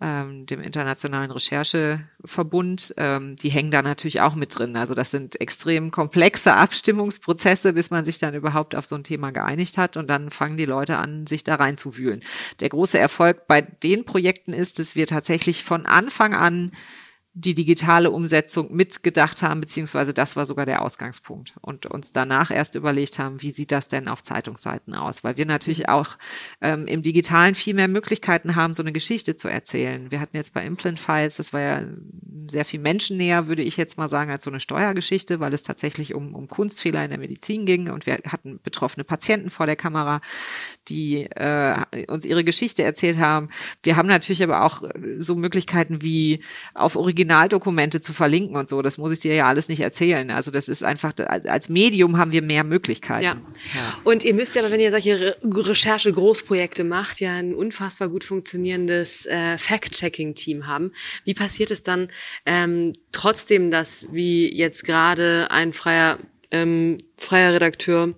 ähm, 0.00 0.46
dem 0.46 0.60
Internationalen 0.60 1.30
Rechercheverbund, 1.30 2.94
ähm, 2.96 3.36
die 3.36 3.50
hängen 3.50 3.70
da 3.70 3.82
natürlich 3.82 4.20
auch 4.20 4.34
mit 4.34 4.58
drin. 4.58 4.76
Also 4.76 4.94
das 4.94 5.10
sind 5.10 5.40
extrem 5.40 5.90
komplexe 5.90 6.54
Abstimmungsprozesse, 6.54 7.72
bis 7.72 7.90
man 7.90 8.04
sich 8.04 8.18
dann 8.18 8.34
überhaupt 8.34 8.74
auf 8.74 8.86
so 8.86 8.96
ein 8.96 9.04
Thema 9.04 9.30
geeinigt 9.30 9.78
hat 9.78 9.96
und 9.96 10.08
dann 10.08 10.30
fangen 10.30 10.56
die 10.56 10.64
Leute 10.64 10.98
an, 10.98 11.26
sich 11.26 11.44
da 11.44 11.54
reinzuwühlen. 11.56 12.20
Der 12.60 12.68
große 12.68 12.98
Erfolg 12.98 13.46
bei 13.46 13.60
den 13.60 14.04
Projekten 14.04 14.52
ist, 14.52 14.78
dass 14.78 14.96
wir 14.96 15.06
tatsächlich 15.06 15.64
von 15.64 15.86
Anfang 15.86 16.34
an 16.34 16.72
die 17.36 17.54
digitale 17.54 18.12
Umsetzung 18.12 18.72
mitgedacht 18.72 19.42
haben, 19.42 19.60
beziehungsweise 19.60 20.14
das 20.14 20.36
war 20.36 20.46
sogar 20.46 20.66
der 20.66 20.82
Ausgangspunkt 20.82 21.54
und 21.60 21.84
uns 21.84 22.12
danach 22.12 22.52
erst 22.52 22.76
überlegt 22.76 23.18
haben, 23.18 23.42
wie 23.42 23.50
sieht 23.50 23.72
das 23.72 23.88
denn 23.88 24.06
auf 24.06 24.22
Zeitungsseiten 24.22 24.94
aus, 24.94 25.24
weil 25.24 25.36
wir 25.36 25.44
natürlich 25.44 25.80
mhm. 25.80 25.86
auch 25.86 26.16
ähm, 26.60 26.86
im 26.86 27.02
Digitalen 27.02 27.56
viel 27.56 27.74
mehr 27.74 27.88
Möglichkeiten 27.88 28.54
haben, 28.54 28.72
so 28.72 28.84
eine 28.84 28.92
Geschichte 28.92 29.34
zu 29.34 29.48
erzählen. 29.48 30.12
Wir 30.12 30.20
hatten 30.20 30.36
jetzt 30.36 30.54
bei 30.54 30.64
Implant 30.64 31.00
Files, 31.00 31.36
das 31.36 31.52
war 31.52 31.60
ja 31.60 31.82
sehr 32.48 32.64
viel 32.64 32.78
menschennäher, 32.78 33.48
würde 33.48 33.62
ich 33.62 33.76
jetzt 33.76 33.98
mal 33.98 34.08
sagen, 34.08 34.30
als 34.30 34.44
so 34.44 34.50
eine 34.50 34.60
Steuergeschichte, 34.60 35.40
weil 35.40 35.52
es 35.54 35.64
tatsächlich 35.64 36.14
um, 36.14 36.36
um 36.36 36.46
Kunstfehler 36.46 37.02
in 37.02 37.10
der 37.10 37.18
Medizin 37.18 37.66
ging 37.66 37.90
und 37.90 38.06
wir 38.06 38.18
hatten 38.28 38.60
betroffene 38.62 39.02
Patienten 39.02 39.50
vor 39.50 39.66
der 39.66 39.76
Kamera, 39.76 40.20
die 40.86 41.24
äh, 41.24 42.06
uns 42.06 42.24
ihre 42.24 42.44
Geschichte 42.44 42.84
erzählt 42.84 43.18
haben. 43.18 43.48
Wir 43.82 43.96
haben 43.96 44.06
natürlich 44.06 44.42
aber 44.44 44.62
auch 44.62 44.84
so 45.18 45.34
Möglichkeiten 45.34 46.00
wie 46.00 46.38
auf 46.74 46.94
Original 46.94 47.23
Originaldokumente 47.24 48.00
zu 48.02 48.12
verlinken 48.12 48.56
und 48.56 48.68
so. 48.68 48.82
Das 48.82 48.98
muss 48.98 49.12
ich 49.12 49.18
dir 49.18 49.34
ja 49.34 49.46
alles 49.46 49.68
nicht 49.68 49.80
erzählen. 49.80 50.30
Also 50.30 50.50
das 50.50 50.68
ist 50.68 50.84
einfach, 50.84 51.12
als 51.26 51.70
Medium 51.70 52.18
haben 52.18 52.32
wir 52.32 52.42
mehr 52.42 52.64
Möglichkeiten. 52.64 53.24
Ja. 53.24 53.36
ja. 53.74 53.98
Und 54.04 54.24
ihr 54.24 54.34
müsst 54.34 54.54
ja, 54.54 54.70
wenn 54.70 54.80
ihr 54.80 54.90
solche 54.90 55.36
Recherche-Großprojekte 55.42 56.84
macht, 56.84 57.20
ja 57.20 57.32
ein 57.34 57.54
unfassbar 57.54 58.08
gut 58.08 58.24
funktionierendes 58.24 59.24
äh, 59.26 59.56
Fact-Checking-Team 59.56 60.66
haben. 60.66 60.92
Wie 61.24 61.34
passiert 61.34 61.70
es 61.70 61.82
dann 61.82 62.08
ähm, 62.44 62.92
trotzdem, 63.12 63.70
dass 63.70 64.06
wie 64.12 64.54
jetzt 64.54 64.84
gerade 64.84 65.50
ein 65.50 65.72
freier, 65.72 66.18
ähm, 66.50 66.98
freier 67.16 67.54
Redakteur 67.54 68.14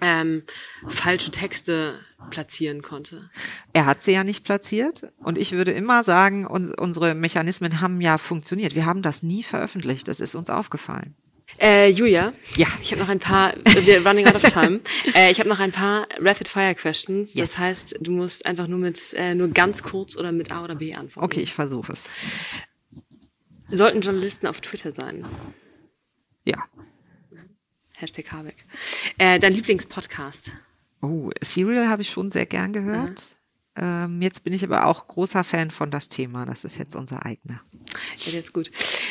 ähm, 0.00 0.42
falsche 0.88 1.30
Texte 1.30 1.94
platzieren 2.30 2.82
konnte. 2.82 3.30
Er 3.72 3.86
hat 3.86 4.00
sie 4.00 4.12
ja 4.12 4.24
nicht 4.24 4.44
platziert 4.44 5.12
und 5.22 5.38
ich 5.38 5.52
würde 5.52 5.72
immer 5.72 6.04
sagen, 6.04 6.46
uns, 6.46 6.72
unsere 6.78 7.14
Mechanismen 7.14 7.80
haben 7.80 8.00
ja 8.00 8.18
funktioniert. 8.18 8.74
Wir 8.74 8.86
haben 8.86 9.02
das 9.02 9.22
nie 9.22 9.42
veröffentlicht, 9.42 10.08
das 10.08 10.20
ist 10.20 10.34
uns 10.34 10.50
aufgefallen. 10.50 11.14
Äh, 11.60 11.90
Julia, 11.90 12.32
ja, 12.56 12.66
ich 12.80 12.92
habe 12.92 13.02
noch 13.02 13.08
ein 13.08 13.18
paar, 13.18 13.54
wir 13.64 14.06
running 14.06 14.26
out 14.26 14.36
of 14.36 14.42
time. 14.42 14.80
äh, 15.14 15.30
ich 15.30 15.38
habe 15.38 15.48
noch 15.48 15.60
ein 15.60 15.72
paar 15.72 16.08
Rapid 16.18 16.48
Fire 16.48 16.74
Questions. 16.74 17.34
Yes. 17.34 17.50
Das 17.50 17.58
heißt, 17.58 17.98
du 18.00 18.10
musst 18.10 18.46
einfach 18.46 18.66
nur 18.68 18.78
mit 18.78 19.12
äh, 19.14 19.34
nur 19.34 19.48
ganz 19.48 19.82
kurz 19.82 20.16
oder 20.16 20.32
mit 20.32 20.50
A 20.50 20.64
oder 20.64 20.76
B 20.76 20.94
antworten. 20.94 21.24
Okay, 21.24 21.40
ich 21.40 21.52
versuche 21.52 21.92
es. 21.92 22.10
Sollten 23.70 24.00
Journalisten 24.00 24.46
auf 24.46 24.60
Twitter 24.60 24.92
sein? 24.92 25.24
Ja. 26.44 26.64
Hashtag 27.96 28.32
Habeck. 28.32 28.56
Äh, 29.18 29.38
dein 29.38 29.54
Lieblingspodcast? 29.54 30.52
Oh, 31.02 31.30
Serial 31.42 31.88
habe 31.88 32.02
ich 32.02 32.10
schon 32.10 32.30
sehr 32.30 32.46
gern 32.46 32.72
gehört. 32.72 33.36
Mhm. 33.76 33.82
Ähm, 33.84 34.22
jetzt 34.22 34.44
bin 34.44 34.52
ich 34.52 34.62
aber 34.64 34.86
auch 34.86 35.08
großer 35.08 35.44
Fan 35.44 35.70
von 35.70 35.90
das 35.90 36.08
Thema. 36.08 36.46
Das 36.46 36.64
ist 36.64 36.78
jetzt 36.78 36.94
unser 36.94 37.24
eigener. 37.26 37.60
Ja, 38.18 38.32
der 38.32 38.40
ist 38.40 38.52
gut. 38.52 38.70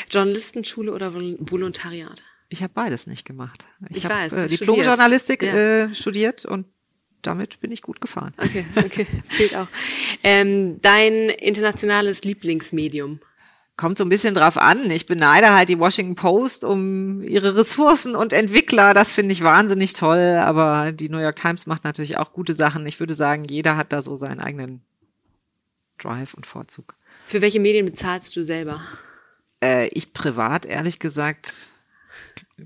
Journalistenschule 0.10 0.94
oder 0.94 1.14
Volontariat? 1.14 2.24
Ich 2.50 2.62
habe 2.62 2.74
beides 2.74 3.08
nicht 3.08 3.26
gemacht. 3.26 3.66
Ich, 3.90 3.98
ich 3.98 4.06
habe 4.06 4.36
äh, 4.36 4.48
Diplomjournalistik 4.48 5.44
ja. 5.44 5.54
äh, 5.54 5.96
studiert 5.96 6.46
und 6.46 6.66
damit 7.22 7.60
bin 7.60 7.72
ich 7.72 7.82
gut 7.82 8.02
gefahren. 8.02 8.34
Okay, 8.38 8.66
okay, 8.76 9.08
zählt 9.30 9.56
auch. 9.56 9.68
Ähm, 10.24 10.80
dein 10.82 11.30
internationales 11.30 12.24
Lieblingsmedium? 12.24 13.20
Kommt 13.82 13.98
so 13.98 14.06
ein 14.06 14.10
bisschen 14.10 14.36
drauf 14.36 14.58
an. 14.58 14.92
Ich 14.92 15.08
beneide 15.08 15.56
halt 15.56 15.68
die 15.68 15.80
Washington 15.80 16.14
Post 16.14 16.64
um 16.64 17.24
ihre 17.24 17.58
Ressourcen 17.58 18.16
und 18.16 18.32
Entwickler. 18.32 18.94
Das 18.94 19.12
finde 19.12 19.32
ich 19.32 19.42
wahnsinnig 19.42 19.94
toll. 19.94 20.40
Aber 20.40 20.92
die 20.92 21.10
New 21.10 21.18
York 21.18 21.36
Times 21.36 21.66
macht 21.66 21.84
natürlich 21.84 22.16
auch 22.20 22.32
gute 22.32 22.54
Sachen. 22.54 22.86
Ich 22.86 23.00
würde 23.00 23.16
sagen, 23.16 23.46
jeder 23.46 23.78
hat 23.78 23.92
da 23.92 24.04
so 24.04 24.16
seinen 24.18 24.40
eigenen 24.40 24.82
Drive 25.98 26.36
und 26.36 26.46
Vorzug. 26.46 26.94
Für 27.26 27.42
welche 27.42 27.60
Medien 27.60 27.88
bezahlst 27.88 28.36
du 28.36 28.44
selber? 28.44 28.82
Äh, 29.64 29.88
ich 29.88 30.14
privat, 30.14 30.68
ehrlich 30.68 31.00
gesagt, 31.00 31.70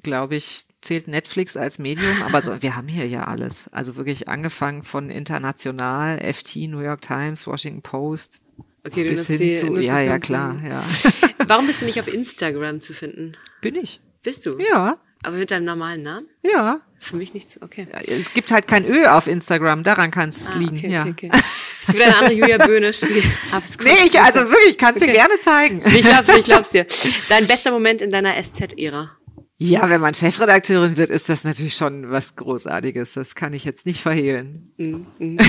glaube 0.03 0.36
ich, 0.36 0.66
zählt 0.82 1.07
Netflix 1.07 1.55
als 1.55 1.80
Medium, 1.80 2.24
aber 2.26 2.41
so, 2.41 2.61
wir 2.61 2.76
haben 2.76 2.89
hier 2.89 3.07
ja 3.07 3.24
alles. 3.24 3.70
Also 3.70 3.95
wirklich 3.95 4.28
angefangen 4.28 4.84
von 4.84 5.09
international, 5.09 6.20
FT, 6.34 6.68
New 6.68 6.82
York 6.82 7.01
Times, 7.01 7.47
Washington 7.47 7.84
Post. 7.84 8.41
Okay, 8.86 9.03
du 9.07 9.13
nutzt 9.15 9.29
die, 9.39 9.57
zu, 9.57 9.65
nutzt 9.67 9.86
ja, 9.88 9.99
ja, 9.99 10.19
klar, 10.19 10.55
ja. 10.67 10.83
Warum 11.47 11.65
bist 11.67 11.81
du 11.81 11.86
nicht 11.86 11.99
auf 11.99 12.07
Instagram 12.07 12.81
zu 12.81 12.93
finden? 12.93 13.33
Bin 13.61 13.75
ich. 13.75 13.99
Bist 14.23 14.45
du? 14.45 14.57
Ja, 14.59 14.97
Aber 15.23 15.38
mit 15.38 15.49
deinem 15.51 15.65
normalen 15.65 16.03
Namen? 16.03 16.27
ja. 16.43 16.79
Für 16.97 17.17
mich 17.17 17.36
nicht 17.36 17.51
so. 17.51 17.61
Okay. 17.61 17.86
Es 18.07 18.33
gibt 18.33 18.49
halt 18.49 18.67
kein 18.67 18.83
Ö 18.83 19.05
auf 19.05 19.27
Instagram, 19.27 19.83
daran 19.83 20.09
kann 20.09 20.29
es 20.29 20.47
Ah, 20.47 20.57
liegen. 20.57 20.75
okay, 20.77 20.89
ja. 20.91 21.01
okay, 21.03 21.29
okay. 21.31 21.43
Es 21.81 21.86
gibt 21.88 22.01
eine 22.01 22.15
andere 22.17 22.33
Julia 22.33 22.57
Böhnisch. 22.57 23.01
Nee, 23.83 23.91
ich, 24.07 24.19
also 24.19 24.39
wirklich, 24.49 24.75
kannst 24.79 25.01
du 25.01 25.05
Okay. 25.05 25.13
gerne 25.13 25.39
zeigen. 25.39 25.83
Ich 25.86 26.01
glaub's 26.01 26.27
dir, 26.29 26.39
ich 26.39 26.45
glaub's 26.45 26.69
dir. 26.71 26.88
Dein 27.29 27.45
bester 27.45 27.69
Moment 27.69 28.01
in 28.01 28.09
deiner 28.09 28.33
SZ-Ära? 28.41 29.11
Ja, 29.57 29.89
wenn 29.89 30.01
man 30.01 30.13
Chefredakteurin 30.13 30.97
wird, 30.97 31.09
ist 31.09 31.29
das 31.29 31.45
natürlich 31.45 31.75
schon 31.75 32.11
was 32.11 32.35
Großartiges. 32.35 33.13
Das 33.13 33.35
kann 33.35 33.53
ich 33.53 33.63
jetzt 33.63 33.85
nicht 33.85 34.01
verhehlen. 34.01 34.71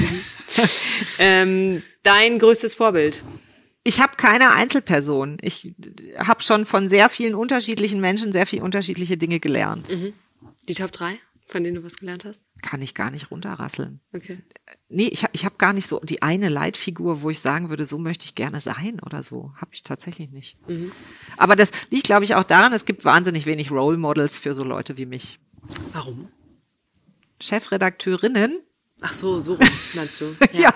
Ähm, 1.18 1.82
dein 2.02 2.38
größtes 2.38 2.74
Vorbild? 2.74 3.22
Ich 3.84 4.00
habe 4.00 4.16
keine 4.16 4.52
Einzelperson. 4.52 5.38
Ich 5.42 5.74
habe 6.18 6.42
schon 6.42 6.66
von 6.66 6.88
sehr 6.88 7.09
vielen 7.09 7.34
unterschiedlichen 7.34 8.00
Menschen 8.00 8.32
sehr 8.32 8.46
viel 8.46 8.62
unterschiedliche 8.62 9.16
Dinge 9.16 9.38
gelernt. 9.40 9.90
Die 10.68 10.74
Top 10.74 10.92
3, 10.92 11.18
von 11.47 11.62
denen 11.62 11.76
du 11.76 11.84
was 11.84 11.99
gelernt 11.99 12.24
hast? 12.24 12.49
Kann 12.62 12.82
ich 12.82 12.94
gar 12.94 13.11
nicht 13.11 13.30
runterrasseln. 13.30 14.01
Okay. 14.12 14.38
Nee, 14.88 15.09
ich 15.09 15.22
habe 15.22 15.32
ich 15.34 15.44
hab 15.44 15.59
gar 15.59 15.72
nicht 15.72 15.86
so 15.86 16.01
die 16.01 16.22
eine 16.22 16.49
Leitfigur, 16.49 17.22
wo 17.22 17.30
ich 17.30 17.40
sagen 17.40 17.68
würde, 17.70 17.84
so 17.84 17.99
möchte 17.99 18.24
ich 18.24 18.34
gerne 18.34 18.61
sein 18.61 19.01
oder 19.05 19.22
so. 19.22 19.53
Habe 19.57 19.70
ich 19.72 19.82
tatsächlich 19.82 20.30
nicht. 20.30 20.59
Aber 21.36 21.57
das 21.57 21.70
liegt, 21.90 22.05
glaube 22.05 22.24
ich, 22.24 22.34
auch 22.34 22.44
daran, 22.44 22.72
es 22.72 22.84
gibt 22.84 23.05
wahnsinnig 23.05 23.47
wenig 23.47 23.70
Role 23.70 23.97
Models 23.97 24.38
für 24.38 24.55
so 24.55 24.64
Leute 24.64 24.97
wie 24.97 25.07
mich. 25.07 25.38
Warum? 25.92 26.28
Chefredakteurinnen 27.40 28.61
Ach 29.01 29.12
so, 29.12 29.38
so 29.38 29.55
rum, 29.55 29.68
meinst 29.94 30.20
du? 30.20 30.34
Ja. 30.53 30.72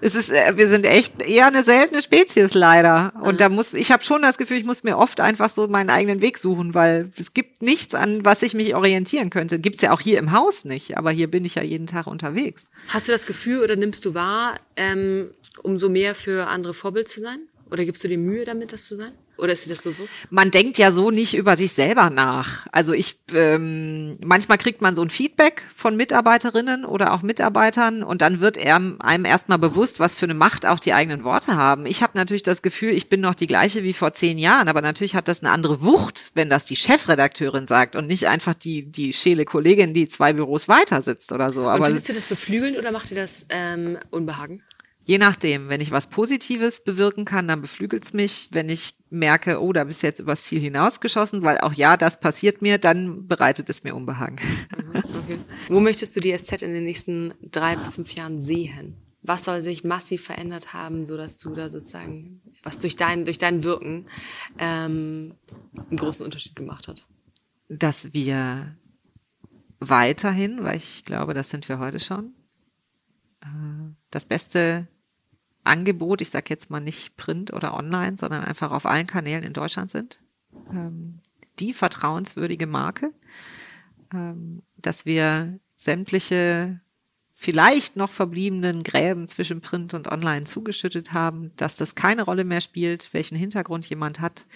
Es 0.00 0.14
ist, 0.14 0.30
äh, 0.30 0.56
wir 0.56 0.68
sind 0.68 0.84
echt 0.84 1.22
eher 1.22 1.46
eine 1.46 1.64
seltene 1.64 2.02
Spezies 2.02 2.54
leider. 2.54 3.12
Und 3.20 3.40
da 3.40 3.48
muss, 3.48 3.74
ich 3.74 3.90
habe 3.90 4.04
schon 4.04 4.22
das 4.22 4.38
Gefühl, 4.38 4.58
ich 4.58 4.64
muss 4.64 4.84
mir 4.84 4.96
oft 4.98 5.20
einfach 5.20 5.50
so 5.50 5.68
meinen 5.68 5.90
eigenen 5.90 6.20
Weg 6.20 6.38
suchen, 6.38 6.74
weil 6.74 7.10
es 7.16 7.34
gibt 7.34 7.62
nichts, 7.62 7.94
an 7.94 8.24
was 8.24 8.42
ich 8.42 8.54
mich 8.54 8.74
orientieren 8.74 9.30
könnte. 9.30 9.58
Gibt's 9.58 9.82
ja 9.82 9.92
auch 9.92 10.00
hier 10.00 10.18
im 10.18 10.32
Haus 10.32 10.64
nicht, 10.64 10.96
aber 10.96 11.10
hier 11.10 11.30
bin 11.30 11.44
ich 11.44 11.54
ja 11.54 11.62
jeden 11.62 11.86
Tag 11.86 12.06
unterwegs. 12.06 12.66
Hast 12.88 13.08
du 13.08 13.12
das 13.12 13.26
Gefühl 13.26 13.62
oder 13.62 13.76
nimmst 13.76 14.04
du 14.04 14.14
wahr, 14.14 14.60
ähm, 14.76 15.30
umso 15.62 15.88
mehr 15.88 16.14
für 16.14 16.46
andere 16.48 16.74
Vorbild 16.74 17.08
zu 17.08 17.20
sein? 17.20 17.40
Oder 17.70 17.84
gibst 17.84 18.04
du 18.04 18.08
dir 18.08 18.18
Mühe 18.18 18.44
damit, 18.44 18.72
das 18.72 18.86
zu 18.86 18.96
sein? 18.96 19.12
Oder 19.38 19.52
ist 19.52 19.66
dir 19.66 19.70
das 19.70 19.82
bewusst? 19.82 20.26
Man 20.30 20.50
denkt 20.50 20.78
ja 20.78 20.92
so 20.92 21.10
nicht 21.10 21.34
über 21.34 21.56
sich 21.56 21.72
selber 21.72 22.10
nach. 22.10 22.66
Also 22.72 22.92
ich, 22.92 23.18
ähm, 23.34 24.16
manchmal 24.24 24.58
kriegt 24.58 24.80
man 24.80 24.96
so 24.96 25.02
ein 25.02 25.10
Feedback 25.10 25.62
von 25.74 25.96
Mitarbeiterinnen 25.96 26.84
oder 26.84 27.12
auch 27.12 27.22
Mitarbeitern 27.22 28.02
und 28.02 28.22
dann 28.22 28.40
wird 28.40 28.58
einem, 28.58 29.24
erstmal 29.24 29.58
bewusst, 29.58 30.00
was 30.00 30.14
für 30.14 30.26
eine 30.26 30.34
Macht 30.34 30.64
auch 30.64 30.80
die 30.80 30.94
eigenen 30.94 31.24
Worte 31.24 31.56
haben. 31.56 31.86
Ich 31.86 32.02
habe 32.02 32.12
natürlich 32.16 32.42
das 32.42 32.62
Gefühl, 32.62 32.92
ich 32.92 33.08
bin 33.08 33.20
noch 33.20 33.34
die 33.34 33.46
gleiche 33.46 33.82
wie 33.82 33.92
vor 33.92 34.12
zehn 34.12 34.38
Jahren, 34.38 34.68
aber 34.68 34.80
natürlich 34.80 35.14
hat 35.14 35.28
das 35.28 35.42
eine 35.42 35.50
andere 35.50 35.82
Wucht, 35.82 36.30
wenn 36.34 36.48
das 36.48 36.64
die 36.64 36.76
Chefredakteurin 36.76 37.66
sagt 37.66 37.94
und 37.94 38.06
nicht 38.06 38.28
einfach 38.28 38.54
die, 38.54 38.84
die 38.84 39.12
schäle 39.12 39.44
Kollegin, 39.44 39.92
die 39.92 40.08
zwei 40.08 40.32
Büros 40.32 40.68
weiter 40.68 41.02
sitzt 41.02 41.32
oder 41.32 41.52
so. 41.52 41.62
Und 41.62 41.68
Aber 41.68 41.84
findest 41.84 42.08
du 42.08 42.14
das 42.14 42.24
beflügelnd 42.24 42.78
oder 42.78 42.90
macht 42.92 43.10
dir 43.10 43.16
das 43.16 43.46
ähm, 43.50 43.98
Unbehagen? 44.10 44.62
Je 45.06 45.18
nachdem, 45.18 45.68
wenn 45.68 45.80
ich 45.80 45.92
was 45.92 46.08
Positives 46.08 46.82
bewirken 46.82 47.24
kann, 47.24 47.46
dann 47.46 47.60
beflügelt's 47.60 48.12
mich. 48.12 48.48
Wenn 48.50 48.68
ich 48.68 48.96
merke, 49.08 49.62
oh, 49.62 49.72
da 49.72 49.84
bist 49.84 50.02
du 50.02 50.08
jetzt 50.08 50.18
übers 50.18 50.42
Ziel 50.42 50.60
hinausgeschossen, 50.60 51.42
weil 51.42 51.58
auch 51.58 51.72
ja, 51.72 51.96
das 51.96 52.18
passiert 52.18 52.60
mir, 52.60 52.78
dann 52.78 53.28
bereitet 53.28 53.70
es 53.70 53.84
mir 53.84 53.94
Unbehagen. 53.94 54.38
Okay. 54.92 55.38
Wo 55.68 55.78
möchtest 55.78 56.16
du 56.16 56.20
die 56.20 56.36
SZ 56.36 56.62
in 56.62 56.72
den 56.72 56.84
nächsten 56.84 57.34
drei 57.40 57.76
bis 57.76 57.94
fünf 57.94 58.10
Jahren 58.14 58.40
sehen? 58.40 58.96
Was 59.22 59.44
soll 59.44 59.62
sich 59.62 59.84
massiv 59.84 60.24
verändert 60.24 60.72
haben, 60.72 61.06
so 61.06 61.16
dass 61.16 61.38
du 61.38 61.54
da 61.54 61.70
sozusagen, 61.70 62.42
was 62.64 62.80
durch 62.80 62.96
dein, 62.96 63.24
durch 63.24 63.38
dein 63.38 63.62
Wirken 63.62 64.06
ähm, 64.58 65.34
einen 65.88 65.98
großen 65.98 66.24
Unterschied 66.24 66.56
gemacht 66.56 66.88
hat? 66.88 67.06
Dass 67.68 68.12
wir 68.12 68.76
weiterhin, 69.78 70.64
weil 70.64 70.78
ich 70.78 71.04
glaube, 71.04 71.32
das 71.32 71.50
sind 71.50 71.68
wir 71.68 71.78
heute 71.78 72.00
schon, 72.00 72.34
äh, 73.42 73.46
das 74.10 74.24
beste 74.24 74.88
Angebot, 75.66 76.20
ich 76.20 76.30
sage 76.30 76.46
jetzt 76.48 76.70
mal 76.70 76.80
nicht 76.80 77.16
Print 77.16 77.52
oder 77.52 77.74
Online, 77.74 78.16
sondern 78.16 78.44
einfach 78.44 78.72
auf 78.72 78.86
allen 78.86 79.06
Kanälen 79.06 79.44
in 79.44 79.52
Deutschland 79.52 79.90
sind. 79.90 80.20
Ähm, 80.70 81.20
die 81.58 81.72
vertrauenswürdige 81.72 82.66
Marke, 82.66 83.12
ähm, 84.12 84.62
dass 84.76 85.06
wir 85.06 85.58
sämtliche 85.76 86.80
vielleicht 87.34 87.96
noch 87.96 88.10
verbliebenen 88.10 88.82
Gräben 88.82 89.28
zwischen 89.28 89.60
Print 89.60 89.92
und 89.92 90.08
Online 90.08 90.46
zugeschüttet 90.46 91.12
haben, 91.12 91.52
dass 91.56 91.76
das 91.76 91.94
keine 91.94 92.22
Rolle 92.22 92.44
mehr 92.44 92.62
spielt, 92.62 93.12
welchen 93.12 93.36
Hintergrund 93.36 93.88
jemand 93.88 94.20
hat. 94.20 94.46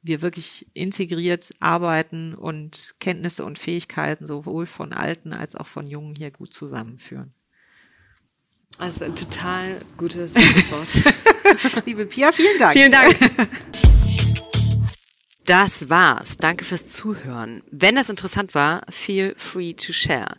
Wir 0.00 0.22
wirklich 0.22 0.68
integriert 0.72 1.52
arbeiten 1.58 2.34
und 2.34 2.94
Kenntnisse 3.00 3.44
und 3.44 3.58
Fähigkeiten 3.58 4.26
sowohl 4.26 4.64
von 4.66 4.92
Alten 4.92 5.32
als 5.32 5.56
auch 5.56 5.66
von 5.66 5.86
Jungen 5.86 6.14
hier 6.14 6.30
gut 6.30 6.54
zusammenführen. 6.54 7.34
Das 8.78 8.96
ist 8.96 9.02
ein 9.02 9.16
total 9.16 9.80
gutes 9.96 10.34
Wort. 10.70 11.84
Liebe 11.86 12.06
Pia, 12.06 12.32
vielen 12.32 12.58
Dank. 12.58 12.72
Vielen 12.72 12.92
Dank. 12.92 13.16
Das 15.46 15.88
war's. 15.90 16.36
Danke 16.36 16.64
fürs 16.64 16.92
Zuhören. 16.92 17.64
Wenn 17.72 17.96
das 17.96 18.08
interessant 18.08 18.54
war, 18.54 18.82
feel 18.88 19.34
free 19.36 19.72
to 19.72 19.92
share. 19.92 20.36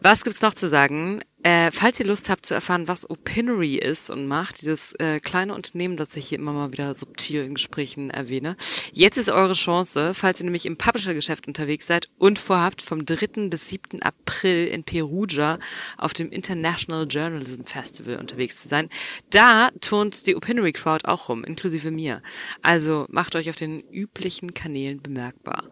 Was 0.00 0.24
gibt's 0.24 0.40
noch 0.40 0.54
zu 0.54 0.68
sagen? 0.70 1.20
Äh, 1.44 1.72
falls 1.72 1.98
ihr 1.98 2.06
Lust 2.06 2.30
habt 2.30 2.46
zu 2.46 2.54
erfahren, 2.54 2.86
was 2.86 3.10
Opinory 3.10 3.74
ist 3.74 4.10
und 4.10 4.28
macht, 4.28 4.62
dieses 4.62 4.92
äh, 5.00 5.18
kleine 5.18 5.54
Unternehmen, 5.54 5.96
das 5.96 6.14
ich 6.14 6.28
hier 6.28 6.38
immer 6.38 6.52
mal 6.52 6.70
wieder 6.70 6.94
subtil 6.94 7.42
in 7.42 7.54
Gesprächen 7.54 8.10
erwähne, 8.10 8.56
jetzt 8.92 9.16
ist 9.16 9.28
eure 9.28 9.54
Chance, 9.54 10.14
falls 10.14 10.40
ihr 10.40 10.44
nämlich 10.44 10.66
im 10.66 10.76
Publisher-Geschäft 10.76 11.48
unterwegs 11.48 11.88
seid 11.88 12.08
und 12.18 12.38
vorhabt, 12.38 12.80
vom 12.80 13.04
3. 13.04 13.48
bis 13.48 13.68
7. 13.70 14.02
April 14.02 14.68
in 14.68 14.84
Perugia 14.84 15.58
auf 15.98 16.14
dem 16.14 16.30
International 16.30 17.06
Journalism 17.08 17.64
Festival 17.64 18.18
unterwegs 18.18 18.62
zu 18.62 18.68
sein. 18.68 18.88
Da 19.30 19.70
turnt 19.80 20.28
die 20.28 20.36
Opinory 20.36 20.72
Crowd 20.72 21.08
auch 21.08 21.28
rum, 21.28 21.42
inklusive 21.42 21.90
mir. 21.90 22.22
Also 22.62 23.06
macht 23.08 23.34
euch 23.34 23.50
auf 23.50 23.56
den 23.56 23.80
üblichen 23.90 24.54
Kanälen 24.54 25.02
bemerkbar. 25.02 25.64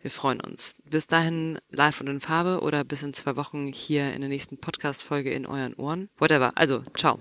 Wir 0.00 0.10
freuen 0.10 0.40
uns. 0.40 0.74
Bis 0.90 1.06
dahin 1.06 1.60
live 1.70 2.00
und 2.00 2.08
in 2.08 2.20
Farbe 2.20 2.60
oder 2.60 2.82
bis 2.82 3.04
in 3.04 3.14
zwei 3.14 3.36
Wochen 3.36 3.68
hier 3.72 4.12
in 4.14 4.20
der 4.20 4.28
nächsten 4.28 4.58
Podcast-Folge 4.58 5.11
in 5.20 5.46
euren 5.46 5.74
Ohren. 5.74 6.08
Whatever. 6.18 6.52
Also, 6.56 6.82
ciao. 6.96 7.18